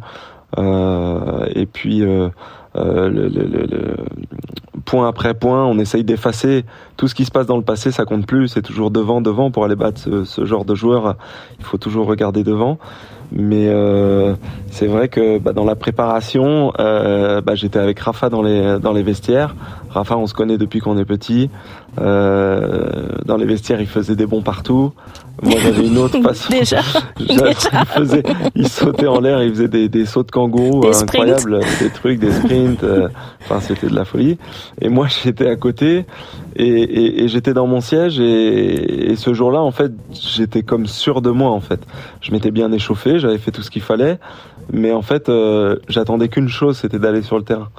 euh, 0.58 1.46
et 1.56 1.66
puis 1.66 2.04
euh, 2.04 2.30
euh, 2.76 3.10
le, 3.10 3.28
le, 3.28 3.46
le, 3.46 3.96
point 4.86 5.08
après 5.08 5.34
point, 5.34 5.66
on 5.66 5.80
essaye 5.80 6.04
d'effacer 6.04 6.66
tout 6.98 7.08
ce 7.08 7.16
qui 7.16 7.26
se 7.26 7.32
passe 7.32 7.48
dans 7.48 7.58
le 7.58 7.64
passé, 7.64 7.92
ça 7.92 8.06
compte 8.06 8.28
plus, 8.28 8.48
c'est 8.48 8.62
toujours 8.62 8.92
devant, 8.92 9.22
devant 9.22 9.50
pour 9.50 9.66
aller 9.66 9.76
battre 9.76 10.00
ce, 10.00 10.24
ce 10.24 10.46
genre 10.46 10.66
de 10.66 10.76
joueur, 10.76 11.16
il 11.58 11.66
faut 11.66 11.78
toujours 11.78 12.06
regarder 12.06 12.44
devant. 12.44 12.78
Mais 13.32 13.68
euh, 13.68 14.34
c'est 14.72 14.88
vrai 14.88 15.08
que 15.08 15.38
bah, 15.38 15.54
dans 15.54 15.66
la 15.66 15.76
préparation, 15.76 16.74
euh, 16.80 17.42
bah, 17.42 17.56
j'étais 17.56 17.80
avec 17.80 18.00
Rafa 18.00 18.30
dans 18.30 18.42
les 18.42 18.80
dans 18.80 18.94
les 18.94 19.04
vestiaires. 19.04 19.56
Rafa, 19.90 20.18
on 20.18 20.28
se 20.28 20.34
connaît 20.34 20.58
depuis 20.58 20.80
qu'on 20.80 20.98
est 20.98 21.06
petit. 21.06 21.50
Euh, 21.98 23.08
dans 23.26 23.38
les 23.38 23.46
vestiaires, 23.46 23.82
il 23.82 23.88
faisait 23.88 24.16
des 24.16 24.26
bons 24.26 24.42
partout. 24.42 24.94
Moi, 25.42 25.56
j'avais 25.60 25.88
une 25.88 25.98
autre 25.98 26.22
façon. 26.24 26.52
Déjà. 26.52 26.82
Il, 27.20 27.40
faisait, 27.86 28.24
il 28.56 28.68
sautait 28.68 29.08
en 29.08 29.20
l'air, 29.20 29.42
il 29.44 29.52
faisait 29.52 29.68
des, 29.68 29.90
des 29.90 30.06
sauts 30.06 30.24
de 30.24 30.32
kangourou 30.32 30.88
incroyables, 30.88 31.60
des 31.80 31.90
trucs, 31.90 32.20
des 32.20 32.32
sprints. 32.32 32.84
Euh, 32.84 33.08
enfin, 33.42 33.60
c'était 33.60 33.88
de 33.88 33.96
la 33.96 34.06
folie. 34.06 34.38
Et 34.82 34.90
moi, 34.90 35.08
j'étais 35.24 35.48
à 35.48 35.56
côté 35.56 36.06
et, 36.56 36.66
et, 36.66 37.24
et 37.24 37.28
j'étais 37.28 37.54
dans 37.54 37.68
mon 37.68 37.82
siège 37.82 38.20
et, 38.20 39.12
et 39.12 39.16
ce 39.16 39.34
jour-là, 39.34 39.62
en 39.62 39.72
fait, 39.72 39.92
j'étais 40.12 40.64
comme 40.64 40.86
sûr 40.86 41.22
de 41.22 41.30
moi. 41.30 41.52
En 41.52 41.62
fait, 41.62 41.80
je 42.22 42.32
m'étais 42.32 42.52
bien 42.52 42.72
échauffé, 42.72 43.20
j'avais 43.20 43.38
fait 43.38 43.52
tout 43.52 43.62
ce 43.62 43.72
qu'il 43.72 43.82
fallait, 43.82 44.20
mais 44.72 44.92
en 44.92 45.02
fait, 45.02 45.30
euh, 45.30 45.78
j'attendais 45.88 46.30
qu'une 46.30 46.50
chose, 46.50 46.78
c'était 46.78 47.00
d'aller 47.00 47.22
sur 47.22 47.38
le 47.38 47.44
terrain 47.44 47.70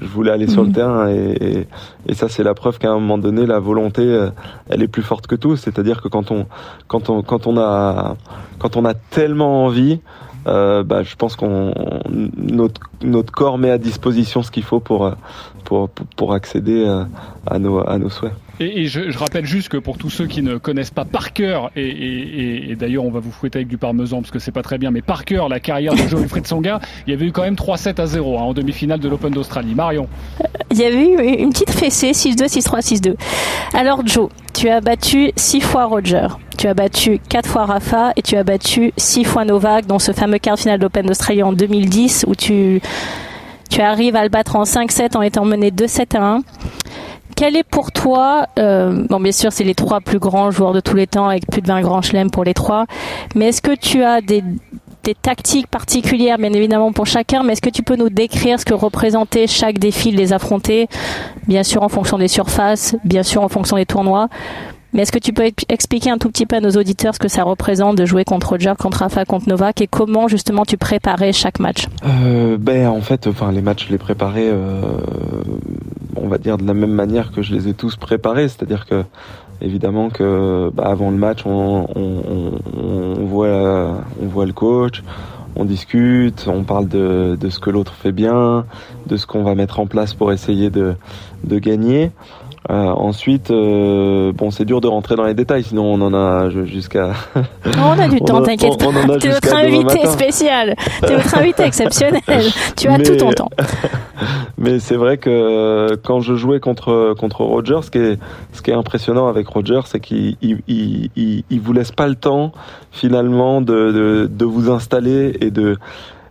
je 0.00 0.06
voulais 0.06 0.30
aller 0.30 0.46
sur 0.48 0.62
le 0.62 0.68
mhm. 0.68 0.74
terrain 0.74 1.10
et, 1.10 1.66
et, 2.06 2.14
ça 2.14 2.28
c'est 2.28 2.42
la 2.42 2.54
preuve 2.54 2.78
qu'à 2.78 2.90
un 2.90 2.94
moment 2.94 3.18
donné 3.18 3.46
la 3.46 3.58
volonté 3.58 4.02
euh, 4.02 4.30
elle 4.68 4.82
est 4.82 4.88
plus 4.88 5.02
forte 5.02 5.26
que 5.26 5.34
tout 5.34 5.56
c'est-à-dire 5.56 6.02
que 6.02 6.08
quand 6.08 6.30
on 6.30 6.46
quand 6.86 7.10
on 7.10 7.22
quand 7.22 7.46
on 7.46 7.58
a 7.58 8.16
quand 8.58 8.76
on 8.76 8.84
a 8.84 8.94
tellement 8.94 9.64
envie 9.64 10.00
euh, 10.46 10.82
bah, 10.82 11.02
je 11.02 11.14
pense 11.16 11.36
qu'on 11.36 11.72
notre, 12.08 12.80
notre 13.02 13.32
corps 13.32 13.58
met 13.58 13.70
à 13.70 13.78
disposition 13.78 14.42
ce 14.42 14.50
qu'il 14.50 14.62
faut 14.62 14.80
pour, 14.80 15.12
pour, 15.64 15.90
pour 15.90 16.32
accéder 16.32 16.86
à, 16.86 17.06
à, 17.46 17.58
nos, 17.58 17.86
à 17.86 17.98
nos 17.98 18.08
souhaits. 18.08 18.32
Et, 18.60 18.86
je, 18.86 19.10
je, 19.10 19.18
rappelle 19.18 19.44
juste 19.44 19.68
que 19.68 19.76
pour 19.76 19.98
tous 19.98 20.10
ceux 20.10 20.26
qui 20.26 20.42
ne 20.42 20.56
connaissent 20.56 20.90
pas 20.90 21.04
par 21.04 21.32
cœur, 21.32 21.70
et, 21.76 21.86
et, 21.86 22.70
et 22.72 22.76
d'ailleurs 22.76 23.04
on 23.04 23.10
va 23.10 23.20
vous 23.20 23.30
fouetter 23.30 23.58
avec 23.58 23.68
du 23.68 23.78
parmesan 23.78 24.20
parce 24.20 24.32
que 24.32 24.40
c'est 24.40 24.52
pas 24.52 24.62
très 24.62 24.78
bien, 24.78 24.90
mais 24.90 25.02
par 25.02 25.24
cœur 25.24 25.48
la 25.48 25.60
carrière 25.60 25.94
de 25.94 26.08
Joe 26.08 26.20
Wilfried 26.20 26.46
Songa, 26.46 26.80
il 27.06 27.10
y 27.10 27.12
avait 27.14 27.26
eu 27.26 27.32
quand 27.32 27.42
même 27.42 27.54
3-7 27.54 28.00
à 28.00 28.06
0 28.06 28.38
hein, 28.38 28.42
en 28.42 28.54
demi-finale 28.54 28.98
de 28.98 29.08
l'Open 29.08 29.30
d'Australie. 29.30 29.74
Marion 29.74 30.08
Il 30.72 30.78
y 30.78 30.84
avait 30.84 31.08
eu 31.08 31.40
une 31.40 31.50
petite 31.50 31.70
fessée 31.70 32.10
6-2, 32.10 32.48
6-3, 32.48 32.80
6-2. 32.80 33.14
Alors 33.74 34.04
Joe, 34.04 34.28
tu 34.54 34.68
as 34.68 34.80
battu 34.80 35.30
6 35.36 35.60
fois 35.60 35.84
Roger, 35.84 36.26
tu 36.56 36.66
as 36.66 36.74
battu 36.74 37.20
4 37.28 37.48
fois 37.48 37.64
Rafa 37.64 38.12
et 38.16 38.22
tu 38.22 38.36
as 38.36 38.42
battu 38.42 38.92
6 38.96 39.22
fois 39.22 39.44
Novak 39.44 39.86
dans 39.86 40.00
ce 40.00 40.10
fameux 40.10 40.38
quart 40.38 40.58
final 40.58 40.80
d'Open 40.80 41.06
d'Australie 41.06 41.44
en 41.44 41.52
2010 41.52 42.24
où 42.26 42.34
tu, 42.34 42.80
tu 43.70 43.80
arrives 43.80 44.16
à 44.16 44.24
le 44.24 44.30
battre 44.30 44.56
en 44.56 44.64
5-7 44.64 45.16
en 45.16 45.22
étant 45.22 45.44
mené 45.44 45.70
2-7 45.70 46.16
à 46.16 46.24
1 46.24 46.42
quel 47.36 47.56
est 47.56 47.62
pour 47.64 47.92
toi, 47.92 48.46
euh, 48.58 49.06
bon 49.08 49.20
bien 49.20 49.32
sûr 49.32 49.52
c'est 49.52 49.64
les 49.64 49.74
trois 49.74 50.00
plus 50.00 50.18
grands 50.18 50.50
joueurs 50.50 50.72
de 50.72 50.80
tous 50.80 50.96
les 50.96 51.06
temps 51.06 51.28
avec 51.28 51.46
plus 51.46 51.62
de 51.62 51.66
20 51.68 51.80
grands 51.82 52.02
chelems 52.02 52.30
pour 52.30 52.44
les 52.44 52.54
trois, 52.54 52.86
mais 53.34 53.48
est-ce 53.48 53.62
que 53.62 53.74
tu 53.74 54.02
as 54.02 54.20
des, 54.20 54.42
des 55.04 55.14
tactiques 55.14 55.68
particulières 55.68 56.38
bien 56.38 56.52
évidemment 56.52 56.92
pour 56.92 57.06
chacun, 57.06 57.42
mais 57.42 57.52
est-ce 57.52 57.62
que 57.62 57.70
tu 57.70 57.82
peux 57.82 57.96
nous 57.96 58.10
décrire 58.10 58.58
ce 58.58 58.64
que 58.64 58.74
représentait 58.74 59.46
chaque 59.46 59.78
défi 59.78 60.10
de 60.10 60.16
les 60.16 60.32
affronter, 60.32 60.88
bien 61.46 61.62
sûr 61.62 61.82
en 61.82 61.88
fonction 61.88 62.18
des 62.18 62.28
surfaces, 62.28 62.96
bien 63.04 63.22
sûr 63.22 63.42
en 63.42 63.48
fonction 63.48 63.76
des 63.76 63.86
tournois, 63.86 64.28
mais 64.92 65.02
est-ce 65.02 65.12
que 65.12 65.18
tu 65.18 65.32
peux 65.32 65.50
expliquer 65.68 66.10
un 66.10 66.18
tout 66.18 66.28
petit 66.28 66.46
peu 66.46 66.56
à 66.56 66.60
nos 66.60 66.70
auditeurs 66.70 67.14
ce 67.14 67.18
que 67.18 67.28
ça 67.28 67.42
représente 67.42 67.96
de 67.96 68.06
jouer 68.06 68.24
contre 68.24 68.50
Roger, 68.50 68.72
contre 68.78 68.98
Rafa, 68.98 69.24
contre 69.24 69.48
Novak 69.48 69.80
et 69.80 69.86
comment 69.86 70.28
justement 70.28 70.64
tu 70.64 70.76
préparais 70.76 71.32
chaque 71.32 71.60
match? 71.60 71.86
Euh, 72.04 72.56
Ben 72.58 72.88
en 72.88 73.00
fait, 73.00 73.26
enfin 73.26 73.52
les 73.52 73.62
matchs 73.62 73.86
je 73.86 73.92
les 73.92 73.98
préparais 73.98 74.48
euh, 74.48 74.80
on 76.16 76.28
va 76.28 76.38
dire 76.38 76.58
de 76.58 76.66
la 76.66 76.74
même 76.74 76.92
manière 76.92 77.32
que 77.32 77.42
je 77.42 77.54
les 77.54 77.68
ai 77.68 77.74
tous 77.74 77.96
préparés, 77.96 78.48
c'est-à-dire 78.48 78.86
que 78.86 79.04
évidemment 79.60 80.10
que 80.10 80.70
bah, 80.72 80.84
avant 80.86 81.10
le 81.10 81.16
match, 81.16 81.44
on, 81.46 81.86
voit, 83.24 84.04
on 84.20 84.26
voit 84.26 84.46
le 84.46 84.52
coach, 84.52 85.02
on 85.56 85.64
discute, 85.64 86.46
on 86.46 86.64
parle 86.64 86.88
de, 86.88 87.36
ce 87.48 87.58
que 87.58 87.70
l'autre 87.70 87.94
fait 87.94 88.12
bien, 88.12 88.64
de 89.06 89.16
ce 89.16 89.26
qu'on 89.26 89.42
va 89.42 89.54
mettre 89.54 89.80
en 89.80 89.86
place 89.86 90.14
pour 90.14 90.32
essayer 90.32 90.70
de 90.70 90.96
gagner. 91.44 92.10
Euh, 92.70 92.74
ensuite, 92.74 93.50
euh, 93.50 94.32
bon, 94.32 94.50
c'est 94.50 94.64
dur 94.64 94.80
de 94.80 94.88
rentrer 94.88 95.16
dans 95.16 95.24
les 95.24 95.34
détails, 95.34 95.62
sinon 95.62 95.84
on 95.84 96.00
en 96.00 96.12
a 96.12 96.50
jusqu'à. 96.50 97.12
on 97.78 97.98
a 97.98 98.08
du 98.08 98.20
temps, 98.26 98.42
t'inquiète 98.42 98.78
pas. 98.78 98.86
T'es 99.18 99.28
notre 99.28 99.54
invité 99.54 100.06
spécial, 100.06 100.74
t'es 101.00 101.16
notre 101.16 101.38
invité 101.38 101.62
exceptionnel. 101.62 102.20
Tu 102.76 102.88
as 102.88 102.98
tout 102.98 103.16
ton 103.16 103.30
temps. 103.30 103.50
Mais 104.58 104.80
c'est 104.80 104.96
vrai 104.96 105.18
que 105.18 105.96
quand 106.04 106.20
je 106.20 106.34
jouais 106.34 106.60
contre 106.60 107.14
contre 107.18 107.42
Roger, 107.42 107.78
ce 107.82 107.90
qui 107.90 107.98
est 107.98 108.18
ce 108.52 108.60
qui 108.60 108.70
est 108.70 108.74
impressionnant 108.74 109.28
avec 109.28 109.46
Roger, 109.48 109.80
c'est 109.86 110.00
qu'il 110.00 110.36
il, 110.42 110.60
il, 110.66 111.44
il, 111.48 111.60
vous 111.60 111.72
laisse 111.72 111.92
pas 111.92 112.08
le 112.08 112.16
temps 112.16 112.52
finalement 112.90 113.60
de, 113.60 113.92
de, 113.92 114.30
de 114.30 114.44
vous 114.44 114.70
installer 114.70 115.36
et 115.40 115.50
de 115.50 115.76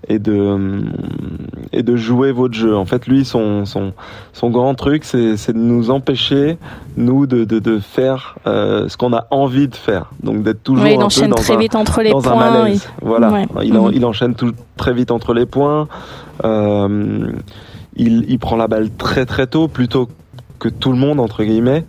et 0.10 0.20
de 0.20 0.84
et 1.72 1.84
de 1.84 1.96
jouer 1.96 2.32
votre 2.32 2.54
jeu. 2.54 2.76
En 2.76 2.86
fait, 2.86 3.08
lui, 3.08 3.26
son 3.26 3.66
son 3.66 3.94
son 4.34 4.50
grand 4.50 4.74
truc, 4.76 5.04
c'est 5.04 5.54
de 5.54 5.58
nous 5.58 5.90
empêcher 5.90 6.58
nous 6.96 7.28
de 7.28 7.44
de, 7.44 7.60
de 7.60 7.80
faire 7.80 8.38
euh, 8.48 8.88
ce 8.88 8.98
qu'on 8.98 9.14
a 9.14 9.28
envie 9.32 9.68
de 9.68 9.76
faire. 9.76 10.12
Donc 10.24 10.44
d'être 10.44 10.64
toujours 10.64 10.88
il 10.88 11.02
enchaîne 11.02 11.34
très 11.34 11.54
un, 11.54 11.58
vite 11.58 11.76
entre 11.76 12.02
les 12.02 12.12
points. 12.12 12.22
Voilà, 13.02 13.46
il, 13.64 13.74
mhm. 13.74 13.92
il 13.94 14.06
enchaîne 14.06 14.36
tout, 14.36 14.54
très 14.78 14.94
vite 14.94 15.12
entre 15.12 15.34
les 15.34 15.46
points. 15.46 15.88
Euh, 16.44 17.32
il, 17.96 18.26
il 18.30 18.40
prend 18.40 18.56
la 18.56 18.68
balle 18.68 18.90
très 18.96 19.26
très 19.26 19.48
tôt, 19.48 19.68
plutôt 19.68 20.08
que 20.60 20.70
tout 20.70 20.92
le 20.92 20.98
monde 20.98 21.20
entre 21.20 21.44
guillemets. 21.44 21.86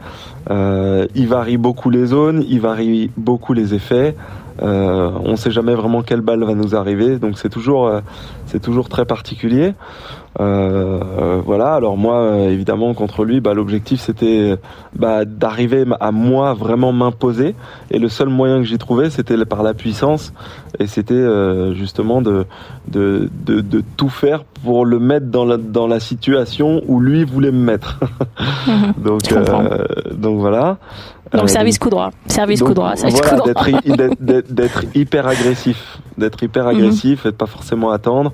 Euh, 0.50 1.06
il 1.14 1.28
varie 1.28 1.56
beaucoup 1.56 1.90
les 1.90 2.06
zones, 2.06 2.44
il 2.48 2.60
varie 2.60 3.10
beaucoup 3.16 3.52
les 3.52 3.74
effets. 3.74 4.14
On 4.60 5.30
ne 5.30 5.36
sait 5.36 5.50
jamais 5.50 5.74
vraiment 5.74 6.02
quelle 6.02 6.20
balle 6.20 6.44
va 6.44 6.54
nous 6.54 6.74
arriver, 6.74 7.18
donc 7.18 7.38
c'est 7.38 7.48
toujours, 7.48 7.90
c'est 8.46 8.60
toujours 8.60 8.88
très 8.88 9.04
particulier. 9.04 9.74
Euh, 10.40 11.40
voilà. 11.44 11.74
Alors 11.74 11.96
moi, 11.96 12.20
euh, 12.20 12.50
évidemment, 12.50 12.94
contre 12.94 13.24
lui, 13.24 13.40
bah, 13.40 13.54
l'objectif 13.54 14.00
c'était 14.00 14.56
bah, 14.94 15.24
d'arriver 15.24 15.84
à 16.00 16.12
moi 16.12 16.54
vraiment 16.54 16.92
m'imposer. 16.92 17.54
Et 17.90 17.98
le 17.98 18.08
seul 18.08 18.28
moyen 18.28 18.58
que 18.58 18.64
j'ai 18.64 18.78
trouvé, 18.78 19.10
c'était 19.10 19.36
par 19.44 19.62
la 19.62 19.74
puissance. 19.74 20.32
Et 20.78 20.86
c'était 20.86 21.14
euh, 21.14 21.74
justement 21.74 22.22
de, 22.22 22.46
de, 22.88 23.28
de, 23.44 23.60
de, 23.60 23.82
tout 23.96 24.08
faire 24.08 24.44
pour 24.44 24.84
le 24.84 24.98
mettre 24.98 25.26
dans 25.26 25.44
la, 25.44 25.56
dans 25.56 25.86
la 25.86 25.98
situation 25.98 26.82
où 26.86 27.00
lui 27.00 27.24
voulait 27.24 27.50
me 27.50 27.64
mettre. 27.64 27.98
donc, 28.98 29.22
donc 30.12 30.38
voilà. 30.38 30.78
Donc 31.32 31.48
service 31.50 31.78
coup 31.78 31.90
droit, 31.90 32.10
service 32.26 32.62
coup 32.62 32.74
droit, 32.74 32.96
service 32.96 33.20
voilà, 33.20 34.12
d'être 34.48 34.84
hyper 34.94 35.26
agressif, 35.26 35.98
d'être 36.16 36.42
hyper 36.42 36.64
mhm. 36.64 36.70
agressif 36.70 37.26
et 37.26 37.30
de 37.30 37.36
pas 37.36 37.46
forcément 37.46 37.90
attendre. 37.90 38.32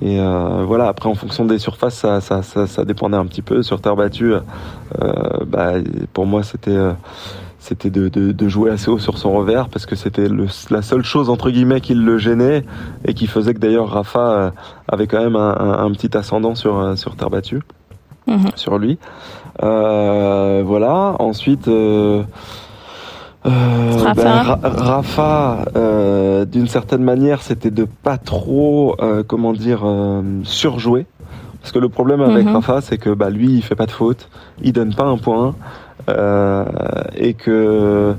Et 0.00 0.18
euh, 0.20 0.64
voilà, 0.66 0.88
après 0.88 1.08
en 1.08 1.14
fonction 1.14 1.44
des 1.44 1.58
surfaces, 1.58 1.94
ça, 1.94 2.20
ça, 2.20 2.42
ça, 2.42 2.66
ça, 2.66 2.84
dépendait 2.84 3.16
un 3.16 3.26
petit 3.26 3.42
peu. 3.42 3.62
Sur 3.62 3.80
terre 3.80 3.96
battue, 3.96 4.32
euh, 4.32 4.42
bah, 5.46 5.74
pour 6.12 6.26
moi 6.26 6.42
c'était 6.42 6.70
euh, 6.70 6.92
c'était 7.60 7.90
de, 7.90 8.08
de, 8.08 8.32
de, 8.32 8.48
jouer 8.48 8.70
assez 8.70 8.90
haut 8.90 8.98
sur 8.98 9.18
son 9.18 9.32
revers 9.32 9.68
parce 9.68 9.84
que 9.84 9.94
c'était 9.94 10.28
la 10.70 10.82
seule 10.82 11.04
chose 11.04 11.28
entre 11.28 11.50
guillemets 11.50 11.82
qui 11.82 11.94
le 11.94 12.16
gênait 12.16 12.64
et 13.04 13.12
qui 13.12 13.26
faisait 13.26 13.52
que 13.52 13.58
d'ailleurs 13.58 13.90
Rafa 13.90 14.32
euh, 14.32 14.50
avait 14.88 15.06
quand 15.06 15.22
même 15.22 15.36
un, 15.36 15.56
un, 15.56 15.84
un 15.84 15.90
petit 15.92 16.16
ascendant 16.16 16.54
sur 16.54 16.78
euh, 16.78 16.96
sur 16.96 17.16
terre 17.16 17.28
battue 17.28 17.60
mhm. 18.30 18.50
sur 18.54 18.78
lui. 18.78 18.98
Euh, 19.62 20.62
voilà. 20.64 21.16
Ensuite. 21.18 21.68
Euh, 21.68 22.22
euh, 23.46 23.96
Rafa, 23.96 24.58
ben, 24.62 24.68
Rafa 24.68 25.64
d'une 26.44 26.68
certaine 26.68 27.02
manière, 27.02 27.40
c'était 27.40 27.70
de 27.70 27.84
pas 27.84 28.18
trop, 28.18 28.96
comment 29.26 29.52
dire, 29.52 29.80
surjouer. 30.44 31.06
Parce 31.60 31.72
que 31.72 31.78
le 31.78 31.88
problème 31.88 32.22
avec 32.22 32.46
mhm. 32.46 32.54
Rafa, 32.54 32.80
c'est 32.80 32.98
que 32.98 33.10
bah, 33.10 33.30
lui, 33.30 33.54
il 33.54 33.62
fait 33.62 33.74
pas 33.74 33.86
de 33.86 33.90
faute, 33.90 34.28
il 34.62 34.72
donne 34.72 34.94
pas 34.94 35.04
un 35.04 35.18
point, 35.18 35.54
euh, 36.16 36.64
et 37.16 37.34
que 37.34 38.14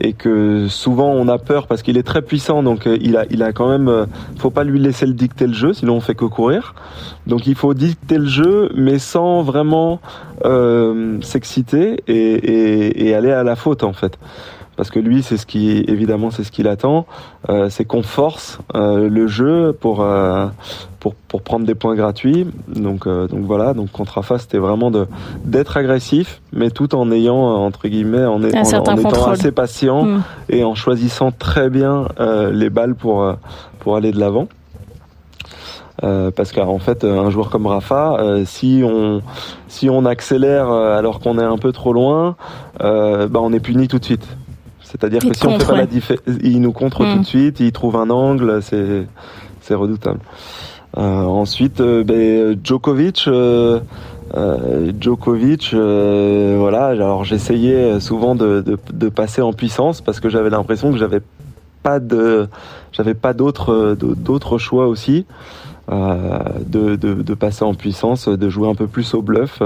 et 0.00 0.14
que 0.14 0.66
souvent 0.68 1.10
on 1.10 1.28
a 1.28 1.38
peur 1.38 1.66
parce 1.66 1.82
qu'il 1.82 1.96
est 1.96 2.02
très 2.02 2.22
puissant, 2.22 2.62
donc 2.62 2.86
euh, 2.86 2.96
il 3.00 3.16
a 3.16 3.24
il 3.30 3.42
a 3.42 3.52
quand 3.52 3.68
même, 3.68 3.88
euh, 3.88 4.06
faut 4.38 4.50
pas 4.50 4.64
lui 4.64 4.80
laisser 4.80 5.06
le 5.06 5.12
dicter 5.12 5.46
le 5.46 5.52
jeu, 5.52 5.72
sinon 5.72 5.94
on 5.94 6.00
fait 6.00 6.14
que 6.14 6.24
courir. 6.24 6.74
Donc 7.26 7.46
il 7.46 7.54
faut 7.54 7.74
dicter 7.74 8.18
le 8.18 8.26
jeu, 8.26 8.70
mais 8.74 8.98
sans 8.98 9.42
vraiment 9.42 10.00
s'exciter 11.22 12.02
et, 12.08 13.14
aller 13.14 13.30
à 13.30 13.44
la 13.44 13.54
faute 13.54 13.84
en 13.84 13.92
fait 13.92 14.18
parce 14.74 14.90
que 14.90 14.98
lui, 14.98 15.22
c'est 15.22 15.36
ce 15.36 15.44
qui, 15.44 15.84
évidemment, 15.86 16.30
c'est 16.30 16.44
ce 16.44 16.50
qu'il 16.50 16.66
attend, 16.66 17.06
c'est 17.68 17.84
qu'on 17.84 18.02
force 18.02 18.58
le 18.74 19.26
jeu 19.28 19.76
pour, 19.78 20.04
pour 21.02 21.16
pour 21.16 21.42
prendre 21.42 21.66
des 21.66 21.74
points 21.74 21.96
gratuits. 21.96 22.46
Donc 22.68 23.08
donc 23.08 23.40
voilà, 23.40 23.74
donc 23.74 23.90
contre 23.90 24.14
Rafa, 24.14 24.38
c'était 24.38 24.58
vraiment 24.58 24.92
de 24.92 25.08
d'être 25.44 25.76
agressif, 25.76 26.40
mais 26.52 26.70
tout 26.70 26.94
en 26.94 27.10
ayant 27.10 27.36
entre 27.36 27.88
guillemets, 27.88 28.24
en, 28.24 28.40
étant 28.44 29.26
assez 29.28 29.50
patient 29.50 30.04
hmm. 30.04 30.22
et 30.48 30.62
en 30.62 30.76
choisissant 30.76 31.32
très 31.32 31.70
bien 31.70 32.06
les 32.52 32.70
balles 32.70 32.94
pour 32.94 33.34
pour 33.80 33.96
aller 33.96 34.12
de 34.12 34.20
l'avant. 34.20 34.46
parce 36.00 36.52
qu'en 36.52 36.78
fait, 36.78 37.04
un 37.04 37.30
joueur 37.30 37.50
comme 37.50 37.66
Rafa, 37.66 38.18
si 38.44 38.82
on 38.84 39.22
si 39.66 39.90
on 39.90 40.04
accélère 40.04 40.70
alors 40.70 41.18
qu'on 41.18 41.36
est 41.36 41.44
un 41.44 41.58
peu 41.58 41.72
trop 41.72 41.92
loin, 41.92 42.36
bah 42.78 43.40
on 43.40 43.52
est 43.52 43.60
puni 43.60 43.88
tout 43.88 43.98
de 43.98 44.04
suite. 44.04 44.28
C'est-à-dire 44.84 45.20
que 45.20 45.36
si 45.36 45.46
on 45.46 45.58
fait 45.58 45.66
pas 45.66 45.76
la 45.78 45.86
différence, 45.86 46.22
il 46.44 46.60
nous 46.60 46.72
contre 46.72 47.04
tout 47.04 47.18
de 47.18 47.26
suite, 47.26 47.58
il 47.58 47.72
trouve 47.72 47.96
un 47.96 48.08
angle, 48.10 48.62
c'est 48.62 49.08
c'est 49.62 49.74
redoutable. 49.74 50.20
Euh, 50.98 51.22
ensuite, 51.22 51.80
euh, 51.80 52.04
ben, 52.04 52.58
Djokovic, 52.62 53.24
euh, 53.26 53.80
Djokovic, 55.00 55.74
voilà. 55.74 56.86
Alors 56.86 57.24
j'essayais 57.24 58.00
souvent 58.00 58.34
de, 58.34 58.62
de, 58.92 59.08
passer 59.08 59.40
en 59.42 59.52
puissance 59.52 60.00
parce 60.00 60.20
que 60.20 60.28
j'avais 60.28 60.50
l'impression 60.50 60.92
que 60.92 60.98
j'avais 60.98 61.20
pas 61.82 61.98
de, 61.98 62.48
j'avais 62.92 63.14
pas 63.14 63.32
d'autres 63.32 63.96
d'autres 63.98 64.58
choix 64.58 64.86
aussi. 64.86 65.26
Euh, 65.90 66.38
de, 66.64 66.94
de, 66.94 67.34
passer 67.34 67.64
en 67.64 67.74
puissance, 67.74 68.28
de 68.28 68.48
jouer 68.48 68.68
un 68.68 68.74
peu 68.76 68.86
plus 68.86 69.14
au 69.14 69.20
bluff, 69.20 69.60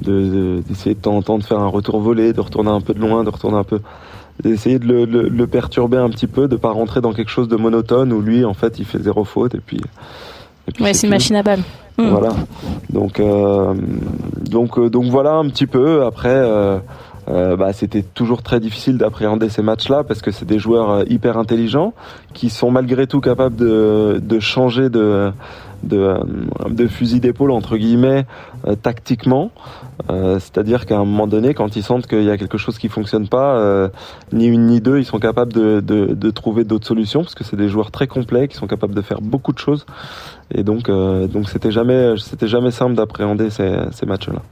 d'essayer 0.00 0.94
de, 0.94 1.00
temps 1.00 1.38
de 1.38 1.44
faire 1.44 1.60
un 1.60 1.68
retour 1.68 2.00
volé, 2.00 2.32
de 2.32 2.40
retourner 2.40 2.70
un 2.70 2.80
peu 2.80 2.94
de 2.94 3.00
loin, 3.00 3.22
de 3.22 3.28
retourner 3.28 3.58
un 3.58 3.64
peu 3.64 3.80
d'essayer 4.42 4.78
de 4.78 4.86
le, 4.86 5.04
le, 5.04 5.46
perturber 5.46 5.98
un 5.98 6.08
petit 6.08 6.26
peu, 6.26 6.48
de 6.48 6.56
pas 6.56 6.70
rentrer 6.70 7.02
dans 7.02 7.12
quelque 7.12 7.28
chose 7.28 7.48
de 7.48 7.56
monotone 7.56 8.14
où 8.14 8.22
lui, 8.22 8.46
en 8.46 8.54
fait, 8.54 8.78
il 8.78 8.86
fait 8.86 8.98
zéro 9.00 9.24
faute 9.24 9.54
et 9.54 9.60
puis. 9.60 9.80
Ouais, 10.80 10.94
c'est 10.94 11.06
une 11.06 11.12
machine 11.12 11.36
à 11.36 11.42
balles. 11.42 11.62
Voilà. 11.98 12.30
Donc, 12.90 13.20
euh, 13.20 13.74
donc, 14.40 14.78
euh, 14.78 14.88
donc 14.88 15.04
voilà 15.04 15.32
un 15.34 15.48
petit 15.48 15.66
peu. 15.66 16.04
Après, 16.04 16.34
euh, 17.28 17.56
bah, 17.56 17.72
c'était 17.72 18.02
toujours 18.02 18.42
très 18.42 18.58
difficile 18.58 18.98
d'appréhender 18.98 19.48
ces 19.48 19.62
matchs-là 19.62 20.02
parce 20.02 20.22
que 20.22 20.32
c'est 20.32 20.44
des 20.44 20.58
joueurs 20.58 20.90
euh, 20.90 21.04
hyper 21.08 21.38
intelligents 21.38 21.94
qui 22.34 22.50
sont 22.50 22.70
malgré 22.70 23.06
tout 23.06 23.20
capables 23.20 23.54
de, 23.54 24.40
changer 24.40 24.88
euh, 24.94 25.30
de 25.82 26.86
fusil 26.88 27.20
d'épaule 27.20 27.52
entre 27.52 27.76
guillemets 27.76 28.26
tactiquement. 28.82 29.50
C'est-à-dire 30.08 30.86
qu'à 30.86 30.96
un 30.96 31.04
moment 31.04 31.26
donné, 31.26 31.54
quand 31.54 31.76
ils 31.76 31.82
sentent 31.82 32.06
qu'il 32.06 32.24
y 32.24 32.30
a 32.30 32.36
quelque 32.36 32.58
chose 32.58 32.78
qui 32.78 32.88
fonctionne 32.88 33.28
pas, 33.28 33.90
ni 34.32 34.46
une 34.46 34.66
ni 34.66 34.80
deux, 34.80 34.98
ils 34.98 35.04
sont 35.04 35.18
capables 35.18 35.52
de, 35.52 36.30
trouver 36.30 36.64
d'autres 36.64 36.86
solutions 36.86 37.22
parce 37.22 37.34
que 37.34 37.44
c'est 37.44 37.56
des 37.56 37.68
joueurs 37.68 37.90
très 37.90 38.06
complets 38.06 38.48
qui 38.48 38.56
sont 38.56 38.66
capables 38.66 38.94
de 38.94 39.02
faire 39.02 39.20
beaucoup 39.20 39.52
de 39.52 39.58
choses. 39.58 39.86
Et 40.54 40.64
donc, 40.64 40.88
donc 40.88 41.48
c'était 41.48 41.70
jamais, 41.70 42.14
jamais 42.42 42.70
simple 42.70 42.94
d'appréhender 42.94 43.50
ces, 43.50 43.76
ces 43.92 44.06
matchs-là 44.06 44.42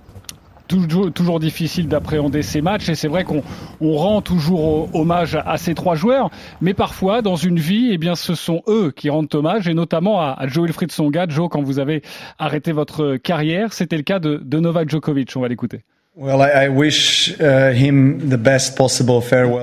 toujours, 0.70 1.12
toujours 1.12 1.40
difficile 1.40 1.88
d'appréhender 1.88 2.42
ces 2.42 2.60
matchs 2.60 2.88
et 2.88 2.94
c'est 2.94 3.08
vrai 3.08 3.24
qu'on 3.24 3.42
on 3.80 3.96
rend 3.96 4.22
toujours 4.22 4.94
hommage 4.94 5.36
à, 5.44 5.58
ces 5.58 5.74
trois 5.74 5.96
joueurs, 5.96 6.30
mais 6.60 6.74
parfois 6.74 7.22
dans 7.22 7.36
une 7.36 7.58
vie, 7.58 7.90
eh 7.92 7.98
bien, 7.98 8.14
ce 8.14 8.34
sont 8.34 8.62
eux 8.68 8.92
qui 8.94 9.10
rendent 9.10 9.34
hommage 9.34 9.68
et 9.68 9.74
notamment 9.74 10.20
à, 10.20 10.36
à 10.38 10.46
Joe 10.46 10.70
Songa. 10.88 11.26
Joe, 11.28 11.48
quand 11.50 11.62
vous 11.62 11.78
avez 11.78 12.02
arrêté 12.38 12.72
votre 12.72 13.16
carrière, 13.16 13.72
c'était 13.72 13.96
le 13.96 14.02
cas 14.02 14.18
de, 14.18 14.36
de 14.36 14.60
Novak 14.60 14.88
Djokovic. 14.88 15.32
On 15.36 15.40
va 15.40 15.48
l'écouter. 15.48 15.82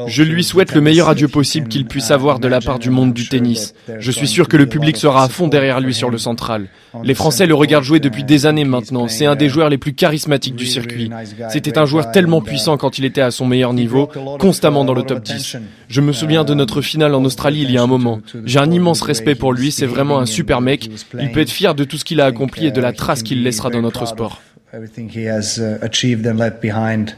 Je 0.07 0.23
lui 0.23 0.43
souhaite 0.43 0.73
le 0.73 0.81
meilleur 0.81 1.07
adieu 1.07 1.27
possible 1.27 1.67
qu'il 1.67 1.85
puisse 1.85 2.09
avoir 2.09 2.39
de 2.39 2.47
la 2.47 2.61
part 2.61 2.79
du 2.79 2.89
monde 2.89 3.13
du 3.13 3.29
tennis. 3.29 3.75
Je 3.99 4.09
suis 4.09 4.27
sûr 4.27 4.47
que 4.47 4.57
le 4.57 4.65
public 4.65 4.97
sera 4.97 5.23
à 5.23 5.29
fond 5.29 5.47
derrière 5.47 5.79
lui 5.79 5.93
sur 5.93 6.09
le 6.09 6.17
central. 6.17 6.67
Les 7.03 7.13
Français 7.13 7.45
le 7.45 7.53
regardent 7.53 7.83
jouer 7.83 7.99
depuis 7.99 8.23
des 8.23 8.47
années 8.47 8.65
maintenant. 8.65 9.07
C'est 9.07 9.27
un 9.27 9.35
des 9.35 9.49
joueurs 9.49 9.69
les 9.69 9.77
plus 9.77 9.93
charismatiques 9.93 10.55
du 10.55 10.65
circuit. 10.65 11.11
C'était 11.49 11.77
un 11.77 11.85
joueur 11.85 12.09
tellement 12.09 12.41
puissant 12.41 12.77
quand 12.77 12.97
il 12.97 13.05
était 13.05 13.21
à 13.21 13.29
son 13.29 13.45
meilleur 13.45 13.73
niveau, 13.73 14.09
constamment 14.39 14.83
dans 14.83 14.95
le 14.95 15.03
top 15.03 15.21
10. 15.21 15.57
Je 15.89 16.01
me 16.01 16.11
souviens 16.11 16.43
de 16.43 16.55
notre 16.55 16.81
finale 16.81 17.13
en 17.13 17.23
Australie 17.23 17.61
il 17.61 17.71
y 17.71 17.77
a 17.77 17.83
un 17.83 17.87
moment. 17.87 18.21
J'ai 18.45 18.57
un 18.57 18.71
immense 18.71 19.03
respect 19.03 19.35
pour 19.35 19.53
lui, 19.53 19.71
c'est 19.71 19.85
vraiment 19.85 20.17
un 20.17 20.25
super 20.25 20.61
mec. 20.61 20.89
Il 21.19 21.31
peut 21.31 21.41
être 21.41 21.51
fier 21.51 21.75
de 21.75 21.83
tout 21.83 21.99
ce 21.99 22.03
qu'il 22.03 22.19
a 22.19 22.25
accompli 22.25 22.65
et 22.65 22.71
de 22.71 22.81
la 22.81 22.93
trace 22.93 23.21
qu'il 23.21 23.43
laissera 23.43 23.69
dans 23.69 23.83
notre 23.83 24.07
sport 24.07 24.41
everything 24.77 25.09
he 25.09 25.27
has 25.27 25.59
achieved 25.81 26.27
and 26.27 26.37
left 26.37 26.61
behind 26.61 27.15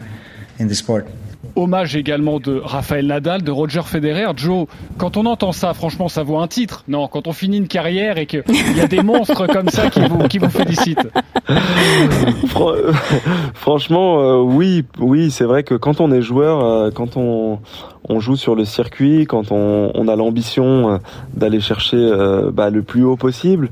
in 0.60 0.68
the 0.68 0.74
sport. 0.74 1.06
Hommage 1.56 1.96
également 1.96 2.40
de 2.40 2.58
Raphaël 2.58 3.08
Nadal, 3.08 3.42
de 3.42 3.52
Roger 3.52 3.82
Federer. 3.84 4.28
Joe, 4.36 4.68
quand 4.98 5.18
on 5.18 5.26
entend 5.26 5.52
ça, 5.52 5.74
franchement, 5.74 6.08
ça 6.08 6.24
vaut 6.24 6.38
un 6.38 6.48
titre. 6.48 6.84
Non, 6.88 7.08
quand 7.08 7.28
on 7.28 7.34
finit 7.34 7.58
une 7.58 7.68
carrière 7.68 8.18
et 8.18 8.26
qu'il 8.28 8.44
y 8.78 8.82
a 8.82 8.88
des 8.88 9.02
monstres 9.04 9.48
comme 9.48 9.68
ça 9.70 9.90
qui 9.90 10.00
vous, 10.02 10.28
qui 10.28 10.38
vous 10.38 10.50
félicitent. 10.50 11.10
Franchement, 13.56 14.22
euh, 14.22 14.42
oui, 14.42 14.86
oui, 15.00 15.32
c'est 15.32 15.46
vrai 15.46 15.64
que 15.64 15.76
quand 15.76 16.02
on 16.02 16.12
est 16.12 16.22
joueur, 16.22 16.64
euh, 16.64 16.92
quand 16.92 17.18
on, 17.18 17.60
on 18.08 18.20
joue 18.20 18.36
sur 18.36 18.56
le 18.56 18.66
circuit, 18.66 19.26
quand 19.26 19.52
on, 19.52 19.92
on 19.94 20.08
a 20.08 20.16
l'ambition 20.16 20.92
euh, 20.92 20.98
d'aller 21.34 21.60
chercher 21.60 21.98
euh, 21.98 22.52
bah, 22.52 22.70
le 22.70 22.84
plus 22.84 23.04
haut 23.04 23.16
possible, 23.16 23.72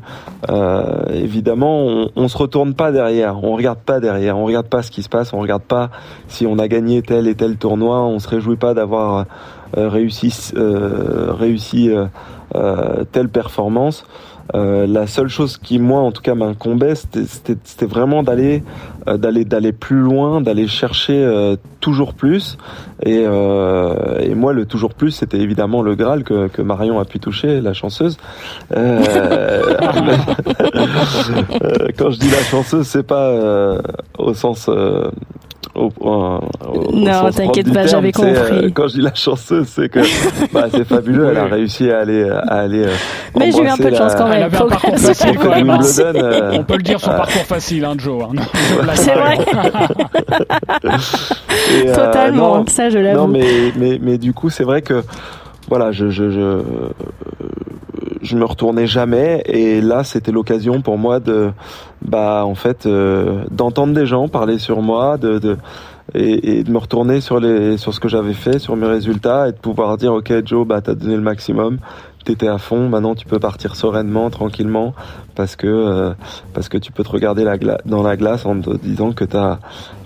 évidemment, 1.14 1.86
on, 1.86 2.10
on 2.16 2.28
se 2.28 2.38
retourne 2.38 2.74
pas 2.74 2.92
derrière, 2.92 3.44
on 3.44 3.56
regarde 3.56 3.80
pas 3.80 4.00
derrière, 4.00 4.38
on 4.38 4.46
regarde 4.46 4.68
pas 4.68 4.82
ce 4.82 4.92
qui 4.92 5.04
se 5.04 5.10
passe, 5.10 5.34
on 5.34 5.40
regarde 5.40 5.64
pas 5.64 5.90
si 6.28 6.48
on 6.48 6.58
a 6.60 6.68
gagné 6.68 7.02
tel 7.02 7.28
et 7.28 7.36
tel 7.36 7.58
tournoi, 7.58 8.04
on 8.04 8.20
se 8.20 8.28
réjouit 8.28 8.58
pas 8.58 8.74
d'avoir 8.74 9.26
réussi 9.74 10.34
telle 13.12 13.30
performance. 13.30 14.06
Euh, 14.56 14.88
la 14.88 15.08
seule 15.08 15.28
chose 15.28 15.58
qui 15.58 15.78
moi 15.78 16.00
en 16.00 16.14
tout 16.14 16.22
cas 16.22 16.34
m'incombait 16.34 16.94
c'était 16.96 17.86
vraiment 17.86 18.24
d'aller 18.24 18.64
euh, 19.08 19.18
d'aller 19.18 19.44
d'aller 19.44 19.74
plus 19.74 20.00
loin 20.00 20.40
d'aller 20.40 20.68
chercher 20.68 21.22
euh, 21.22 21.58
toujours 21.88 22.14
plus 22.14 22.58
et, 23.06 23.22
et, 23.22 24.36
moi 24.36 24.52
le 24.52 24.66
toujours 24.66 24.94
plus 24.94 25.12
c'était 25.12 25.40
évidemment 25.40 25.82
le 25.82 25.96
Graal 25.96 26.26
que, 26.26 26.50
que, 26.50 26.62
Marion 26.62 27.00
a 27.00 27.06
pu 27.06 27.20
toucher 27.20 27.62
la 27.62 27.72
chanceuse 27.72 28.18
quand 28.72 28.90
je 32.12 32.20
dis 32.20 32.30
la 32.30 32.44
chanceuse 32.52 32.86
c'est 32.88 33.08
pas 33.08 33.80
au 34.18 34.34
sens 34.34 34.70
non, 36.94 37.32
t'inquiète 37.32 37.72
pas, 37.72 37.86
j'avais 37.86 38.12
compris. 38.12 38.72
quand 38.74 38.88
je 38.88 38.96
dis 38.96 39.02
la 39.02 39.14
chanceuse, 39.14 39.68
c'est 39.68 39.90
que 39.90 40.00
bah, 40.52 40.66
c'est 40.72 40.86
fabuleux. 40.86 41.28
Elle 41.30 41.38
a 41.38 41.46
réussi 41.46 41.92
à 41.92 42.00
aller, 42.00 42.30
à 42.30 42.60
aller. 42.60 42.86
Mais 43.38 43.52
j'ai 43.52 43.62
eu 43.62 43.68
un 43.68 43.78
peu 43.78 43.92
de 43.92 43.96
chance 43.96 44.16
quand 44.16 44.28
même. 44.28 44.38
Elle 44.38 44.44
avait 44.44 44.58
un 44.58 44.68
parcours 44.68 44.98
facile 44.98 45.38
quand 45.38 45.50
même. 45.50 45.70
On 45.70 46.64
peut 46.64 46.78
le 46.78 46.84
dire, 46.84 47.00
son 47.00 47.12
parcours 47.12 47.44
facile, 47.44 47.86
hein, 47.86 47.94
Joe. 47.98 48.24
Hein. 48.24 48.42
C'est 48.96 49.14
vrai. 49.14 49.38
Totalement. 51.86 52.66
ça, 52.68 52.90
je 52.90 52.98
l'avoue. 52.98 53.20
Non, 53.20 53.28
mais, 53.28 53.72
mais, 53.78 54.00
mais 54.02 54.18
du 54.18 54.34
coup, 54.34 54.50
c'est 54.50 54.64
vrai 54.64 54.82
que 54.82 55.04
voilà, 55.70 55.92
je, 55.92 56.10
je, 56.10 56.30
je, 56.30 56.62
je 58.22 58.36
me 58.36 58.46
retournais 58.46 58.88
jamais 58.88 59.44
et 59.46 59.82
là 59.82 60.04
c'était 60.04 60.32
l'occasion 60.32 60.82
pour 60.82 60.98
moi 60.98 61.20
de 61.20 61.52
bah 62.02 62.44
en 62.46 62.56
fait 62.56 62.86
euh, 62.86 63.44
d'entendre 63.52 63.94
des 63.94 64.06
gens 64.06 64.28
parler 64.28 64.58
sur 64.60 64.82
moi 64.82 65.18
de, 65.18 65.40
de 65.40 65.58
et, 66.14 66.60
et, 66.60 66.64
de 66.64 66.72
me 66.72 66.78
retourner 66.78 67.20
sur 67.20 67.40
les 67.40 67.78
sur 67.78 67.94
ce 67.94 68.00
que 68.00 68.08
j'avais 68.08 68.34
fait 68.34 68.60
sur 68.60 68.76
mes 68.76 68.88
résultats 68.88 69.50
et 69.50 69.52
de 69.52 69.58
pouvoir 69.58 69.98
dire 69.98 70.14
ok 70.14 70.46
Joe 70.46 70.66
bah 70.66 70.82
t'as 70.82 70.96
donné 70.96 71.16
le 71.16 71.22
maximum 71.22 71.80
t'étais 72.24 72.48
à 72.48 72.58
fond 72.58 72.90
maintenant 72.90 73.16
tu 73.16 73.26
peux 73.26 73.40
partir 73.40 73.76
sereinement 73.76 74.30
tranquillement 74.30 74.94
parce 75.36 75.56
que 75.56 75.68
euh, 75.68 76.14
parce 76.54 76.70
que 76.70 76.78
tu 76.78 76.92
peux 76.92 77.04
te 77.04 77.10
regarder 77.10 77.46
dans 77.86 78.04
la 78.04 78.18
glace 78.18 78.46
en 78.46 78.60
te 78.60 78.76
disant 78.78 79.12
que 79.14 79.24
t'as 79.24 79.60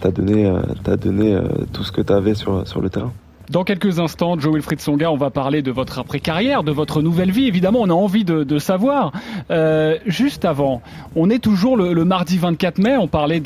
as 0.04 0.12
donné 0.12 0.46
euh, 0.46 0.62
t'as 0.84 0.98
donné 0.98 1.40
tout 1.74 1.84
ce 1.84 1.92
que 1.92 2.02
t'avais 2.02 2.36
sur 2.36 2.68
sur 2.68 2.82
le 2.82 2.90
terrain 2.90 3.12
dans 3.52 3.64
quelques 3.66 4.00
instants, 4.00 4.40
Joe 4.40 4.54
Wilfried 4.54 4.80
Songa, 4.80 5.12
on 5.12 5.18
va 5.18 5.30
parler 5.30 5.62
de 5.62 5.72
votre 5.72 6.00
après-carrière, 6.00 6.64
de 6.64 6.72
votre 6.72 7.02
nouvelle 7.02 7.32
vie. 7.32 7.48
Évidemment, 7.48 7.80
on 7.82 7.90
a 7.90 7.94
envie 7.94 8.24
de, 8.24 8.60
savoir. 8.60 9.12
Euh, 9.50 9.98
juste 10.06 10.46
avant, 10.46 10.82
on 11.16 11.30
est 11.30 11.40
toujours 11.40 11.76
le, 11.76 12.06
mardi 12.06 12.38
24 12.38 12.78
mai. 12.78 12.96
On 12.96 13.08
parlait 13.08 13.42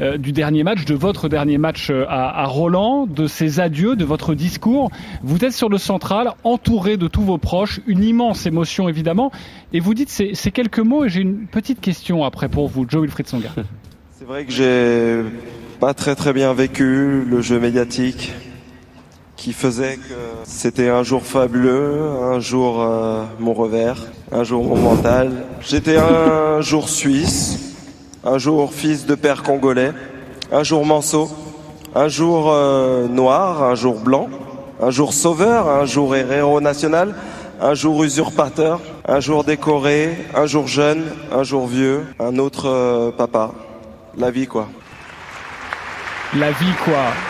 euh, 0.00 0.18
du 0.18 0.32
dernier 0.32 0.62
match, 0.62 0.84
de 0.84 0.94
votre 0.94 1.28
dernier 1.28 1.58
match 1.58 1.90
euh, 1.90 2.04
à, 2.08 2.46
Roland, 2.46 3.06
de 3.06 3.26
ses 3.26 3.58
adieux, 3.58 3.96
de 3.96 4.04
votre 4.04 4.34
discours. 4.34 4.90
Vous 5.22 5.44
êtes 5.44 5.52
sur 5.52 5.68
le 5.68 5.78
central, 5.78 6.32
entouré 6.44 6.96
de 6.96 7.08
tous 7.08 7.22
vos 7.22 7.38
proches, 7.38 7.80
une 7.86 8.04
immense 8.04 8.46
émotion 8.46 8.88
évidemment. 8.88 9.32
Et 9.72 9.80
vous 9.80 9.94
dites 9.94 10.10
ces, 10.10 10.34
ces 10.34 10.52
quelques 10.52 10.78
mots. 10.78 11.06
Et 11.06 11.08
j'ai 11.08 11.22
une 11.22 11.46
petite 11.46 11.80
question 11.80 12.24
après 12.24 12.48
pour 12.48 12.68
vous, 12.68 12.86
Joe 12.88 13.02
Wilfried 13.02 13.26
Songa. 13.26 13.48
C'est 14.12 14.26
vrai 14.26 14.44
que 14.44 14.52
j'ai 14.52 15.24
pas 15.80 15.94
très 15.94 16.14
très 16.14 16.32
bien 16.32 16.52
vécu 16.52 17.24
le 17.24 17.40
jeu 17.40 17.58
médiatique 17.58 18.32
qui 19.40 19.54
faisait 19.54 19.96
que 19.96 20.14
c'était 20.44 20.90
un 20.90 21.02
jour 21.02 21.22
fabuleux, 21.22 21.98
un 22.30 22.40
jour 22.40 22.82
euh, 22.82 23.24
mon 23.38 23.54
revers, 23.54 23.96
un 24.32 24.44
jour 24.44 24.62
mon 24.62 24.76
mental. 24.76 25.32
J'étais 25.62 25.96
un 25.96 26.60
jour 26.60 26.90
suisse, 26.90 27.74
un 28.22 28.36
jour 28.36 28.70
fils 28.70 29.06
de 29.06 29.14
père 29.14 29.42
congolais, 29.42 29.92
un 30.52 30.62
jour 30.62 30.84
manceau, 30.84 31.30
un 31.94 32.08
jour 32.08 32.50
euh, 32.52 33.08
noir, 33.08 33.62
un 33.62 33.74
jour 33.74 34.00
blanc, 34.00 34.28
un 34.78 34.90
jour 34.90 35.14
sauveur, 35.14 35.70
un 35.70 35.86
jour 35.86 36.14
héros 36.14 36.60
national, 36.60 37.14
un 37.62 37.72
jour 37.72 38.04
usurpateur, 38.04 38.78
un 39.08 39.20
jour 39.20 39.42
décoré, 39.42 40.18
un 40.34 40.44
jour 40.44 40.66
jeune, 40.66 41.04
un 41.32 41.44
jour 41.44 41.66
vieux, 41.66 42.04
un 42.18 42.36
autre 42.36 42.68
euh, 42.68 43.10
papa. 43.10 43.52
La 44.18 44.30
vie 44.30 44.46
quoi. 44.46 44.68
La 46.36 46.50
vie 46.50 46.74
quoi 46.84 47.29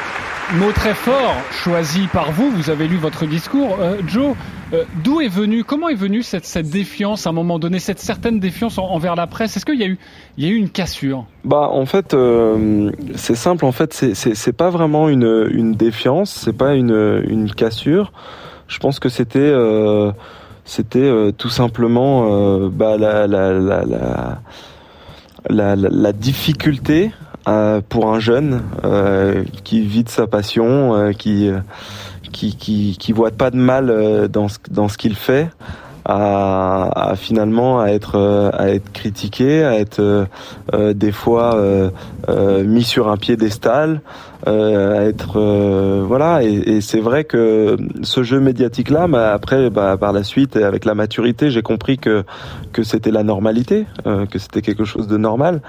mot 0.55 0.73
très 0.73 0.95
fort 0.95 1.37
choisi 1.53 2.09
par 2.13 2.33
vous. 2.33 2.51
Vous 2.51 2.71
avez 2.71 2.89
lu 2.89 2.97
votre 2.97 3.27
discours. 3.27 3.77
Euh, 3.81 3.99
Joe, 4.07 4.35
euh, 4.73 4.85
d'où 5.05 5.21
est 5.21 5.29
venue, 5.29 5.63
comment 5.63 5.89
est 5.89 5.95
venue 5.95 6.23
cette, 6.23 6.45
cette, 6.45 6.69
défiance 6.69 7.27
à 7.27 7.31
un 7.31 7.33
moment 7.33 7.59
donné, 7.59 7.79
cette 7.79 8.01
certaine 8.01 8.41
défiance 8.41 8.79
envers 8.79 9.15
la 9.15 9.27
presse? 9.27 9.57
Est-ce 9.57 9.65
qu'il 9.65 9.79
y 9.79 9.85
a 9.85 9.87
eu, 9.87 9.99
y 10.39 10.47
a 10.47 10.49
eu 10.49 10.57
une 10.57 10.69
cassure? 10.69 11.27
Bah, 11.45 11.69
en 11.71 11.87
fait, 11.87 12.15
euh, 12.15 12.91
c'est 13.15 13.37
simple. 13.37 13.65
En 13.65 13.73
fait, 13.73 13.93
c'est 13.93 14.53
pas 14.53 14.71
vraiment 14.71 15.09
une, 15.09 15.49
une 15.53 15.75
défiance, 15.75 16.33
c'est 16.33 16.57
pas 16.57 16.75
une, 16.75 17.23
une 17.29 17.53
cassure. 17.53 18.13
Je 18.67 18.79
pense 18.79 18.99
que 18.99 19.09
c'était, 19.09 19.53
c'était 20.65 21.33
tout 21.37 21.49
simplement 21.49 22.69
bah, 22.69 22.97
la, 22.97 23.27
la, 23.27 23.53
la, 25.49 25.77
la 25.77 26.13
difficulté 26.13 27.11
euh, 27.51 27.81
pour 27.87 28.13
un 28.13 28.21
jeune 28.21 28.63
euh, 28.85 29.45
qui 29.65 29.81
vit 29.81 30.05
de 30.05 30.09
sa 30.09 30.29
passion, 30.29 30.95
euh, 30.95 31.13
qui, 31.13 31.51
qui, 32.33 32.97
qui 32.97 33.13
voit 33.13 33.33
pas 33.33 33.51
de 33.51 33.57
mal 33.57 34.29
dans 34.29 34.47
dans 34.71 34.89
ce 34.89 34.97
qu'il 34.97 35.17
fait, 35.17 35.51
à, 36.05 37.11
à, 37.11 37.17
finalement 37.17 37.81
à 37.81 37.89
être 37.89 38.51
à 38.55 38.71
être 38.71 38.93
critiqué, 38.93 39.65
à 39.65 39.79
être 39.79 40.27
des 40.73 41.13
fois 41.13 41.61
mis 42.65 42.85
sur 42.85 43.09
un 43.09 43.17
piédestal, 43.17 44.01
à 44.47 45.03
être 45.05 45.39
voilà. 46.07 46.43
Et, 46.43 46.53
et 46.53 46.81
c'est 46.81 47.01
vrai 47.01 47.25
que 47.25 47.77
ce 48.03 48.23
jeu 48.23 48.41
médiatique 48.41 48.91
là, 48.91 49.07
bah, 49.07 49.33
après 49.33 49.71
bah, 49.71 49.97
par 49.99 50.13
la 50.13 50.25
suite 50.25 50.57
et 50.57 50.65
avec 50.65 50.85
la 50.85 50.95
maturité, 50.95 51.51
j'ai 51.51 51.63
compris 51.63 51.99
que 51.99 52.25
que 52.73 52.83
c'était 52.83 53.11
la 53.11 53.23
normalité, 53.23 53.87
euh, 54.07 54.27
que 54.27 54.39
c'était 54.39 54.63
quelque 54.63 54.85
chose 54.85 55.07
de 55.07 55.17
normal, 55.17 55.61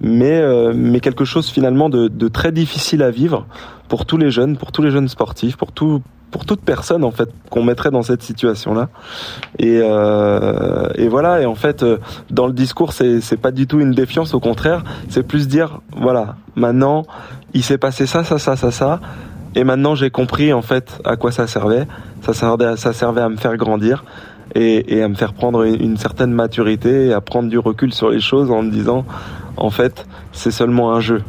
mais 0.00 0.38
euh, 0.40 0.72
mais 0.74 1.00
quelque 1.00 1.24
chose 1.24 1.48
finalement 1.48 1.88
de, 1.88 2.08
de, 2.08 2.28
très 2.28 2.52
difficile 2.52 3.02
à 3.02 3.10
vivre 3.10 3.46
pour 3.88 4.06
tous 4.06 4.16
les 4.16 4.30
jeunes, 4.30 4.56
pour 4.56 4.72
tous 4.72 4.82
les 4.82 4.90
jeunes 4.90 5.08
sportifs, 5.08 5.56
pour 5.56 5.72
tout 5.72 6.02
pour 6.30 6.44
toute 6.44 6.60
personne 6.60 7.04
en 7.04 7.10
fait 7.10 7.28
qu'on 7.50 7.62
mettrait 7.62 7.90
dans 7.90 8.02
cette 8.02 8.22
situation 8.22 8.74
là 8.74 8.88
et, 9.58 9.80
euh, 9.82 10.88
et 10.94 11.08
voilà 11.08 11.40
et 11.40 11.46
en 11.46 11.54
fait 11.54 11.82
euh, 11.82 11.98
dans 12.30 12.46
le 12.46 12.52
discours 12.52 12.92
c'est 12.92 13.20
c'est 13.20 13.36
pas 13.36 13.50
du 13.50 13.66
tout 13.66 13.80
une 13.80 13.92
défiance 13.92 14.34
au 14.34 14.40
contraire. 14.40 14.84
C'est 15.08 15.22
plus 15.22 15.48
dire 15.48 15.80
voilà 15.96 16.36
maintenant 16.54 17.04
il 17.54 17.62
s'est 17.62 17.78
passé 17.78 18.06
ça 18.06 18.24
ça 18.24 18.38
ça 18.38 18.56
ça 18.56 18.70
ça 18.70 19.00
et 19.54 19.64
maintenant 19.64 19.94
j'ai 19.94 20.10
compris 20.10 20.52
en 20.52 20.62
fait 20.62 21.00
à 21.04 21.16
quoi 21.16 21.32
ça 21.32 21.46
servait. 21.46 21.86
Ça 22.22 22.32
servait 22.34 22.76
ça 22.76 22.92
servait 22.92 23.22
à 23.22 23.28
me 23.28 23.36
faire 23.36 23.56
grandir 23.56 24.04
et, 24.54 24.96
et 24.96 25.02
à 25.02 25.08
me 25.08 25.14
faire 25.14 25.32
prendre 25.32 25.62
une, 25.62 25.96
certaine 25.96 26.32
maturité 26.32 27.06
et 27.06 27.12
à 27.12 27.20
prendre 27.20 27.48
du 27.48 27.58
recul 27.58 27.92
sur 27.92 28.10
les 28.10 28.20
choses 28.20 28.50
en 28.50 28.62
me 28.62 28.70
disant 28.70 29.04
en 29.56 29.70
fait 29.70 30.06
c'est 30.32 30.50
seulement 30.50 30.92
un 30.92 31.00
jeu 31.00 31.22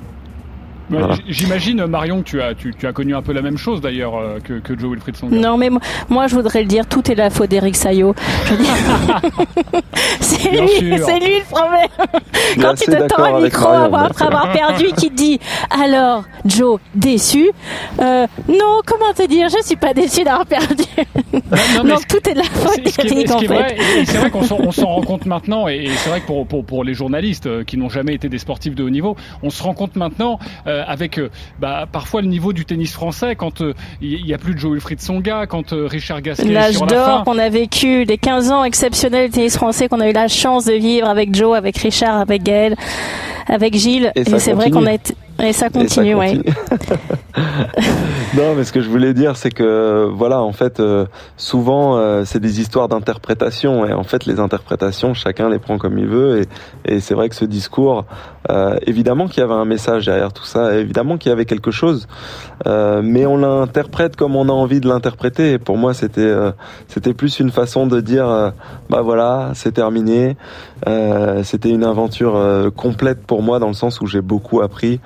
J'imagine, 1.28 1.86
Marion, 1.86 2.22
que 2.22 2.30
tu 2.30 2.42
as, 2.42 2.54
tu, 2.54 2.74
tu, 2.74 2.88
as 2.88 2.94
connu 2.94 3.16
un 3.16 3.22
peu 3.22 3.34
la 3.34 3.42
même 3.42 3.58
chose 3.58 3.82
d'ailleurs 3.82 4.16
euh, 4.16 4.40
que, 4.40 4.60
que, 4.60 4.78
Joe 4.78 4.92
Wilfried 4.92 5.16
Songa. 5.16 5.38
Non, 5.38 5.58
mais 5.58 5.70
moi, 6.10 6.28
je 6.28 6.36
voudrais 6.36 6.62
le 6.62 6.68
dire, 6.68 6.88
tout 6.88 7.10
est 7.12 7.16
la 7.16 7.30
faute 7.30 7.50
d'Eric 7.50 7.76
Sayo. 7.76 8.16
c'est 10.20 10.52
lui, 10.52 11.00
c'est 11.04 11.20
lui 11.20 11.40
le 11.40 11.46
problème. 11.50 11.90
Quand 12.60 12.74
tu 12.76 12.86
te 12.86 13.08
tends 13.08 13.24
un 13.24 13.42
micro 13.42 13.68
après 13.68 14.26
avoir 14.26 14.52
perdu, 14.52 14.86
qui 14.98 15.10
te 15.10 15.16
dit 15.16 15.40
alors, 15.70 16.24
Joe, 16.46 16.80
déçu? 16.96 17.50
Euh, 18.00 18.28
Non, 18.48 18.82
comment 18.86 19.14
te 19.16 19.28
dire 19.28 19.48
Je 19.50 19.66
suis 19.66 19.76
pas 19.76 19.94
déçu 19.94 20.24
d'avoir 20.24 20.46
perdu. 20.46 20.84
Non, 21.84 21.96
tout 22.10 22.30
est 22.30 22.34
de 22.34 22.40
la 22.40 22.44
faute 22.44 22.84
d'Eric 22.84 23.32
en 23.32 23.40
fait. 23.40 23.78
C'est 24.06 24.18
vrai 24.18 24.30
qu'on 24.32 24.72
s'en 24.72 24.88
rend 24.88 25.02
compte 25.02 25.26
maintenant, 25.26 25.68
et 25.68 25.90
c'est 25.98 26.10
vrai 26.10 26.22
que 26.22 26.28
pour, 26.28 26.46
pour, 26.48 26.66
pour 26.66 26.84
les 26.84 26.94
journalistes 26.94 27.48
euh, 27.48 27.64
qui 27.64 27.78
n'ont 27.78 27.90
jamais 27.90 28.14
été 28.14 28.30
des 28.30 28.38
sportifs 28.38 28.76
de 28.76 28.84
haut 28.84 28.90
niveau, 28.90 29.16
on 29.44 29.50
se 29.50 29.62
rend 29.64 29.74
compte 29.74 29.96
maintenant. 29.96 30.40
Euh, 30.68 30.81
avec 30.88 31.18
euh, 31.18 31.30
bah, 31.60 31.88
parfois 31.92 32.22
le 32.22 32.28
niveau 32.28 32.54
du 32.54 32.66
tennis 32.66 32.92
français 32.92 33.36
quand 33.36 33.62
euh, 33.62 33.74
il 34.02 34.24
n'y 34.24 34.34
a 34.34 34.38
plus 34.38 34.54
de 34.54 34.60
Joe 34.60 34.74
Wilfried 34.74 35.02
Songa, 35.02 35.46
quand 35.48 35.72
Richard 35.72 36.22
Gasquet 36.22 36.50
L'âge 36.50 36.80
d'or 36.80 37.24
qu'on 37.24 37.38
a 37.38 37.50
vécu, 37.50 38.04
les 38.06 38.18
15 38.18 38.52
ans 38.52 38.64
exceptionnels 38.64 39.30
du 39.30 39.36
tennis 39.36 39.56
français 39.56 39.88
qu'on 39.88 40.00
a 40.00 40.10
eu 40.10 40.14
la 40.14 40.28
chance 40.28 40.66
de 40.66 40.74
vivre 40.74 41.08
avec 41.08 41.36
Joe, 41.36 41.56
avec 41.58 41.78
Richard, 41.78 42.18
avec 42.18 42.44
Gaël, 42.44 42.76
avec 43.48 43.76
Gilles. 43.76 44.12
Et, 44.16 44.24
c'est 44.40 44.54
vrai 44.54 44.72
qu'on 44.72 44.86
a 44.86 44.94
été 44.94 45.16
et 45.44 45.54
ça 45.54 45.70
continue, 45.70 46.16
oui. 46.16 46.42
non, 48.38 48.56
mais 48.56 48.64
ce 48.64 48.72
que 48.72 48.82
je 48.82 48.90
voulais 48.90 49.14
dire, 49.14 49.36
c'est 49.38 49.50
que 49.50 50.10
voilà, 50.12 50.42
en 50.42 50.52
fait, 50.52 50.80
euh, 50.80 51.06
souvent, 51.38 51.98
euh, 51.98 52.24
c'est 52.26 52.40
des 52.40 52.60
histoires 52.60 52.88
d'interprétation, 52.88 53.86
et 53.86 53.94
en 53.94 54.04
fait, 54.04 54.26
les 54.26 54.40
interprétations, 54.40 55.14
chacun 55.14 55.50
les 55.50 55.60
prend 55.60 55.78
comme 55.78 55.98
il 55.98 56.08
veut, 56.08 56.42
et, 56.86 56.96
et 56.96 57.00
c'est 57.00 57.14
vrai 57.14 57.30
que 57.30 57.36
ce 57.36 57.46
discours, 57.46 58.06
euh, 58.50 58.78
évidemment 58.86 59.28
qu'il 59.28 59.40
y 59.40 59.44
avait 59.44 59.54
un 59.54 59.66
message 59.66 60.06
derrière 60.06 60.34
tout 60.34 60.46
ça, 60.46 60.78
évidemment 60.78 61.18
qu'il 61.18 61.30
y 61.30 61.34
avait 61.34 61.46
quelque 61.46 61.72
chose, 61.72 62.08
mais 62.66 63.26
on 63.26 63.38
l'interprète 63.38 64.16
comme 64.16 64.36
on 64.36 64.48
a 64.48 64.52
envie 64.52 64.80
de 64.80 64.88
l'interpréter. 64.88 65.54
Et 65.54 65.60
pour 65.60 65.78
moi, 65.78 65.94
c'était 65.94 66.32
c'était 66.88 67.14
plus 67.14 67.40
une 67.40 67.52
façon 67.52 67.88
de 67.88 68.00
dire, 68.02 68.54
bah 68.90 69.02
voilà, 69.02 69.52
c'est 69.56 69.72
terminé. 69.72 70.38
c'était 71.44 71.70
une 71.70 71.84
aventure 71.84 72.40
complète 72.76 73.26
pour 73.26 73.42
moi 73.42 73.60
dans 73.60 73.68
le 73.68 73.74
sens 73.74 74.02
où 74.02 74.08
j'ai 74.08 74.22
beaucoup 74.22 74.62
appris 74.62 75.00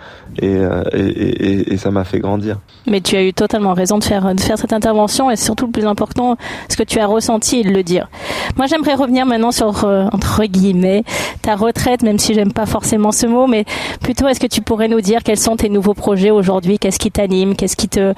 euh, 0.44 0.84
et, 0.94 1.00
et, 1.00 1.74
et, 1.74 1.78
ça 1.78 1.92
m'a 1.92 2.04
fait 2.04 2.20
grandir. 2.20 2.60
Mais 2.88 3.02
tu 3.02 3.16
as 3.16 3.24
eu 3.24 3.34
totalement 3.34 3.74
raison 3.74 3.98
de 3.98 4.04
faire, 4.04 4.34
de 4.34 4.40
faire 4.40 4.58
cette 4.58 4.74
intervention 4.74 5.32
et 5.32 5.36
surtout 5.36 5.66
le 5.66 5.72
plus 5.72 5.86
important, 5.86 6.38
ce 6.70 6.76
que 6.76 6.84
tu 6.84 7.00
as 7.00 7.08
ressenti 7.08 7.60
et 7.60 7.64
de 7.64 7.70
le 7.70 7.84
dire. 7.84 8.10
Moi, 8.58 8.66
j'aimerais 8.68 8.96
revenir 8.96 9.26
maintenant 9.26 9.52
sur, 9.52 9.86
euh, 9.86 10.06
entre 10.12 10.44
guillemets, 10.46 11.04
ta 11.42 11.56
retraite, 11.56 12.04
même 12.04 12.20
si 12.20 12.34
j'aime 12.34 12.52
pas 12.52 12.66
forcément 12.66 13.12
ce 13.12 13.28
mot, 13.28 13.48
mais 13.48 13.66
plutôt 14.02 14.28
est-ce 14.28 14.40
que 14.40 14.48
tu 14.48 14.62
pourrais 14.62 14.88
nous 14.88 15.02
dire 15.02 15.24
quels 15.24 15.40
sont 15.40 15.56
tes 15.56 15.70
nouveaux 15.70 15.94
projets 15.94 16.32
aujourd'hui, 16.32 16.80
qu'est-ce 16.80 17.00
qui 17.00 17.12
t'anime, 17.12 17.56
qu'est-ce 17.56 17.78
qui 17.78 17.88
te, 17.88 18.14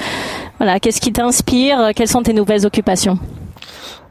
voilà, 0.57 0.79
qu'est-ce 0.79 1.01
qui 1.01 1.13
t'inspire, 1.13 1.91
quelles 1.95 2.07
sont 2.07 2.23
tes 2.23 2.33
nouvelles 2.33 2.65
occupations? 2.65 3.19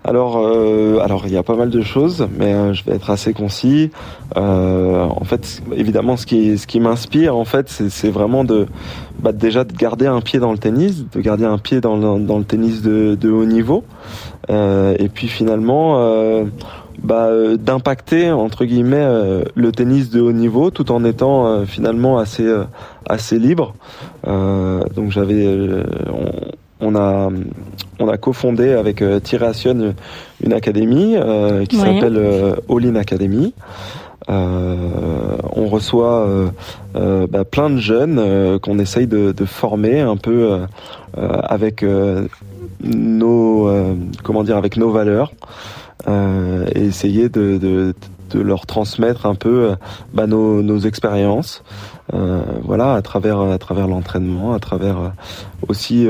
Alors, 0.07 0.39
euh, 0.39 1.01
alors 1.01 1.27
il 1.27 1.33
y 1.33 1.37
a 1.37 1.43
pas 1.43 1.57
mal 1.57 1.69
de 1.69 1.83
choses, 1.83 2.29
mais 2.39 2.55
euh, 2.55 2.73
je 2.73 2.85
vais 2.85 2.95
être 2.95 3.11
assez 3.11 3.33
concis. 3.33 3.91
Euh, 4.37 5.03
en 5.03 5.25
fait, 5.25 5.61
évidemment, 5.75 6.17
ce 6.17 6.27
qui, 6.27 6.57
ce 6.59 6.69
qui 6.69 6.79
m'inspire, 6.79 7.37
en 7.37 7.45
fait, 7.45 7.69
c'est 7.69 8.11
vraiment 8.11 8.45
de, 8.45 8.69
bah, 9.19 9.33
déjà 9.33 9.65
de 9.65 9.73
garder 9.73 10.07
un 10.07 10.21
pied 10.21 10.39
dans 10.39 10.53
le 10.53 10.59
tennis, 10.59 11.05
de 11.11 11.21
garder 11.21 11.45
un 11.45 11.59
pied 11.59 11.81
dans 11.81 11.97
le, 11.97 12.25
dans 12.25 12.39
le 12.39 12.45
tennis 12.45 12.83
de, 12.83 13.17
de, 13.21 13.31
haut 13.31 13.47
niveau, 13.47 13.83
et 14.49 15.09
puis 15.13 15.27
finalement, 15.27 16.01
bah, 17.03 17.57
d'impacter 17.57 18.31
entre 18.31 18.65
guillemets 18.65 19.43
le 19.57 19.73
tennis 19.73 20.11
de 20.11 20.21
haut 20.21 20.33
niveau, 20.33 20.71
tout 20.71 20.93
en 20.93 21.05
étant 21.05 21.67
finalement 21.67 22.19
assez, 22.19 22.49
assez 23.09 23.41
libre. 23.41 23.75
donc 24.25 25.11
j'avais, 25.11 25.49
on 26.81 26.95
a 26.95 27.31
on 27.99 28.09
a 28.09 28.17
cofondé 28.17 28.73
avec 28.73 29.03
euh, 29.03 29.21
Assion 29.41 29.95
une 30.43 30.53
académie 30.53 31.17
euh, 31.17 31.65
qui 31.65 31.77
s'appelle 31.77 32.17
euh, 32.17 32.57
All 32.69 32.87
In 32.87 32.97
Academy. 32.97 33.55
on 34.29 35.69
reçoit 35.69 36.27
bah, 36.95 37.45
plein 37.45 37.71
de 37.71 37.79
jeunes 37.79 38.59
qu'on 38.61 38.79
essaye 38.79 39.07
de, 39.07 39.45
former 39.45 40.01
un 40.01 40.17
peu 40.17 40.61
avec 41.17 41.85
nos 42.83 43.71
comment 44.25 44.43
dire 44.43 44.57
avec 44.57 44.77
nos 44.77 44.91
valeurs 44.91 45.33
et 46.09 46.85
essayer 46.85 47.29
de, 47.29 47.95
leur 48.35 48.67
transmettre 48.67 49.27
un 49.27 49.35
peu 49.35 49.75
bah, 50.13 50.27
nos, 50.27 50.63
nos 50.63 50.79
expériences 50.79 51.63
voilà 52.63 52.95
à 52.95 53.03
travers 53.03 53.41
à 53.41 53.59
travers 53.59 53.89
l'entraînement 53.89 54.55
à 54.55 54.59
travers 54.59 55.13
aussi 55.69 56.07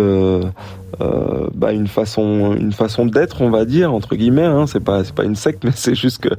euh, 1.03 1.49
bah, 1.55 1.73
une 1.73 1.89
façon 1.89 2.55
une 2.59 2.73
façon 2.73 3.05
d'être 3.05 3.43
on 3.43 3.51
va 3.51 3.67
dire 3.67 3.93
entre 3.93 4.17
guillemets 4.17 4.45
hein. 4.45 4.67
c'est 4.67 4.81
pas 4.81 5.05
c'est 5.05 5.15
pas 5.15 5.25
une 5.25 5.35
secte 5.35 5.63
mais 5.65 5.73
c'est 5.75 5.95
juste 5.95 6.23
que 6.23 6.31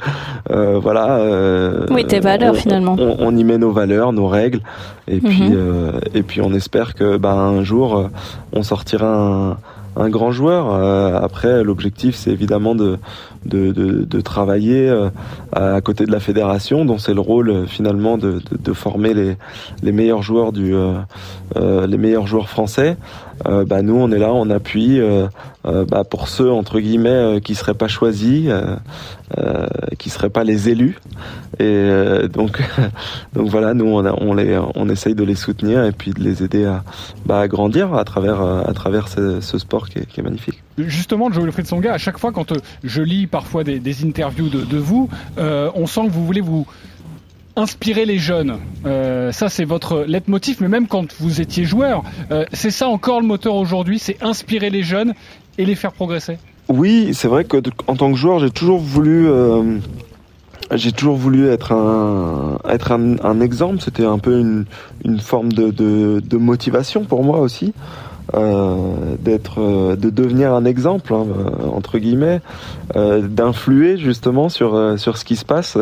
euh, 0.50 0.80
voilà 0.80 1.18
euh, 1.18 1.86
oui 1.92 2.06
tes 2.06 2.20
valeurs 2.20 2.56
finalement 2.56 2.96
on, 2.98 3.38
y 3.38 3.44
met 3.44 3.60
nos 3.60 3.72
valeurs 3.72 4.13
nos 4.13 4.28
règles 4.28 4.62
et 5.08 5.20
puis 5.20 5.50
mhm. 5.50 6.00
et 6.16 6.24
puis 6.24 6.42
on 6.42 6.54
espère 6.54 6.96
que 6.96 7.18
bah, 7.18 7.34
un 7.34 7.63
jour 7.63 8.10
on 8.52 8.63
sortira 8.63 9.08
un, 9.08 9.58
un 9.98 10.10
grand 10.10 10.32
joueur. 10.32 10.74
après, 11.16 11.64
l'objectif, 11.64 12.16
c'est 12.16 12.32
évidemment 12.32 12.76
de, 12.76 12.98
de, 13.46 14.22
travailler 14.22 14.94
à 15.54 15.82
côté 15.82 16.06
de 16.06 16.12
la 16.12 16.20
fédération, 16.20 16.86
dont 16.86 16.98
c'est 16.98 17.14
le 17.14 17.22
rôle 17.22 17.68
finalement 17.68 18.18
de, 18.18 18.42
de, 18.52 18.74
former 18.74 19.14
les, 19.14 19.38
les 19.84 19.92
meilleurs 19.92 20.22
joueurs 20.22 20.52
du 20.52 20.76
les 21.56 21.98
meilleurs 21.98 22.28
joueurs 22.28 22.50
français. 22.50 22.98
Euh, 23.45 23.65
bah, 23.65 23.82
nous 23.82 23.95
on 23.95 24.12
est 24.12 24.17
là, 24.17 24.34
on 24.34 24.50
appuie 24.50 25.00
euh, 25.00 25.28
euh, 25.65 25.86
bah, 25.86 26.04
pour 26.04 26.28
ceux 26.28 26.52
entre 26.52 26.80
guillemets 26.80 27.39
qui 27.43 27.56
seraient 27.56 27.73
pas 27.73 27.88
choisis, 27.88 28.50
qui 29.97 30.10
seraient 30.10 30.30
pas 30.30 30.43
les 30.43 30.69
élus. 30.69 30.97
Et 31.60 31.89
donc 32.32 32.62
donc 33.34 33.50
voilà, 33.50 33.73
nous 33.73 33.86
on, 33.86 34.06
on 34.76 34.89
essaye 34.89 35.15
de 35.15 35.23
les 35.23 35.36
soutenir 35.36 35.84
et 35.84 35.91
puis 35.91 36.12
de 36.12 36.21
les 36.21 36.43
aider 36.43 36.65
à, 36.65 36.84
bah, 37.26 37.47
grandir 37.47 37.93
à 37.93 38.04
travers 38.04 38.41
à 38.41 38.73
travers 38.73 39.08
ce, 39.08 39.39
sport 39.41 39.89
qui 39.89 40.00
est, 40.00 40.21
magnifique. 40.23 40.62
Justement, 40.78 41.32
Joël 41.32 41.52
Songa, 41.65 41.93
à 41.93 41.97
chaque 41.97 42.17
fois 42.17 42.32
quand 42.32 42.54
je 42.84 43.02
lis 43.02 43.28
parfois 43.28 43.63
des, 43.63 44.06
interviews 44.06 44.50
de 44.50 44.78
vous, 44.78 45.10
on 45.38 45.88
sent 45.88 46.08
que 46.08 46.12
vous 46.12 46.26
voulez 46.26 46.41
vous 46.41 46.65
inspirer 47.58 48.06
les 48.06 48.20
jeunes. 48.20 48.60
Euh, 48.86 49.32
ça, 49.32 49.50
c'est 49.50 49.65
votre 49.65 50.06
leitmotiv, 50.08 50.58
mais 50.62 50.67
même 50.70 50.88
quand 50.88 51.13
vous 51.20 51.41
étiez 51.41 51.65
joueur, 51.65 52.04
euh, 52.32 52.46
c'est 52.54 52.72
ça 52.72 52.88
encore 52.88 53.20
le 53.20 53.28
moteur 53.28 53.56
aujourd'hui, 53.56 54.00
c'est 54.00 54.24
inspirer 54.24 54.70
les 54.70 54.84
jeunes 54.84 55.13
et 55.58 55.65
les 55.65 55.76
faire 55.76 55.91
progresser. 55.91 56.38
Oui, 56.70 57.10
c'est 57.13 57.28
vrai 57.28 57.43
que 57.46 57.58
en 57.88 57.96
tant 57.96 58.12
que 58.12 58.17
joueur, 58.17 58.39
j'ai 58.39 58.52
toujours 58.52 58.80
voulu, 58.80 59.28
euh, 59.28 59.80
j'ai 60.76 60.91
toujours 60.91 61.15
voulu 61.15 61.48
être 61.50 61.72
un, 61.72 63.41
exemple. 63.41 63.82
C'était 63.82 64.06
un 64.06 64.20
peu 64.20 64.39
une, 65.04 65.20
forme 65.20 65.52
de 65.52 66.38
motivation 66.38 67.06
pour 67.06 67.24
moi 67.24 67.39
aussi. 67.39 67.74
Euh, 68.36 69.16
d'être, 69.20 69.62
euh, 69.62 69.96
de 69.96 70.10
devenir 70.10 70.52
un 70.52 70.66
exemple 70.66 71.13
hein, 71.13 71.26
euh, 71.30 71.68
entre 71.68 71.98
guillemets, 71.98 72.42
d'influer 72.94 73.98
justement 73.98 74.50
sur 74.50 75.00
sur 75.00 75.18
ce 75.18 75.24
qui 75.24 75.36
se 75.36 75.46
passe 75.46 75.78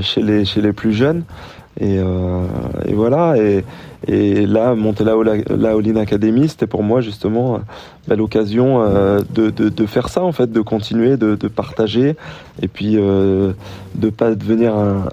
chez 0.00 0.22
les 0.22 0.44
chez 0.44 0.60
les 0.62 0.72
plus 0.72 0.92
jeunes. 0.92 1.24
Et, 1.80 1.96
et 1.96 2.94
voilà. 2.94 3.36
Et, 3.36 3.64
et 4.06 4.46
là, 4.46 4.74
monter 4.74 5.02
la, 5.04 5.14
All 5.14 5.98
Academy, 5.98 6.48
c'était 6.48 6.66
pour 6.66 6.82
moi 6.82 7.00
justement 7.00 7.60
bah, 8.06 8.16
l'occasion 8.16 8.82
euh, 8.82 9.20
de, 9.34 9.50
de, 9.50 9.68
de, 9.68 9.86
faire 9.86 10.08
ça 10.08 10.22
en 10.22 10.32
fait, 10.32 10.52
de 10.52 10.60
continuer, 10.60 11.16
de, 11.16 11.36
de 11.36 11.48
partager, 11.48 12.16
et 12.60 12.68
puis 12.68 12.96
euh, 12.96 13.52
de 13.94 14.10
pas 14.10 14.34
devenir 14.34 14.74
un, 14.74 15.08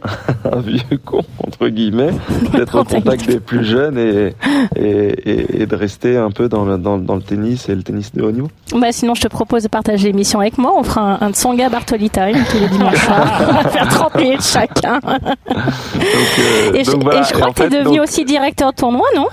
un, 0.52 0.60
vieux 0.60 1.00
con 1.06 1.22
entre 1.46 1.70
guillemets, 1.70 2.12
d'être 2.54 2.80
au 2.80 2.84
contact 2.84 3.28
des 3.28 3.40
plus 3.40 3.64
jeunes 3.64 3.98
et, 3.98 4.34
et, 4.76 5.62
et, 5.62 5.66
de 5.66 5.76
rester 5.76 6.18
un 6.18 6.32
peu 6.32 6.50
dans 6.50 6.66
le, 6.66 6.78
dans, 6.78 6.98
dans, 6.98 7.16
le 7.16 7.22
tennis 7.22 7.70
et 7.70 7.76
le 7.76 7.84
tennis 7.84 8.14
de 8.14 8.22
haut 8.24 8.32
niveau. 8.32 8.50
Bah 8.76 8.92
sinon, 8.92 9.16
je 9.16 9.22
te 9.22 9.28
propose 9.28 9.64
de 9.64 9.70
partager 9.70 10.08
l'émission 10.08 10.40
avec 10.40 10.58
moi. 10.58 10.74
On 10.78 10.84
fera 10.84 11.02
un, 11.02 11.28
un 11.28 11.32
Tsonga 11.32 11.70
Bartoli 11.70 12.10
Time 12.10 12.44
tous 12.50 12.60
les 12.60 12.68
dimanches 12.68 13.08
On 13.50 13.54
va 13.54 13.70
faire 13.70 13.88
30 13.88 14.16
minutes 14.16 14.44
chacun. 14.44 15.00
Euh, 15.08 16.74
et, 16.74 16.84
je, 16.84 16.92
je, 16.92 17.34
crois 17.34 17.52
que 17.52 17.54
tu 17.54 17.64
es 17.64 17.70
devenu 17.70 18.00
aussi 18.02 18.26
directeur 18.26 18.74
tournoi, 18.74 19.08
non? 19.16 19.28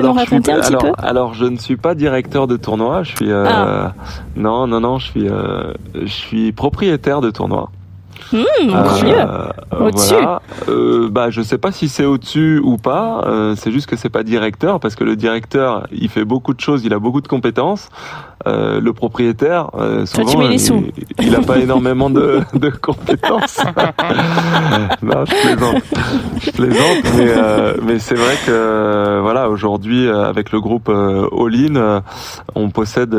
Peux 0.00 0.06
nous 0.06 0.12
raconter 0.12 0.52
un 0.52 0.60
petit 0.60 0.76
peu 0.76 0.92
Alors, 0.98 1.34
je 1.34 1.44
ne 1.44 1.56
suis 1.56 1.76
pas 1.76 1.94
directeur 1.94 2.46
de 2.46 2.56
tournoi. 2.56 3.02
Je 3.02 3.16
suis 3.16 3.30
euh, 3.30 3.44
ah. 3.46 3.94
non, 4.36 4.66
non, 4.66 4.80
non. 4.80 4.98
Je 4.98 5.06
suis, 5.06 5.28
euh, 5.28 5.72
je 5.94 6.06
suis 6.06 6.52
propriétaire 6.52 7.20
de 7.20 7.30
tournoi. 7.30 7.70
Mmh, 8.32 8.44
euh, 8.72 9.52
au-dessus. 9.78 10.14
Euh, 10.68 11.08
bah, 11.10 11.30
je 11.30 11.42
sais 11.42 11.58
pas 11.58 11.70
si 11.70 11.88
c'est 11.88 12.04
au-dessus 12.04 12.60
ou 12.62 12.76
pas. 12.76 13.24
C'est 13.56 13.70
juste 13.70 13.86
que 13.86 13.96
c'est 13.96 14.08
pas 14.08 14.22
directeur 14.22 14.80
parce 14.80 14.94
que 14.94 15.04
le 15.04 15.16
directeur, 15.16 15.86
il 15.92 16.08
fait 16.08 16.24
beaucoup 16.24 16.54
de 16.54 16.60
choses, 16.60 16.84
il 16.84 16.92
a 16.92 16.98
beaucoup 16.98 17.20
de 17.20 17.28
compétences. 17.28 17.88
Euh, 18.46 18.80
le 18.80 18.92
propriétaire, 18.92 19.70
euh, 19.74 20.04
souvent, 20.06 20.30
tu 20.30 20.36
mets 20.36 20.48
les 20.48 20.58
sous. 20.58 20.84
il, 21.20 21.34
a 21.34 21.40
pas 21.40 21.58
énormément 21.58 22.10
de, 22.10 22.40
de 22.54 22.68
compétences. 22.68 23.58
non, 25.02 25.24
je 25.24 25.42
plaisante, 25.42 25.82
je 26.42 26.50
plaisante, 26.50 27.04
mais 27.16 27.34
mais 27.82 27.98
c'est 27.98 28.14
vrai 28.14 28.34
que 28.46 29.20
voilà, 29.20 29.48
aujourd'hui, 29.48 30.08
avec 30.08 30.52
le 30.52 30.60
groupe 30.60 30.88
All 30.88 31.76
In, 31.76 32.02
on 32.54 32.70
possède 32.70 33.16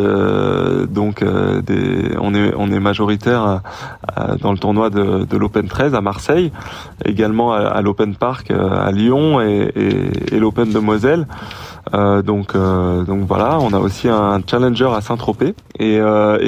donc 0.89 1.23
des, 1.23 2.15
on 2.19 2.33
est 2.33 2.53
on 2.55 2.71
est 2.71 2.79
majoritaire 2.79 3.61
dans 4.41 4.51
le 4.51 4.57
tournoi 4.57 4.89
de 4.89 5.07
de, 5.25 5.37
l'Open 5.37 5.67
13 5.67 5.95
à 5.95 6.01
Marseille, 6.01 6.51
également 7.05 7.53
à, 7.53 7.81
l'Open 7.81 8.15
Park 8.15 8.51
euh, 8.51 8.69
à 8.69 8.91
Lyon 8.91 9.41
et, 9.41 9.71
l'Open 10.31 10.71
de 10.71 10.79
Moselle. 10.79 11.27
Euh, 11.93 12.21
donc, 12.21 12.55
euh, 12.55 13.03
donc 13.03 13.21
voilà, 13.27 13.57
on 13.59 13.71
a 13.73 13.79
aussi 13.79 14.07
un 14.09 14.41
challenger 14.49 14.89
à 14.95 15.01
Saint-Tropez 15.01 15.53
et, 15.79 16.01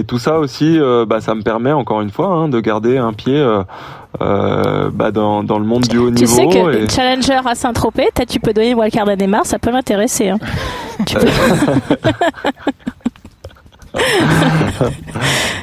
tout 0.07 0.19
ça 0.19 0.39
aussi, 0.39 0.79
bah, 1.07 1.21
ça 1.21 1.35
me 1.35 1.41
permet 1.41 1.71
encore 1.71 2.01
une 2.01 2.09
fois 2.09 2.27
hein, 2.27 2.49
de 2.49 2.59
garder 2.59 2.97
un 2.97 3.13
pied 3.13 3.41
bah, 4.19 5.11
dans, 5.11 5.41
le 5.41 5.65
monde 5.65 5.83
du 5.83 5.97
haut 5.97 6.09
niveau. 6.09 6.25
Tu 6.25 6.27
sais 6.27 6.47
que 6.47 6.91
challenger 6.91 7.39
à 7.45 7.55
Saint-Tropez, 7.55 8.09
tu 8.27 8.39
peux 8.39 8.53
donner 8.53 8.73
wildcard 8.73 9.07
à 9.07 9.15
Neymar, 9.15 9.45
ça 9.45 9.59
peut 9.59 9.71
m'intéresser. 9.71 10.29
Hein. 10.29 10.39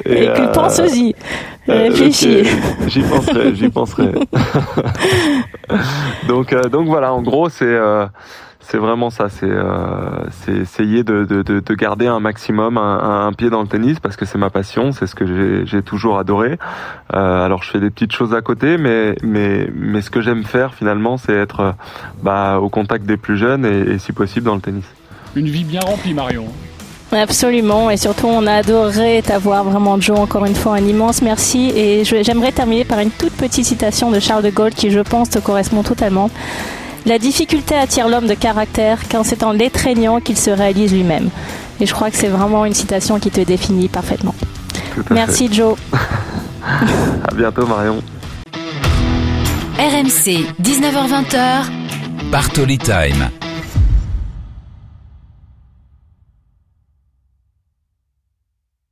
et, 0.04 0.24
et 0.24 0.28
euh, 0.28 0.52
pense-y. 0.52 1.14
Euh, 1.68 1.88
Réfléchis. 1.88 2.44
J'y 2.86 3.02
penserai, 3.02 3.54
j'y 3.54 3.68
penserai. 3.68 4.12
donc, 6.28 6.52
euh, 6.52 6.68
donc 6.68 6.86
voilà, 6.86 7.12
en 7.12 7.22
gros, 7.22 7.48
c'est 7.48 7.76
c'est 8.68 8.78
vraiment 8.78 9.10
ça. 9.10 9.28
C'est 9.28 9.50
c'est 10.30 10.52
essayer 10.52 11.04
de, 11.04 11.24
de, 11.24 11.42
de, 11.42 11.74
garder 11.74 12.06
un 12.06 12.20
maximum 12.20 12.78
un, 12.78 13.26
un, 13.26 13.32
pied 13.32 13.50
dans 13.50 13.62
le 13.62 13.68
tennis 13.68 14.00
parce 14.00 14.16
que 14.16 14.24
c'est 14.24 14.38
ma 14.38 14.50
passion, 14.50 14.92
c'est 14.92 15.06
ce 15.06 15.14
que 15.14 15.64
j'ai 15.64 15.82
toujours 15.82 16.18
adoré. 16.18 16.58
alors 17.10 17.62
je 17.62 17.70
fais 17.70 17.80
des 17.80 17.90
petites 17.90 18.12
choses 18.12 18.34
à 18.34 18.42
côté, 18.42 18.78
mais 18.78 19.16
mais 19.22 19.70
mais 19.74 20.02
ce 20.02 20.10
que 20.10 20.20
j'aime 20.20 20.44
faire 20.44 20.74
finalement, 20.74 21.16
c'est 21.16 21.34
être 21.34 21.74
bah, 22.22 22.58
au 22.60 22.68
contact 22.68 23.06
des 23.06 23.16
plus 23.16 23.36
jeunes 23.36 23.64
et, 23.64 23.94
et 23.94 23.98
si 23.98 24.12
possible 24.12 24.46
dans 24.46 24.54
le 24.54 24.60
tennis. 24.60 24.84
Une 25.34 25.48
vie 25.48 25.64
bien 25.64 25.80
remplie, 25.80 26.14
Marion. 26.14 26.46
Absolument, 27.12 27.88
et 27.88 27.96
surtout 27.96 28.26
on 28.26 28.46
a 28.48 28.54
adoré 28.54 29.22
t'avoir 29.24 29.62
vraiment 29.62 30.00
Joe, 30.00 30.18
encore 30.18 30.44
une 30.44 30.56
fois 30.56 30.74
un 30.74 30.84
immense 30.84 31.22
merci 31.22 31.70
et 31.70 32.04
j'aimerais 32.04 32.50
terminer 32.50 32.84
par 32.84 32.98
une 32.98 33.10
toute 33.10 33.32
petite 33.32 33.64
citation 33.64 34.10
de 34.10 34.18
Charles 34.18 34.42
de 34.42 34.50
Gaulle 34.50 34.74
qui 34.74 34.90
je 34.90 34.98
pense 34.98 35.30
te 35.30 35.38
correspond 35.38 35.84
totalement. 35.84 36.30
La 37.06 37.20
difficulté 37.20 37.76
attire 37.76 38.08
l'homme 38.08 38.26
de 38.26 38.34
caractère 38.34 38.98
quand 39.08 39.22
c'est 39.22 39.44
en 39.44 39.52
l'étreignant 39.52 40.20
qu'il 40.20 40.36
se 40.36 40.50
réalise 40.50 40.92
lui-même. 40.92 41.30
Et 41.80 41.86
je 41.86 41.94
crois 41.94 42.10
que 42.10 42.16
c'est 42.16 42.26
vraiment 42.26 42.64
une 42.64 42.74
citation 42.74 43.20
qui 43.20 43.30
te 43.30 43.40
définit 43.40 43.86
parfaitement. 43.88 44.34
Merci 45.10 45.48
Joe. 45.52 45.76
à 47.28 47.32
bientôt 47.32 47.64
Marion. 47.64 48.02
RMC, 49.78 50.46
19h20. 50.60 51.70
Bartoli 52.32 52.78
Time. 52.78 53.45